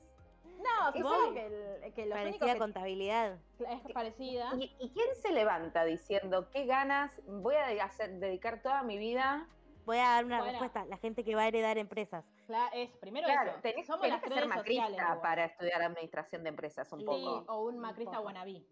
No, 0.59 0.93
supongo 0.93 1.33
que, 1.35 1.47
el- 1.47 1.95
que 1.95 2.07
los 2.07 2.19
únicos 2.19 2.39
Parecida 2.41 2.53
que 2.53 2.59
contabilidad. 2.59 3.39
es 3.61 3.93
parecida. 3.93 4.51
¿Y, 4.57 4.75
y 4.81 4.91
quién 4.91 5.15
se 5.15 5.33
levanta 5.33 5.85
diciendo, 5.85 6.51
qué 6.51 6.67
ganas, 6.67 7.21
voy 7.27 7.55
a 7.55 7.85
hacer, 7.85 8.19
dedicar 8.19 8.61
toda 8.63 8.83
mi 8.83 8.99
vida? 8.99 9.47
Voy 9.87 9.97
a 9.99 10.03
dar 10.11 10.25
una 10.25 10.39
Bueno. 10.39 10.51
respuesta. 10.53 10.85
La 10.87 10.99
gente 10.99 11.25
que 11.25 11.35
va 11.35 11.43
a 11.43 11.49
heredar 11.49 11.79
empresas. 11.79 12.25
Cla- 12.47 12.71
es 12.75 12.91
primero 12.99 13.27
Claro, 13.27 13.53
eso. 13.53 13.61
tenés, 13.63 13.87
Somos 13.87 14.03
tenés 14.03 14.17
las 14.17 14.23
que 14.23 14.29
ser 14.35 14.43
sociales. 14.45 14.57
macrista 14.99 15.21
para 15.23 15.45
estudiar 15.47 15.83
administración 15.83 16.43
de 16.43 16.49
empresas 16.51 16.93
un 16.93 17.01
Sí, 17.01 17.07
poco. 17.07 17.45
o 17.53 17.63
un 17.65 17.75
Un 17.77 17.81
macrista 17.81 18.17
poco. 18.17 18.27
wannabe. 18.27 18.65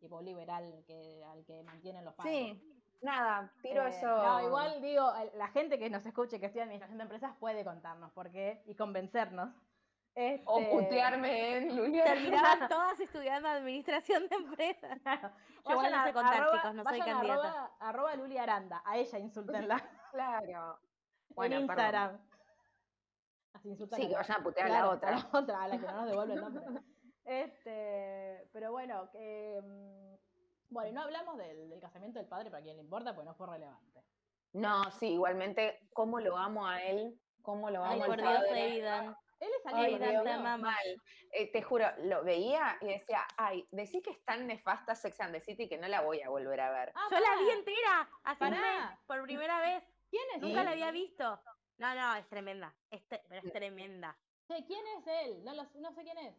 Tipo 0.00 0.20
liberal 0.22 0.82
que, 0.86 1.22
al 1.24 1.44
que 1.44 1.62
mantienen 1.64 2.04
los 2.04 2.14
padres. 2.14 2.32
Sí, 2.34 2.62
nada, 3.02 3.52
tiro 3.62 3.84
Eh, 3.86 3.90
eso. 3.90 4.06
No, 4.06 4.40
igual 4.46 4.80
digo, 4.80 5.10
la 5.34 5.48
gente 5.48 5.78
que 5.78 5.90
nos 5.90 6.04
escuche 6.06 6.38
que 6.40 6.46
estudia 6.46 6.64
administración 6.64 6.98
de 6.98 7.02
empresas 7.04 7.34
puede 7.40 7.64
contarnos 7.64 8.10
por 8.12 8.30
qué 8.30 8.62
y 8.66 8.74
convencernos. 8.74 9.50
O 10.16 10.60
Este, 10.60 10.70
putearme 10.70 11.56
en 11.56 11.76
Luliana. 11.76 12.12
Terminaban 12.12 12.68
todas 12.68 13.00
estudiando 13.00 13.48
administración 13.48 14.28
de 14.28 14.36
empresas. 14.36 14.98
Yo 15.68 15.76
Vayan 15.76 16.04
sé 16.04 16.10
a- 16.10 16.12
contar, 16.12 16.34
arroba- 16.42 16.56
chicos, 16.56 16.74
no 16.74 16.84
soy 16.84 16.98
candidata. 17.00 17.32
Arroba, 17.48 17.76
arroba 17.80 18.14
Luli 18.16 18.38
Aranda, 18.38 18.82
a 18.84 18.96
ella 18.96 19.18
insúltenla 19.18 19.76
Claro. 20.12 20.78
Bueno, 21.30 21.56
en 21.56 21.66
perdón. 21.66 21.84
Instagram. 21.84 22.20
Así 23.54 23.68
insultan 23.70 24.00
Sí, 24.00 24.08
que 24.08 24.14
vayan 24.14 24.40
a 24.40 24.44
putear 24.44 24.66
a 24.66 24.70
la 24.70 24.88
otra. 24.90 25.08
A 25.08 25.12
la 25.18 25.28
otra, 25.32 25.62
a 25.62 25.68
la 25.68 25.78
que 25.80 25.86
no 25.86 25.92
nos 25.92 26.06
devuelve 26.10 26.34
el 26.34 26.40
nombre. 26.42 26.80
Este, 27.24 28.48
pero 28.52 28.70
bueno, 28.70 29.10
que, 29.10 29.60
mm, 29.64 30.14
bueno, 30.72 30.90
y 30.90 30.92
no 30.92 31.02
hablamos 31.02 31.36
del, 31.38 31.70
del 31.70 31.80
casamiento 31.80 32.18
del 32.20 32.28
padre 32.28 32.50
para 32.50 32.62
quien 32.62 32.76
le 32.76 32.82
importa, 32.82 33.14
porque 33.14 33.28
no 33.28 33.34
fue 33.34 33.46
relevante. 33.48 34.04
No, 34.52 34.84
sí, 34.92 35.14
igualmente, 35.14 35.80
cómo 35.92 36.20
lo 36.20 36.36
amo 36.36 36.66
a 36.68 36.80
él, 36.82 37.18
cómo 37.42 37.70
lo 37.70 37.82
amo 37.82 37.92
Ay, 37.94 38.00
al 38.02 38.06
por 38.06 38.16
Dios, 38.20 38.32
padre. 38.34 38.62
Aidan. 38.62 39.16
Él 39.44 39.50
es 39.58 39.72
Ay, 39.74 39.98
te 39.98 40.12
¿no? 40.12 40.20
amamos. 40.32 40.60
mal. 40.72 41.02
Eh, 41.32 41.50
te 41.52 41.62
juro, 41.62 41.86
lo 42.04 42.22
veía 42.24 42.78
y 42.80 42.86
decía, 42.86 43.26
ay, 43.36 43.66
decís 43.72 44.02
que 44.02 44.10
es 44.10 44.24
tan 44.24 44.46
nefasta 44.46 44.94
Sex 44.94 45.20
and 45.20 45.34
the 45.34 45.40
City 45.40 45.68
que 45.68 45.76
no 45.78 45.88
la 45.88 46.00
voy 46.00 46.22
a 46.22 46.28
volver 46.30 46.60
a 46.60 46.70
ver. 46.70 46.92
Ah, 46.94 47.08
Yo 47.10 47.18
la 47.18 47.36
vi 47.42 47.50
entera 47.50 48.08
hace 48.24 48.44
un 48.44 48.50
mes, 48.52 48.98
por 49.06 49.22
primera 49.22 49.60
vez. 49.60 49.82
¿Quién 50.10 50.22
es 50.36 50.40
Nunca 50.42 50.60
él? 50.60 50.64
la 50.66 50.70
había 50.72 50.90
visto. 50.92 51.42
No, 51.78 51.94
no, 51.94 52.14
es 52.16 52.28
tremenda. 52.28 52.74
Es 52.90 53.02
pero 53.08 53.40
es 53.46 53.52
tremenda. 53.52 54.16
Che, 54.46 54.64
¿Quién 54.64 54.86
es 54.98 55.06
él? 55.06 55.44
No, 55.44 55.54
lo- 55.54 55.68
no 55.74 55.92
sé 55.92 56.02
quién 56.04 56.18
es. 56.18 56.34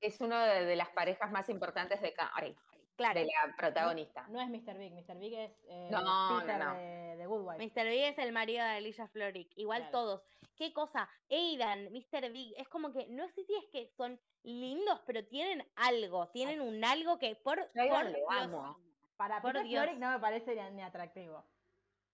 Es 0.00 0.20
una 0.20 0.46
de, 0.46 0.64
de 0.64 0.76
las 0.76 0.90
parejas 0.90 1.30
más 1.32 1.48
importantes 1.48 2.00
de 2.00 2.12
Carrie, 2.14 2.54
Claro. 2.96 3.20
de 3.20 3.26
la 3.26 3.56
protagonista. 3.56 4.26
No 4.28 4.40
es 4.40 4.48
Mr. 4.48 4.78
Big. 4.78 4.92
Mr. 4.92 5.18
Big 5.18 5.34
es 5.34 5.50
eh, 5.68 5.88
No, 5.90 6.00
no, 6.00 6.40
Peter 6.40 6.58
no. 6.58 6.74
De, 6.74 7.16
de 7.16 7.26
Good 7.26 7.46
Wife. 7.46 7.66
Mr. 7.66 7.84
Big 7.90 8.00
es 8.04 8.18
el 8.18 8.32
marido 8.32 8.64
de 8.64 8.70
Alicia 8.70 9.06
Florrick. 9.08 9.50
Igual 9.56 9.82
Claro. 9.82 9.92
todos. 9.92 10.22
¿Qué 10.56 10.72
cosa? 10.72 11.08
Aidan, 11.30 11.92
Mr. 11.92 12.30
Big. 12.32 12.54
Es 12.56 12.68
como 12.68 12.92
que, 12.92 13.06
no 13.08 13.28
sé 13.28 13.44
si 13.44 13.54
es 13.54 13.64
que 13.70 13.90
son 13.96 14.18
lindos, 14.42 15.00
pero 15.06 15.24
tienen 15.26 15.66
algo. 15.76 16.28
Tienen 16.28 16.60
un 16.62 16.82
algo 16.84 17.18
que 17.18 17.36
por, 17.36 17.58
Yo 17.74 17.88
por 17.88 18.04
lo 18.04 18.10
Dios. 18.10 18.26
amo. 18.30 18.78
Para 19.18 19.40
por 19.42 19.52
Peter 19.52 19.66
Dios. 19.68 19.82
Florrick 19.82 20.00
no 20.00 20.10
me 20.10 20.18
parece 20.18 20.54
ni, 20.54 20.76
ni 20.76 20.82
atractivo. 20.82 21.44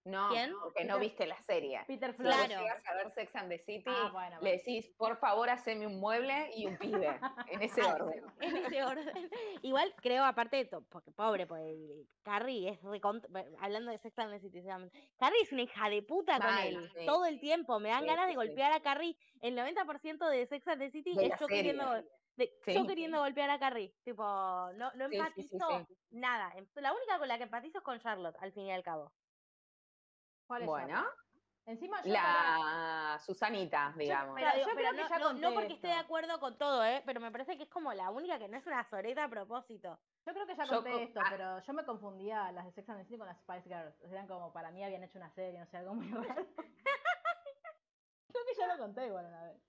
No, 0.05 0.29
¿Quién? 0.29 0.53
porque 0.61 0.83
no 0.83 0.99
viste 0.99 1.25
la 1.25 1.41
serie. 1.43 1.81
Peter 1.87 2.13
Si 2.13 2.23
vos 2.23 2.33
Claro. 2.33 2.61
llegas 2.61 2.85
a 2.85 2.93
ver 2.93 3.09
Sex 3.11 3.35
and 3.37 3.49
the 3.49 3.57
City, 3.57 3.83
Ah, 3.87 4.09
bueno, 4.11 4.37
le 4.41 4.51
decís, 4.57 4.89
por 4.97 5.17
favor, 5.17 5.49
haceme 5.49 5.87
un 5.87 5.97
mueble 5.99 6.51
y 6.57 6.65
un 6.65 6.77
pibe, 6.77 7.17
en 7.47 7.61
ese 7.61 7.81
Ah, 7.87 7.95
orden. 7.95 8.23
en 8.41 8.57
ese 8.57 8.83
orden. 8.83 9.29
Igual 9.61 9.93
creo, 10.01 10.25
aparte 10.25 10.57
de 10.57 10.65
todo, 10.65 10.81
porque 10.89 11.11
pobre, 11.11 11.47
porque 11.47 12.05
Carrie 12.21 12.69
es 12.69 12.81
recont- 12.81 13.25
hablando 13.61 13.91
de 13.91 13.97
Sex 13.99 14.19
and 14.19 14.33
the 14.33 14.39
City, 14.41 14.61
Carrie 15.17 15.41
es 15.41 15.51
una 15.53 15.61
hija 15.61 15.89
de 15.89 16.01
puta 16.03 16.37
con 16.39 16.57
él, 16.59 16.91
sí. 16.97 17.05
todo 17.05 17.25
el 17.25 17.39
tiempo. 17.39 17.79
Me 17.79 17.89
dan 17.89 18.01
Sí, 18.01 18.07
ganas 18.07 18.25
de 18.25 18.31
sí. 18.31 18.35
golpear 18.35 18.73
a 18.73 18.81
Carrie. 18.81 19.15
El 19.41 19.55
90% 19.55 20.27
de 20.29 20.45
Sex 20.47 20.67
and 20.67 20.81
the 20.81 20.89
City 20.91 21.13
De 21.15 21.27
es 21.27 21.39
yo 21.39 21.47
queriendo, 21.47 21.85
gol- 21.85 22.09
de- 22.35 22.51
Sí. 22.65 22.73
yo 22.73 22.85
queriendo 22.85 23.19
golpear 23.19 23.49
a 23.49 23.57
Carrie. 23.59 23.93
Tipo, 24.03 24.23
no, 24.23 24.91
no 24.95 25.07
Sí, 25.07 25.15
sí, 25.35 25.43
sí, 25.43 25.55
empatizo 25.55 25.87
nada. 26.11 26.51
Em- 26.57 26.67
La 26.75 26.91
única 26.93 27.17
con 27.19 27.27
la 27.29 27.37
que 27.37 27.43
empatizo 27.43 27.77
es 27.77 27.83
con 27.85 27.99
Charlotte, 28.01 28.35
al 28.41 28.51
fin 28.51 28.65
y 28.65 28.71
al 28.73 28.83
cabo. 28.83 29.13
¿Cuál 30.47 30.61
es 30.63 30.67
Bueno? 30.67 31.03
Encima 31.65 32.01
yo 32.03 32.11
la 32.11 33.17
Susanita, 33.25 33.93
digamos. 33.97 34.35
Pero, 34.35 34.49
yo 34.57 34.63
pero 34.65 34.75
creo 34.75 34.91
que 34.91 35.01
no, 35.01 35.07
ya 35.09 35.17
no- 35.19 35.25
conté 35.27 35.41
no 35.41 35.53
porque 35.53 35.73
esté 35.73 35.87
de 35.87 35.93
acuerdo 35.93 36.39
con 36.41 36.57
todo, 36.57 36.83
¿eh? 36.83 37.01
Pero 37.05 37.21
me 37.21 37.31
parece 37.31 37.55
que 37.55 37.63
es 37.63 37.69
como 37.69 37.93
la 37.93 38.09
única 38.11 38.37
que 38.37 38.49
no 38.49 38.57
es 38.57 38.65
una 38.67 38.83
soreta 38.83 39.23
a 39.23 39.29
propósito. 39.29 39.97
Yo 40.25 40.33
creo 40.33 40.45
que 40.45 40.55
ya 40.57 40.67
conté 40.67 40.91
co- 40.91 40.97
esto, 40.99 41.19
ah. 41.23 41.27
pero 41.29 41.59
yo 41.61 41.73
me 41.73 41.85
confundía 41.85 42.51
las 42.51 42.65
de 42.65 42.71
Sex 42.73 42.89
and 42.89 42.99
the 42.99 43.05
City 43.05 43.17
con 43.17 43.27
las 43.27 43.37
Spice 43.39 43.69
Girls. 43.69 43.95
O 44.01 44.07
sea, 44.07 44.11
eran 44.11 44.27
como 44.27 44.51
para 44.51 44.71
mí 44.71 44.83
habían 44.83 45.03
hecho 45.05 45.17
una 45.17 45.29
serie, 45.31 45.57
no 45.57 45.65
sé, 45.67 45.77
algo 45.77 45.93
muy 45.95 46.09
raro. 46.11 46.25
creo 48.27 48.43
que 48.45 48.55
ya 48.59 48.67
lo 48.67 48.77
conté 48.77 49.07
igual 49.07 49.25
una 49.27 49.43
vez. 49.45 49.61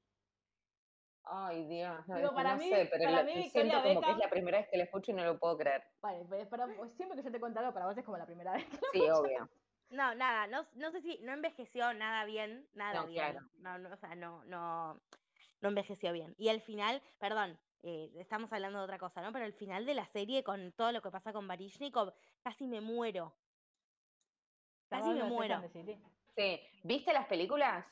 Ay, 1.26 1.64
Dios, 1.66 2.06
no, 2.08 2.16
Digo, 2.16 2.28
no 2.30 2.34
para 2.34 2.56
mí- 2.56 2.68
sé, 2.70 2.88
pero 2.90 3.04
para 3.04 3.18
lo- 3.22 3.24
mí 3.24 3.48
siento 3.50 3.76
Victoria 3.76 3.94
como 3.94 4.00
que 4.06 4.10
es 4.10 4.18
la 4.18 4.30
primera 4.30 4.58
vez 4.58 4.68
que 4.68 4.76
la 4.78 4.84
escucho 4.84 5.12
y 5.12 5.14
no 5.14 5.24
lo 5.24 5.38
puedo 5.38 5.56
creer. 5.56 5.84
Vale, 6.02 6.26
pero 6.50 6.66
siempre 6.88 7.16
que 7.16 7.22
yo 7.24 7.30
te 7.30 7.38
cuento 7.40 7.60
algo, 7.60 7.72
para 7.72 7.86
vos 7.86 7.96
es 7.96 8.04
como 8.04 8.18
la 8.18 8.26
primera 8.26 8.52
vez. 8.52 8.66
Sí, 8.92 9.00
obvio. 9.08 9.48
No, 9.94 10.12
nada, 10.16 10.48
no, 10.48 10.66
no 10.74 10.90
sé 10.90 11.00
si 11.00 11.18
no 11.20 11.32
envejeció 11.32 11.94
nada 11.94 12.24
bien, 12.24 12.68
nada 12.74 13.02
No, 13.02 13.06
bien. 13.06 13.30
claro. 13.30 13.48
No, 13.58 13.78
no, 13.78 13.94
o 13.94 13.96
sea, 13.96 14.16
no, 14.16 14.44
no, 14.44 15.00
no 15.60 15.68
envejeció 15.68 16.12
bien. 16.12 16.34
Y 16.36 16.48
al 16.48 16.60
final, 16.60 17.00
perdón, 17.18 17.58
eh, 17.82 18.10
estamos 18.16 18.52
hablando 18.52 18.78
de 18.80 18.84
otra 18.84 18.98
cosa, 18.98 19.22
¿no? 19.22 19.32
Pero 19.32 19.44
al 19.44 19.52
final 19.52 19.86
de 19.86 19.94
la 19.94 20.06
serie, 20.06 20.42
con 20.42 20.72
todo 20.72 20.90
lo 20.90 21.00
que 21.00 21.12
pasa 21.12 21.32
con 21.32 21.46
Barishnikov, 21.46 22.12
casi 22.42 22.66
me 22.66 22.80
muero. 22.80 23.36
¿Estás 24.84 25.02
Casi 25.02 25.14
me 25.14 25.24
muero. 25.24 25.62
Sí, 26.36 26.60
¿viste 26.82 27.12
las 27.12 27.26
películas? 27.26 27.86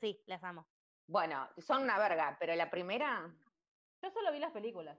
Sí, 0.00 0.22
las 0.26 0.42
amo. 0.42 0.66
Bueno, 1.06 1.46
son 1.58 1.82
una 1.82 1.98
verga, 1.98 2.36
pero 2.40 2.54
la 2.54 2.70
primera, 2.70 3.30
Yo 4.02 4.10
solo 4.10 4.32
vi 4.32 4.38
las 4.38 4.52
películas. 4.52 4.98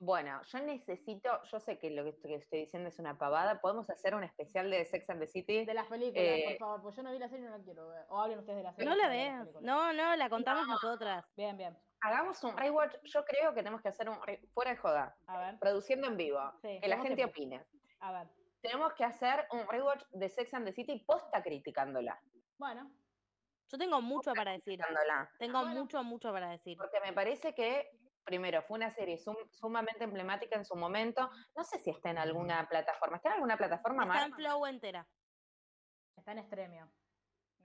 Bueno, 0.00 0.40
yo 0.44 0.58
necesito, 0.60 1.42
yo 1.44 1.58
sé 1.60 1.78
que 1.78 1.90
lo 1.90 2.04
que 2.04 2.10
estoy, 2.10 2.30
que 2.30 2.36
estoy 2.36 2.58
diciendo 2.60 2.88
es 2.88 2.98
una 2.98 3.18
pavada, 3.18 3.60
podemos 3.60 3.88
hacer 3.90 4.14
un 4.14 4.22
especial 4.24 4.70
de 4.70 4.84
Sex 4.84 5.10
and 5.10 5.20
the 5.20 5.26
City. 5.26 5.64
De 5.64 5.74
las 5.74 5.86
películas, 5.86 6.24
por 6.44 6.52
Eh, 6.52 6.56
favor, 6.58 6.82
pues 6.82 6.96
yo 6.96 7.02
no 7.02 7.12
vi 7.12 7.18
la 7.18 7.28
serie 7.28 7.46
y 7.46 7.48
no 7.50 7.56
la 7.58 7.64
quiero 7.64 7.88
ver. 7.88 8.06
O 8.08 8.20
hablen 8.20 8.38
ustedes 8.38 8.58
de 8.58 8.62
la 8.62 8.72
serie. 8.74 8.88
No 8.88 8.96
la 8.96 9.08
películas. 9.08 9.62
No, 9.62 9.92
no, 9.92 10.16
la 10.16 10.28
contamos 10.30 10.66
nosotras. 10.68 11.24
Bien, 11.36 11.56
bien. 11.56 11.76
Hagamos 12.00 12.42
un 12.44 12.56
rewatch, 12.56 12.94
yo 13.02 13.24
creo 13.24 13.50
que 13.54 13.56
tenemos 13.56 13.82
que 13.82 13.88
hacer 13.88 14.08
un, 14.08 14.18
fuera 14.54 14.70
de 14.70 14.76
joda, 14.76 15.16
A 15.26 15.38
ver, 15.38 15.58
produciendo 15.58 16.06
en 16.06 16.16
vivo, 16.16 16.40
Sí, 16.62 16.78
que 16.80 16.86
la 16.88 16.98
gente 16.98 17.16
que- 17.16 17.24
opine. 17.24 17.64
a 18.00 18.12
ver. 18.12 18.28
Tenemos 18.60 18.92
que 18.94 19.04
hacer 19.04 19.46
un 19.52 19.66
rewatch 19.68 20.04
de 20.10 20.28
Sex 20.28 20.54
and 20.54 20.64
the 20.66 20.72
City 20.72 20.98
posta 21.06 21.42
criticándola. 21.42 22.20
Bueno, 22.56 22.90
Yo 23.70 23.76
tengo 23.78 24.00
mucho 24.00 24.32
para 24.32 24.52
decir. 24.52 24.64
criticándola. 24.78 25.30
Tengo 25.38 25.60
bueno. 25.60 25.74
mucho, 25.74 26.02
mucho 26.04 26.32
para 26.32 26.50
decir. 26.50 26.76
Porque 26.78 27.00
me 27.00 27.12
parece 27.12 27.54
que, 27.54 27.90
primero, 28.28 28.60
fue 28.62 28.76
una 28.76 28.90
serie 28.90 29.16
sum- 29.16 29.48
sumamente 29.50 30.04
emblemática 30.04 30.54
en 30.56 30.64
su 30.66 30.76
momento. 30.76 31.30
No 31.56 31.64
sé 31.64 31.78
si 31.78 31.88
está 31.88 32.10
en 32.10 32.18
alguna 32.18 32.68
plataforma. 32.68 33.16
¿Está 33.16 33.30
en 33.30 33.34
alguna 33.36 33.56
plataforma 33.56 34.02
Está 34.02 34.14
más? 34.14 34.26
en 34.26 34.34
flow 34.34 34.66
entera. 34.66 35.08
está 36.14 36.32
en 36.32 36.38
extremio. 36.40 36.90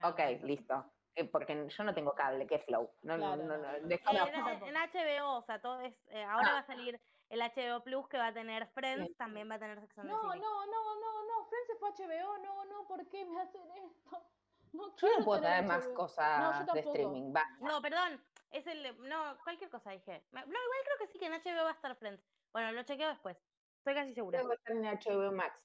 No, 0.00 0.08
Ok, 0.08 0.20
listo. 0.42 0.90
que- 1.14 1.26
porque 1.26 1.68
yo 1.68 1.84
no 1.84 1.92
tengo 1.94 2.12
cable, 2.14 2.46
¿qué 2.46 2.54
es 2.56 2.64
Flow? 2.64 2.90
No, 3.02 3.16
no, 3.18 3.36
Claro, 3.36 3.42
no, 3.44 3.56
no, 3.58 3.86
desconozco. 3.88 4.66
En, 4.66 4.74
HBO, 4.76 5.36
o 5.36 5.42
sea, 5.42 5.60
todo 5.60 5.80
es, 5.80 5.94
eh, 6.08 6.24
ahora 6.24 6.52
va 6.54 6.58
a 6.60 6.66
salir 6.66 7.00
el 7.28 7.40
HBO 7.42 7.82
Plus 7.84 8.08
que 8.08 8.16
va 8.18 8.28
a 8.28 8.32
tener 8.34 8.66
Friends, 8.68 9.16
también 9.16 9.48
va 9.50 9.56
a 9.56 9.58
tener 9.58 9.78
Sex 9.80 9.98
and 9.98 10.08
the 10.08 10.12
No, 10.12 10.32
City. 10.32 10.40
no, 10.42 10.66
no, 10.66 10.94
no, 11.00 11.24
no. 11.24 11.44
Friends 11.46 11.66
se 11.68 11.76
fue 11.76 11.88
a 11.90 11.92
HBO. 11.92 12.38
No, 12.38 12.64
no, 12.64 12.86
¿por 12.88 13.06
qué 13.08 13.24
me 13.26 13.40
hacen 13.40 13.62
esto? 13.70 14.26
No 14.74 14.88
Yo 14.88 14.94
quiero 14.96 15.18
no 15.20 15.24
puedo 15.24 15.40
tener 15.40 15.64
traer 15.64 15.68
más 15.68 15.84
HBO. 15.84 15.90
No, 15.90 15.96
cosas 15.96 16.66
yo 16.66 16.72
de 16.74 16.80
streaming, 16.80 17.32
basta. 17.32 17.56
No, 17.60 17.80
perdón, 17.80 18.20
es 18.50 18.66
el, 18.66 18.82
de- 18.82 18.92
no, 19.08 19.38
cualquier 19.44 19.70
cosa 19.70 19.90
dije. 19.92 20.24
No, 20.32 20.40
igual 20.40 20.52
creo 20.84 20.98
que 20.98 21.06
sí, 21.06 21.18
que 21.18 21.26
en 21.26 21.32
HBO 21.32 21.64
va 21.64 21.70
a 21.70 21.74
estar 21.74 21.94
Friends. 21.96 22.22
Bueno, 22.52 22.72
lo 22.72 22.82
chequeo 22.82 23.08
después, 23.08 23.36
estoy 23.78 23.94
casi 23.94 24.14
segura. 24.14 24.38
Creo 24.40 24.50
que 24.50 24.56
está 24.56 24.72
en 24.72 24.84
HBO 24.84 25.32
Max. 25.32 25.56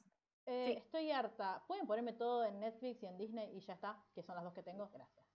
Eh, 0.45 0.65
Sí. 0.67 0.77
Estoy 0.77 1.11
harta. 1.11 1.63
¿Pueden 1.67 1.85
ponerme 1.85 2.13
todo 2.13 2.43
en 2.45 2.59
Netflix 2.59 3.03
y 3.03 3.07
en 3.07 3.17
Disney 3.17 3.55
y 3.55 3.59
ya 3.61 3.73
está? 3.73 3.97
Que 4.15 4.23
son 4.23 4.35
las 4.35 4.43
dos 4.43 4.53
que 4.53 4.63
tengo. 4.63 4.89
Gracias. 4.89 5.25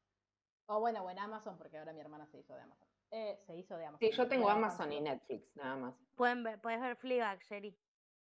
O 0.67 0.81
bueno, 0.81 1.03
o 1.05 1.11
en 1.11 1.19
Amazon, 1.19 1.59
porque 1.59 1.79
ahora 1.79 1.93
mi 1.93 2.01
hermana 2.01 2.27
se 2.27 2.39
hizo 2.39 2.55
de 2.55 2.63
Amazon. 2.63 2.89
Eh, 3.11 3.39
se 3.47 3.55
hizo 3.55 3.77
de 3.77 3.87
Amazon. 3.87 4.09
Sí, 4.09 4.17
yo 4.17 4.27
tengo 4.29 4.49
Amazon 4.49 4.93
y 4.93 5.01
Netflix, 5.01 5.55
nada 5.57 5.77
más. 5.77 5.95
Pueden 6.17 6.43
ver, 6.43 6.61
puedes 6.61 6.81
ver 6.81 6.97
Fleabag, 6.97 7.41
Sherry. 7.43 7.79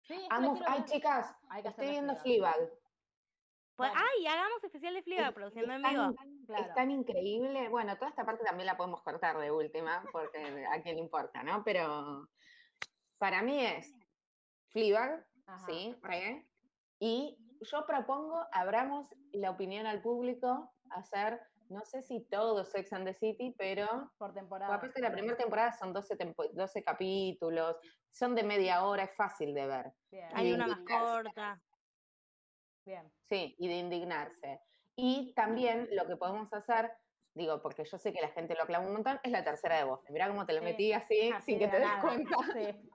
Sí, 0.02 0.26
Amo, 0.30 0.58
ay, 0.66 0.80
ver. 0.80 0.88
chicas, 0.88 1.34
estoy 1.62 1.88
viendo 1.88 2.16
Fleabag. 2.16 2.54
Fleabag. 2.54 2.72
Pues, 3.78 3.92
Bueno. 3.92 4.04
¡Ay! 4.18 4.26
Hagamos 4.26 4.64
especial 4.64 4.92
de 4.94 5.00
Es- 5.06 5.32
produciendo 5.32 5.72
en 5.72 5.82
vivo. 5.82 6.12
Claro. 6.48 6.64
Es 6.64 6.74
tan 6.74 6.90
increíble. 6.90 7.68
Bueno, 7.68 7.94
toda 7.96 8.08
esta 8.08 8.26
parte 8.26 8.42
también 8.44 8.66
la 8.66 8.76
podemos 8.76 9.02
cortar 9.04 9.38
de 9.38 9.52
última, 9.52 10.02
porque 10.10 10.66
a 10.66 10.82
quién 10.82 10.96
le 10.96 11.02
importa, 11.02 11.44
¿no? 11.44 11.62
Pero 11.62 12.28
para 13.18 13.40
mí 13.40 13.64
es 13.64 13.94
Fleabag, 14.70 15.24
Ajá. 15.46 15.64
sí, 15.66 15.96
y 16.98 17.38
yo 17.60 17.86
propongo, 17.86 18.44
abramos 18.50 19.14
la 19.32 19.50
opinión 19.50 19.86
al 19.86 20.02
público, 20.02 20.72
hacer, 20.90 21.40
no 21.68 21.84
sé 21.84 22.02
si 22.02 22.24
todo 22.28 22.64
Sex 22.64 22.92
and 22.92 23.06
the 23.06 23.14
City, 23.14 23.54
pero 23.56 24.10
Por 24.18 24.34
temporada. 24.34 24.74
capaz 24.74 24.92
que 24.92 25.00
la 25.00 25.12
primera 25.12 25.36
temporada 25.36 25.70
son 25.72 25.92
12, 25.92 26.16
tempo- 26.16 26.48
12 26.52 26.82
capítulos, 26.82 27.76
son 28.10 28.34
de 28.34 28.42
media 28.42 28.84
hora, 28.84 29.04
es 29.04 29.14
fácil 29.14 29.54
de 29.54 29.66
ver. 29.68 29.92
Bien. 30.10 30.28
Hay 30.34 30.48
y 30.48 30.52
una 30.54 30.66
más 30.66 30.80
corta. 30.80 31.60
Bien. 32.88 33.12
Sí, 33.28 33.54
y 33.58 33.68
de 33.68 33.74
indignarse. 33.74 34.62
Y 34.96 35.34
también 35.34 35.88
lo 35.92 36.06
que 36.06 36.16
podemos 36.16 36.50
hacer, 36.54 36.90
digo, 37.34 37.60
porque 37.60 37.84
yo 37.84 37.98
sé 37.98 38.14
que 38.14 38.22
la 38.22 38.28
gente 38.28 38.54
lo 38.54 38.62
aclama 38.62 38.86
un 38.86 38.94
montón, 38.94 39.20
es 39.22 39.30
la 39.30 39.44
tercera 39.44 39.76
de 39.76 39.84
voz. 39.84 40.00
Mirá 40.08 40.26
cómo 40.26 40.46
te 40.46 40.54
lo 40.54 40.60
Sí, 40.60 40.64
metí 40.64 40.92
así, 40.94 41.30
Así 41.30 41.52
sin 41.52 41.58
que 41.58 41.66
de 41.66 41.70
te 41.72 41.78
des 41.80 41.86
nada. 41.86 42.00
cuenta. 42.00 42.36
Sí. 42.54 42.90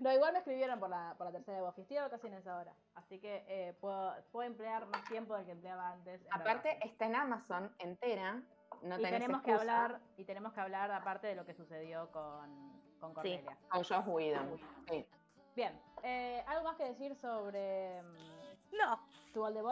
No, 0.00 0.12
igual 0.12 0.32
me 0.32 0.38
escribieron 0.38 0.78
por 0.78 0.88
la, 0.88 1.14
por 1.18 1.26
la 1.26 1.32
tercera 1.32 1.56
de 1.58 1.62
Buffy. 1.64 1.82
Estoy 1.82 1.96
casi 2.10 2.26
en 2.28 2.34
esa 2.34 2.56
hora. 2.58 2.74
Así 2.94 3.18
que 3.20 3.44
eh, 3.48 3.74
puedo, 3.80 4.14
puedo 4.30 4.46
emplear 4.46 4.86
más 4.86 5.04
tiempo 5.04 5.36
del 5.36 5.44
que 5.46 5.52
empleaba 5.52 5.90
antes. 5.90 6.20
Aparte, 6.30 6.78
está 6.84 7.06
en 7.06 7.16
Amazon 7.16 7.74
entera. 7.80 8.40
No 8.82 8.98
y 8.98 9.02
tenemos 9.02 9.42
que 9.42 9.50
excusa, 9.50 9.84
hablar 9.84 10.00
y 10.16 10.24
tenemos 10.24 10.52
que 10.52 10.60
hablar 10.60 10.90
aparte 10.92 11.26
de 11.26 11.34
lo 11.34 11.44
que 11.44 11.54
sucedió 11.54 12.10
con, 12.12 12.80
con 13.00 13.14
Cordelia. 13.14 13.58
Con 13.68 13.82
Josh 13.84 14.06
Whedon. 14.06 14.60
Sí. 14.88 15.06
Bien, 15.54 15.80
eh, 16.02 16.42
¿algo 16.48 16.64
más 16.64 16.76
que 16.76 16.84
decir 16.84 17.14
sobre 17.14 18.02
mm, 18.02 18.53
No, 18.78 19.00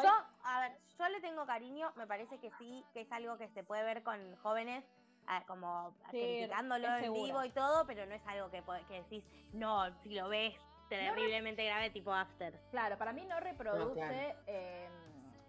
yo, 0.03 0.11
a 0.45 0.61
ver, 0.61 0.73
yo 0.99 1.09
le 1.09 1.21
tengo 1.21 1.47
cariño, 1.47 1.93
me 1.97 2.07
parece 2.07 2.39
que 2.39 2.51
sí, 2.59 2.85
que 2.93 3.03
es 3.03 3.13
algo 3.13 3.37
que 3.39 3.49
se 3.51 3.63
puede 3.65 3.83
ver 3.85 4.03
con 4.03 4.37
jóvenes, 4.37 4.85
ah, 5.27 5.43
como 5.47 5.95
Sí, 6.11 6.19
criticándolo 6.21 6.89
en 6.97 7.13
vivo 7.13 7.45
y 7.45 7.51
todo, 7.51 7.87
pero 7.87 8.07
no 8.07 8.15
es 8.15 8.27
algo 8.27 8.51
que, 8.51 8.63
que 8.89 9.03
decís, 9.03 9.25
no, 9.53 9.91
si 10.03 10.15
lo 10.15 10.29
ves 10.29 10.55
terriblemente 10.89 11.65
grave 11.65 11.91
tipo 11.91 12.13
After. 12.13 12.59
Claro, 12.71 12.99
para 12.99 13.13
mí 13.13 13.25
no 13.25 13.39
reproduce, 13.41 13.95
claro. 13.95 14.15
eh, 14.47 14.89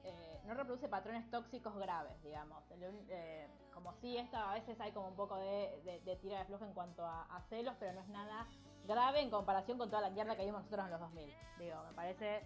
eh, 0.03 0.41
no 0.45 0.53
reproduce 0.53 0.87
patrones 0.87 1.29
tóxicos 1.29 1.75
graves, 1.75 2.21
digamos. 2.23 2.63
Eh, 3.09 3.47
como 3.73 3.93
si 3.95 4.17
esto 4.17 4.37
a 4.37 4.53
veces 4.53 4.79
hay 4.79 4.91
como 4.91 5.09
un 5.09 5.15
poco 5.15 5.37
de, 5.37 5.81
de, 5.83 5.99
de 6.01 6.15
tira 6.17 6.39
de 6.39 6.45
floja 6.45 6.65
en 6.65 6.73
cuanto 6.73 7.05
a, 7.05 7.23
a 7.23 7.41
celos, 7.49 7.75
pero 7.79 7.93
no 7.93 8.01
es 8.01 8.07
nada 8.07 8.47
grave 8.85 9.21
en 9.21 9.29
comparación 9.29 9.77
con 9.77 9.89
toda 9.89 10.01
la 10.01 10.09
mierda 10.09 10.35
que 10.35 10.45
vimos 10.45 10.61
nosotros 10.63 10.85
en 10.85 10.91
los 10.91 10.99
2000. 11.01 11.33
Digo, 11.57 11.83
me 11.83 11.93
parece... 11.93 12.45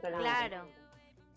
Claro. 0.00 0.66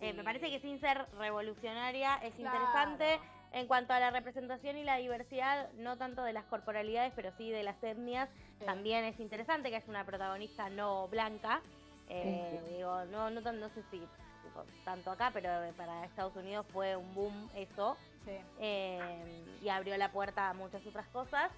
Eh, 0.01 0.13
me 0.13 0.23
parece 0.23 0.49
que 0.49 0.59
sin 0.59 0.79
ser 0.79 1.05
revolucionaria 1.17 2.15
es 2.17 2.33
Claro. 2.35 2.57
interesante 2.57 3.19
en 3.53 3.67
cuanto 3.67 3.93
a 3.93 3.99
la 3.99 4.11
representación 4.11 4.77
y 4.77 4.83
la 4.83 4.97
diversidad, 4.97 5.71
no 5.73 5.97
tanto 5.97 6.23
de 6.23 6.33
las 6.33 6.43
corporalidades, 6.45 7.13
pero 7.15 7.31
sí 7.37 7.49
de 7.51 7.63
las 7.63 7.81
etnias. 7.81 8.29
Sí. 8.59 8.65
También 8.65 9.05
es 9.05 9.19
interesante 9.19 9.69
que 9.69 9.77
es 9.77 9.87
una 9.87 10.05
protagonista 10.05 10.69
no 10.69 11.07
blanca. 11.07 11.61
Eh, 12.09 12.59
Digo, 12.75 13.05
no, 13.05 13.29
no, 13.29 13.69
sé 13.69 13.83
si 13.89 14.01
tanto 14.83 15.11
acá, 15.11 15.31
pero 15.33 15.49
para 15.75 16.05
Estados 16.05 16.35
Unidos 16.35 16.65
fue 16.71 16.95
un 16.95 17.13
boom 17.15 17.49
eso. 17.55 17.97
Sí. 18.25 18.37
eh, 18.59 19.45
y 19.61 19.69
abrió 19.69 19.95
la 19.97 20.11
puerta 20.11 20.49
a 20.49 20.53
muchas 20.53 20.85
otras 20.85 21.07
cosas. 21.07 21.51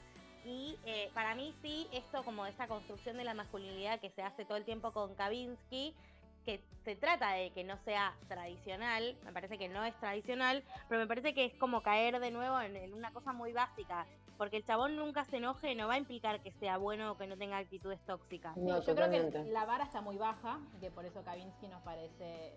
Y 0.46 0.78
eh, 0.86 1.10
para 1.14 1.36
mí 1.36 1.54
sí, 1.62 1.88
esto 1.92 2.24
como 2.24 2.46
esa 2.46 2.68
construcción 2.68 3.18
de 3.18 3.24
la 3.24 3.34
masculinidad 3.34 4.00
que 4.00 4.12
se 4.12 4.22
hace 4.22 4.46
todo 4.46 4.58
el 4.58 4.66
tiempo 4.66 4.92
con 4.92 5.14
Kavinsky, 5.16 5.94
que 6.48 6.64
se 6.86 6.96
trata 6.96 7.32
de 7.34 7.52
que 7.52 7.66
no 7.66 7.78
sea 7.80 8.16
tradicional, 8.30 9.18
me 9.26 9.34
parece 9.34 9.58
que 9.58 9.68
no 9.68 9.84
es 9.84 9.94
tradicional, 10.00 10.64
pero 10.88 11.02
me 11.02 11.06
parece 11.06 11.34
que 11.34 11.44
es 11.44 11.54
como 11.56 11.84
caer 11.84 12.22
de 12.22 12.32
nuevo 12.32 12.62
en, 12.62 12.78
en 12.78 12.94
una 12.94 13.12
cosa 13.12 13.34
muy 13.34 13.52
básica, 13.52 14.08
porque 14.38 14.56
el 14.56 14.64
chabón 14.64 14.96
nunca 14.96 15.26
se 15.26 15.38
enoje 15.38 15.76
no 15.76 15.90
va 15.90 15.96
a 15.96 15.98
implicar 15.98 16.40
que 16.42 16.52
sea 16.54 16.78
bueno 16.78 17.12
o 17.12 17.18
que 17.18 17.28
no 17.28 17.36
tenga 17.38 17.58
actitudes 17.58 18.00
tóxicas. 18.06 18.54
Sí, 18.56 18.62
No, 18.62 18.82
yo 18.82 18.96
creo 18.96 19.10
que 19.10 19.44
la 19.50 19.66
vara 19.66 19.84
está 19.84 20.00
muy 20.00 20.18
baja, 20.18 20.60
y 20.78 20.80
que 20.80 20.90
por 20.90 21.04
eso 21.04 21.22
Kavinsky 21.22 21.68
nos 21.68 21.82
parece 21.82 22.54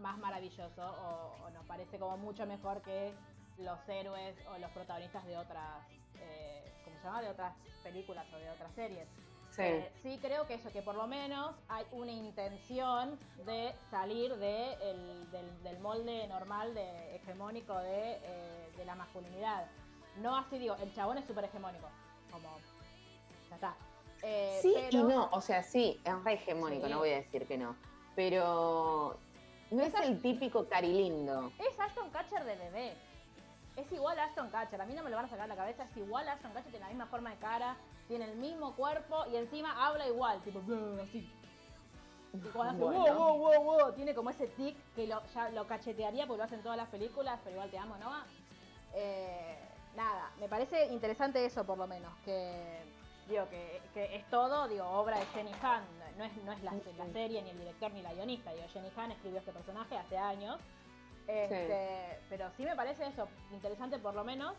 más 0.00 0.18
maravilloso 0.18 0.82
o, 0.84 1.44
o 1.44 1.50
nos 1.50 1.64
parece 1.66 2.00
como 2.00 2.16
mucho 2.16 2.44
mejor 2.44 2.82
que 2.82 3.14
los 3.58 3.78
héroes 3.88 4.34
o 4.52 4.58
los 4.58 4.70
protagonistas 4.72 5.24
de 5.26 5.36
otras, 5.38 5.86
eh, 6.16 6.72
¿cómo 6.84 6.96
se 6.98 7.04
llama? 7.04 7.22
De 7.22 7.28
otras 7.28 7.54
películas 7.84 8.26
o 8.34 8.36
de 8.38 8.50
otras 8.50 8.74
series. 8.74 9.06
Sí. 9.52 9.62
Eh, 9.62 9.92
sí 10.02 10.18
creo 10.22 10.46
que 10.46 10.54
eso, 10.54 10.70
que 10.72 10.80
por 10.82 10.94
lo 10.94 11.06
menos 11.06 11.54
hay 11.68 11.84
una 11.92 12.10
intención 12.12 13.18
de 13.44 13.74
salir 13.90 14.34
de 14.36 14.72
el- 14.90 15.30
del, 15.30 15.62
del 15.62 15.78
molde 15.80 16.26
normal, 16.26 16.74
de 16.74 17.16
hegemónico 17.16 17.76
de, 17.78 18.12
eh, 18.22 18.72
de 18.76 18.84
la 18.86 18.94
masculinidad. 18.94 19.66
No 20.16 20.36
así 20.36 20.58
digo, 20.58 20.74
el 20.76 20.94
chabón 20.94 21.18
es 21.18 21.26
súper 21.26 21.44
hegemónico, 21.44 21.86
como 22.30 22.48
ya 23.50 23.54
está. 23.56 23.74
Eh, 24.22 24.58
Sí 24.62 24.72
pero- 24.74 24.98
y 25.00 25.02
no, 25.02 25.28
o 25.32 25.40
sea, 25.42 25.62
sí, 25.62 26.00
es 26.04 26.24
re 26.24 26.34
hegemónico, 26.34 26.86
Sí. 26.86 26.92
no 26.92 26.98
voy 26.98 27.10
a 27.10 27.16
decir 27.16 27.46
que 27.46 27.58
no. 27.58 27.76
Pero 28.16 29.18
no 29.70 29.82
es 29.82 29.94
el 29.96 30.20
típico 30.22 30.66
carilindo. 30.68 31.52
Es 31.58 31.78
Ashton 31.78 32.10
Catcher 32.10 32.44
de 32.44 32.56
bebé. 32.56 32.94
Es 33.76 33.90
igual 33.90 34.18
a 34.18 34.24
Ashton 34.24 34.48
Catcher. 34.50 34.80
A 34.80 34.84
mí 34.86 34.94
no 34.94 35.02
me 35.02 35.10
lo 35.10 35.16
van 35.16 35.24
a 35.24 35.28
sacar 35.28 35.44
de 35.44 35.48
la 35.48 35.56
cabeza. 35.56 35.84
Es 35.84 35.96
igual 35.96 36.28
a 36.28 36.32
Ashton 36.34 36.52
Catcher. 36.52 36.70
Tiene 36.70 36.84
la 36.84 36.90
misma 36.90 37.06
forma 37.06 37.30
de 37.30 37.36
cara. 37.36 37.76
Tiene 38.12 38.26
el 38.30 38.36
mismo 38.36 38.74
cuerpo. 38.76 39.24
Y 39.32 39.36
encima 39.36 39.86
habla 39.86 40.06
igual. 40.06 40.42
Tipo, 40.42 40.60
así. 41.02 41.32
Y 42.34 42.38
cuando 42.50 42.90
hace 42.90 42.98
Bueno. 42.98 43.14
wow, 43.14 43.38
wow, 43.38 43.62
wow, 43.62 43.78
wow, 43.78 43.92
tiene 43.94 44.14
como 44.14 44.28
ese 44.28 44.48
tic 44.48 44.76
que 44.94 45.06
lo, 45.06 45.22
ya 45.28 45.48
lo 45.48 45.66
cachetearía 45.66 46.26
porque 46.26 46.36
lo 46.36 46.44
hacen 46.44 46.62
todas 46.62 46.76
las 46.76 46.90
películas. 46.90 47.40
Pero 47.42 47.56
igual 47.56 47.70
te 47.70 47.78
amo, 47.78 47.96
¿no? 47.96 48.12
Eh, 48.92 49.56
nada, 49.96 50.30
me 50.38 50.46
parece 50.46 50.88
interesante 50.88 51.42
eso 51.42 51.64
por 51.64 51.78
lo 51.78 51.86
menos. 51.86 52.12
Que 52.26 52.82
digo 53.30 53.48
que, 53.48 53.80
que 53.94 54.14
es 54.14 54.28
todo, 54.28 54.68
digo, 54.68 54.86
obra 54.86 55.18
de 55.18 55.24
Jenny 55.32 55.52
Han. 55.62 55.82
No 56.18 56.24
es, 56.24 56.36
no 56.44 56.52
es 56.52 56.62
la, 56.62 56.72
la 56.98 57.12
serie, 57.14 57.40
ni 57.40 57.48
el 57.48 57.58
director, 57.60 57.90
ni 57.92 58.02
la 58.02 58.12
guionista. 58.12 58.52
Digo, 58.52 58.66
Jenny 58.74 58.90
Han 58.94 59.12
escribió 59.12 59.38
este 59.38 59.52
personaje 59.52 59.96
hace 59.96 60.18
años. 60.18 60.60
Este, 61.26 62.20
Pero 62.28 62.50
sí 62.58 62.64
me 62.66 62.76
parece 62.76 63.06
eso 63.06 63.26
interesante 63.54 63.98
por 63.98 64.14
lo 64.14 64.22
menos 64.22 64.54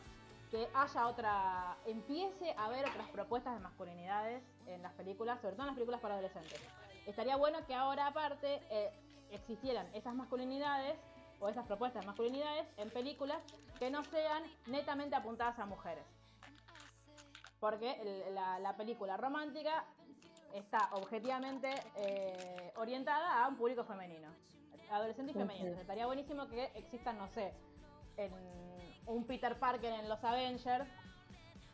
que 0.54 0.70
haya 0.76 1.08
otra, 1.08 1.76
empiece 1.88 2.52
a 2.56 2.66
haber 2.66 2.86
otras 2.86 3.08
propuestas 3.10 3.56
de 3.56 3.60
masculinidades 3.60 4.44
en 4.68 4.84
las 4.84 4.94
películas, 4.94 5.42
sobre 5.42 5.54
todo 5.54 5.64
en 5.64 5.68
las 5.70 5.74
películas 5.74 6.00
para 6.00 6.14
adolescentes. 6.14 6.62
Estaría 7.08 7.36
bueno 7.38 7.66
que 7.66 7.74
ahora 7.74 8.06
aparte 8.06 8.62
eh, 8.70 8.92
existieran 9.32 9.88
esas 9.96 10.14
masculinidades 10.14 10.96
o 11.40 11.50
esas 11.50 11.66
propuestas 11.66 12.04
de 12.04 12.06
masculinidades 12.06 12.68
en 12.78 12.92
películas 12.92 13.40
que 13.80 13.90
no 13.90 14.04
sean 14.04 14.44
netamente 14.68 15.16
apuntadas 15.16 15.58
a 15.58 15.66
mujeres. 15.66 16.06
Porque 17.60 17.94
el- 18.28 18.36
la, 18.36 18.60
la 18.60 18.76
película 18.78 19.18
romántica 19.18 19.86
está 20.54 20.90
objetivamente 20.92 21.82
eh, 21.96 22.72
orientada 22.76 23.44
a 23.44 23.48
un 23.48 23.56
público 23.56 23.84
femenino, 23.86 24.28
adolescente 24.92 25.32
y 25.32 25.34
femenino. 25.34 25.56
Entonces, 25.66 25.82
estaría 25.82 26.06
buenísimo 26.06 26.48
que 26.48 26.66
existan, 26.76 27.18
no 27.18 27.28
sé, 27.30 27.52
en 28.18 28.32
un 29.06 29.26
Peter 29.26 29.58
Parker 29.58 29.94
en 29.94 30.10
los 30.10 30.24
Avengers, 30.24 30.88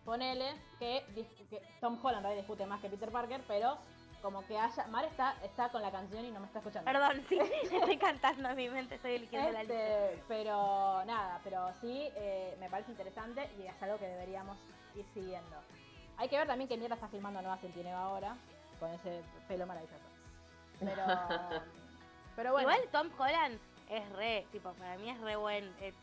ponele 0.05 0.55
que, 0.79 1.03
que 1.49 1.61
Tom 1.79 1.99
Holland 2.01 2.27
discute 2.35 2.65
más 2.65 2.81
que 2.81 2.89
Peter 2.89 3.11
Parker, 3.11 3.41
pero 3.47 3.77
como 4.21 4.45
que 4.45 4.57
haya. 4.57 4.85
Mar 4.87 5.05
está, 5.05 5.35
está 5.43 5.69
con 5.69 5.81
la 5.81 5.91
canción 5.91 6.25
y 6.25 6.31
no 6.31 6.39
me 6.39 6.47
está 6.47 6.59
escuchando. 6.59 6.91
Perdón, 6.91 7.23
sí, 7.29 7.39
estoy 7.63 7.97
cantando 7.97 8.49
en 8.49 8.55
mi 8.55 8.69
mente, 8.69 8.95
estoy 8.95 9.13
eligiendo 9.13 9.51
la 9.51 9.63
lista. 9.63 10.09
Este, 10.09 10.23
pero 10.27 11.03
nada, 11.05 11.39
pero 11.43 11.71
sí 11.81 12.09
eh, 12.15 12.55
me 12.59 12.69
parece 12.69 12.91
interesante 12.91 13.49
y 13.57 13.65
es 13.65 13.81
algo 13.81 13.97
que 13.97 14.07
deberíamos 14.07 14.57
ir 14.95 15.05
siguiendo. 15.13 15.57
Hay 16.17 16.27
que 16.27 16.37
ver 16.37 16.47
también 16.47 16.67
qué 16.67 16.77
mierda 16.77 16.95
está 16.95 17.07
filmando 17.07 17.41
Nueva 17.41 17.57
Centineva 17.57 18.01
ahora, 18.01 18.35
con 18.79 18.91
ese 18.91 19.21
pelo 19.47 19.65
maravilloso. 19.65 20.03
Pero, 20.79 21.03
pero 22.35 22.51
bueno. 22.51 22.69
Igual 22.69 22.89
Tom 22.91 23.09
Holland 23.17 23.59
es 23.89 24.09
re, 24.13 24.45
tipo, 24.51 24.71
para 24.73 24.97
mí 24.97 25.09
es 25.09 25.19
re 25.21 25.35
buen, 25.35 25.65
eh, 25.79 25.93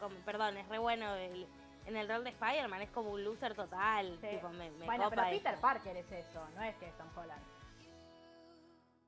como, 0.00 0.16
perdón, 0.24 0.56
es 0.56 0.68
re 0.68 0.78
bueno 0.78 1.14
el- 1.14 1.46
en 1.86 1.96
el 1.96 2.08
rol 2.08 2.24
de 2.24 2.30
Spider-Man, 2.30 2.82
es 2.82 2.90
como 2.90 3.10
un 3.10 3.22
loser 3.24 3.54
total. 3.54 4.18
Sí. 4.20 4.26
Tipo, 4.28 4.48
me, 4.50 4.70
me 4.72 4.86
bueno, 4.86 5.08
pero 5.10 5.22
copa 5.22 5.30
Peter 5.30 5.52
eso. 5.54 5.62
Parker 5.62 5.96
es 5.96 6.10
eso, 6.12 6.48
no 6.54 6.62
es 6.62 6.74
que 6.76 6.86
es 6.86 6.96
Tom 6.98 7.08
Holland. 7.16 7.42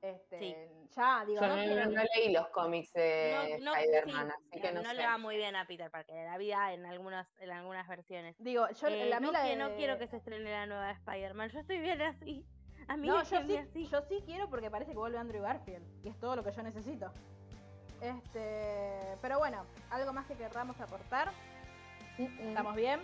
Este, 0.01 0.37
Sí. 0.39 0.55
ya, 0.97 1.23
digo, 1.25 1.39
Yo 1.39 1.47
no 1.47 1.55
no, 1.55 1.63
quiero- 1.63 1.85
no- 1.85 1.91
no 1.91 2.03
leí 2.15 2.33
los 2.33 2.47
cómics 2.49 2.91
de 2.91 3.57
No, 3.61 3.71
no, 3.71 3.75
Spider-Man, 3.77 4.27
sí, 4.27 4.33
así 4.51 4.61
que 4.61 4.71
no, 4.73 4.81
no 4.81 4.89
sé. 4.89 4.95
le 4.95 5.05
va 5.05 5.17
muy 5.17 5.37
bien 5.37 5.55
a 5.55 5.65
Peter 5.65 5.89
Parker 5.89 6.17
en 6.17 6.25
la 6.25 6.37
vida 6.37 6.73
en 6.73 6.85
algunas, 6.85 7.25
en 7.39 7.51
algunas 7.51 7.87
versiones. 7.87 8.35
Digo, 8.39 8.67
yo 8.69 8.87
Eh, 8.89 9.05
la 9.09 9.21
no, 9.21 9.31
no 9.31 9.75
quiero 9.77 9.97
que 9.97 10.07
se 10.07 10.17
estrene 10.17 10.51
la 10.51 10.65
nueva 10.65 10.87
de 10.87 10.93
Spider-Man, 10.93 11.49
yo 11.51 11.59
estoy 11.61 11.79
bien 11.79 12.01
así. 12.01 12.45
A 12.89 12.97
mí 12.97 13.07
No, 13.07 13.23
yo 13.23 13.25
sí, 13.47 13.55
así. 13.55 13.87
yo 13.87 14.01
sí 14.09 14.21
quiero 14.25 14.49
porque 14.49 14.69
parece 14.69 14.91
que 14.91 14.97
vuelve 14.97 15.17
Andrew 15.17 15.41
Garfield. 15.41 15.85
Y 16.05 16.09
es 16.09 16.19
todo 16.19 16.35
lo 16.35 16.43
que 16.43 16.51
yo 16.51 16.63
necesito. 16.63 17.13
Este, 18.03 19.17
pero 19.21 19.39
bueno, 19.39 19.65
algo 19.89 20.11
más 20.11 20.25
que 20.27 20.35
querramos 20.35 20.79
aportar. 20.81 21.31
Mm, 22.17 22.23
mm. 22.23 22.47
¿Estamos 22.49 22.75
bien? 22.75 22.99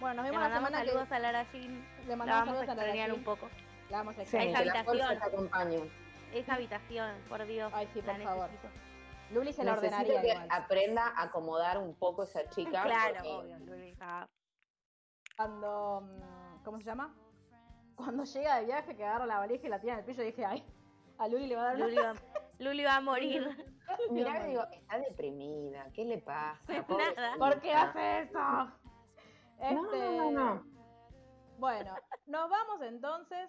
Bueno, 0.00 0.16
nos 0.16 0.24
vemos 0.24 0.40
la 0.42 0.48
mandamos 0.48 0.68
semana 0.70 0.84
saludos 0.86 1.08
que 1.08 1.14
a 1.14 1.18
Lara 1.20 1.42
Jean. 1.52 1.86
le 2.02 2.06
La 2.08 2.16
mandamos 2.16 2.46
vamos 2.46 2.62
a 2.62 2.66
saludos 2.66 2.68
a 2.68 2.74
la 2.74 2.82
extrañar 2.82 3.08
Rachel. 3.08 3.18
un 3.18 3.24
poco. 3.24 3.48
La 3.90 3.96
vamos 3.98 4.12
a 4.14 4.16
Sí, 4.16 4.22
extrañar. 4.22 4.66
la 4.66 4.84
fuerza 4.84 5.08
habitación. 5.08 5.50
te. 5.52 5.90
Esa 6.32 6.54
habitación, 6.54 7.14
por 7.28 7.46
Dios. 7.46 7.72
Ay, 7.74 7.88
sí, 7.94 8.02
la 8.02 8.14
por 8.14 8.22
favor. 8.24 8.50
Luli 9.30 9.52
se 9.52 9.64
la 9.64 9.72
Necesito 9.76 9.96
ordenaría 9.96 10.20
que 10.20 10.28
igual. 10.32 10.48
aprenda 10.50 11.06
a 11.16 11.22
acomodar 11.22 11.78
un 11.78 11.94
poco 11.94 12.24
esa 12.24 12.48
chica. 12.50 12.82
Claro, 12.82 13.14
porque- 13.14 13.28
obvio. 13.30 13.58
Luli, 13.60 13.96
ah, 14.00 14.26
Cuando, 15.36 16.00
mm, 16.02 16.62
¿cómo 16.64 16.78
se 16.78 16.84
llama? 16.84 17.12
Cuando 17.96 18.24
llega 18.24 18.56
de 18.58 18.66
viaje 18.66 18.96
que 18.96 19.04
agarra 19.04 19.26
la 19.26 19.38
valija 19.38 19.66
y 19.66 19.70
la 19.70 19.80
tira 19.80 19.94
en 19.94 19.98
el 20.00 20.04
piso, 20.04 20.22
dije, 20.22 20.44
ay, 20.44 20.64
a 21.18 21.26
Luli 21.28 21.46
le 21.48 21.56
va 21.56 21.62
a 21.62 21.64
dar 21.66 21.76
una... 21.76 21.84
Luli, 21.86 21.96
va, 21.96 22.14
Luli 22.64 22.84
va 22.84 22.96
a 22.96 23.00
morir. 23.00 23.46
Mirá, 24.10 24.42
digo, 24.44 24.64
está 24.72 24.98
deprimida, 24.98 25.90
¿qué 25.92 26.04
le 26.04 26.18
pasa? 26.18 26.60
Nada. 26.68 26.84
Pobrecita. 26.86 27.34
¿Por 27.38 27.60
qué 27.60 27.72
hace 27.72 28.20
eso? 28.22 28.38
No, 28.38 28.72
Este, 29.58 30.16
no, 30.18 30.30
no, 30.30 30.54
no. 30.54 30.66
Bueno, 31.58 31.94
nos 32.26 32.50
vamos 32.50 32.82
entonces. 32.82 33.48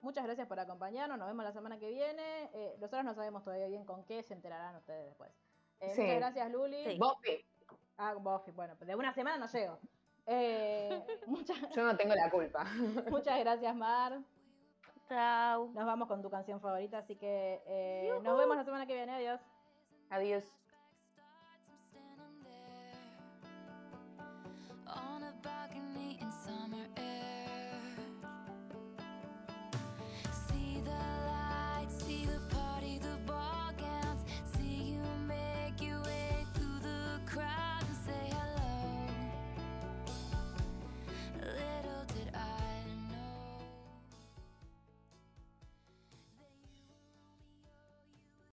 Muchas 0.00 0.24
gracias 0.24 0.46
por 0.46 0.60
acompañarnos. 0.60 1.18
Nos 1.18 1.28
vemos 1.28 1.44
la 1.44 1.52
semana 1.52 1.78
que 1.78 1.88
viene. 1.90 2.50
Eh, 2.52 2.74
nosotros 2.78 3.04
no 3.04 3.14
sabemos 3.14 3.42
todavía 3.42 3.66
bien 3.68 3.84
con 3.84 4.04
qué, 4.04 4.22
se 4.22 4.34
enterarán 4.34 4.76
ustedes 4.76 5.06
después. 5.06 5.30
Eh, 5.80 5.90
Sí. 5.94 6.00
Muchas 6.02 6.16
gracias, 6.16 6.50
Luli. 6.52 6.84
Sí. 6.84 6.98
Buffy, 6.98 7.44
Ah, 7.96 8.14
Buffy. 8.14 8.50
Bueno, 8.52 8.74
de 8.76 8.94
una 8.94 9.12
semana 9.14 9.38
no 9.38 9.46
llego. 9.46 9.78
Eh, 10.26 11.04
muchas, 11.26 11.58
yo 11.74 11.84
no 11.84 11.96
tengo 11.96 12.14
la 12.14 12.30
culpa. 12.30 12.64
muchas 13.10 13.38
gracias, 13.40 13.74
Mar. 13.76 14.20
Nos 15.10 15.86
vamos 15.86 16.08
con 16.08 16.22
tu 16.22 16.30
canción 16.30 16.60
favorita, 16.60 16.98
así 16.98 17.16
que 17.16 17.62
eh, 17.66 18.10
nos 18.22 18.38
vemos 18.38 18.56
la 18.56 18.64
semana 18.64 18.86
que 18.86 18.94
viene. 18.94 19.12
Adiós. 19.12 19.40
Adiós. 20.10 20.44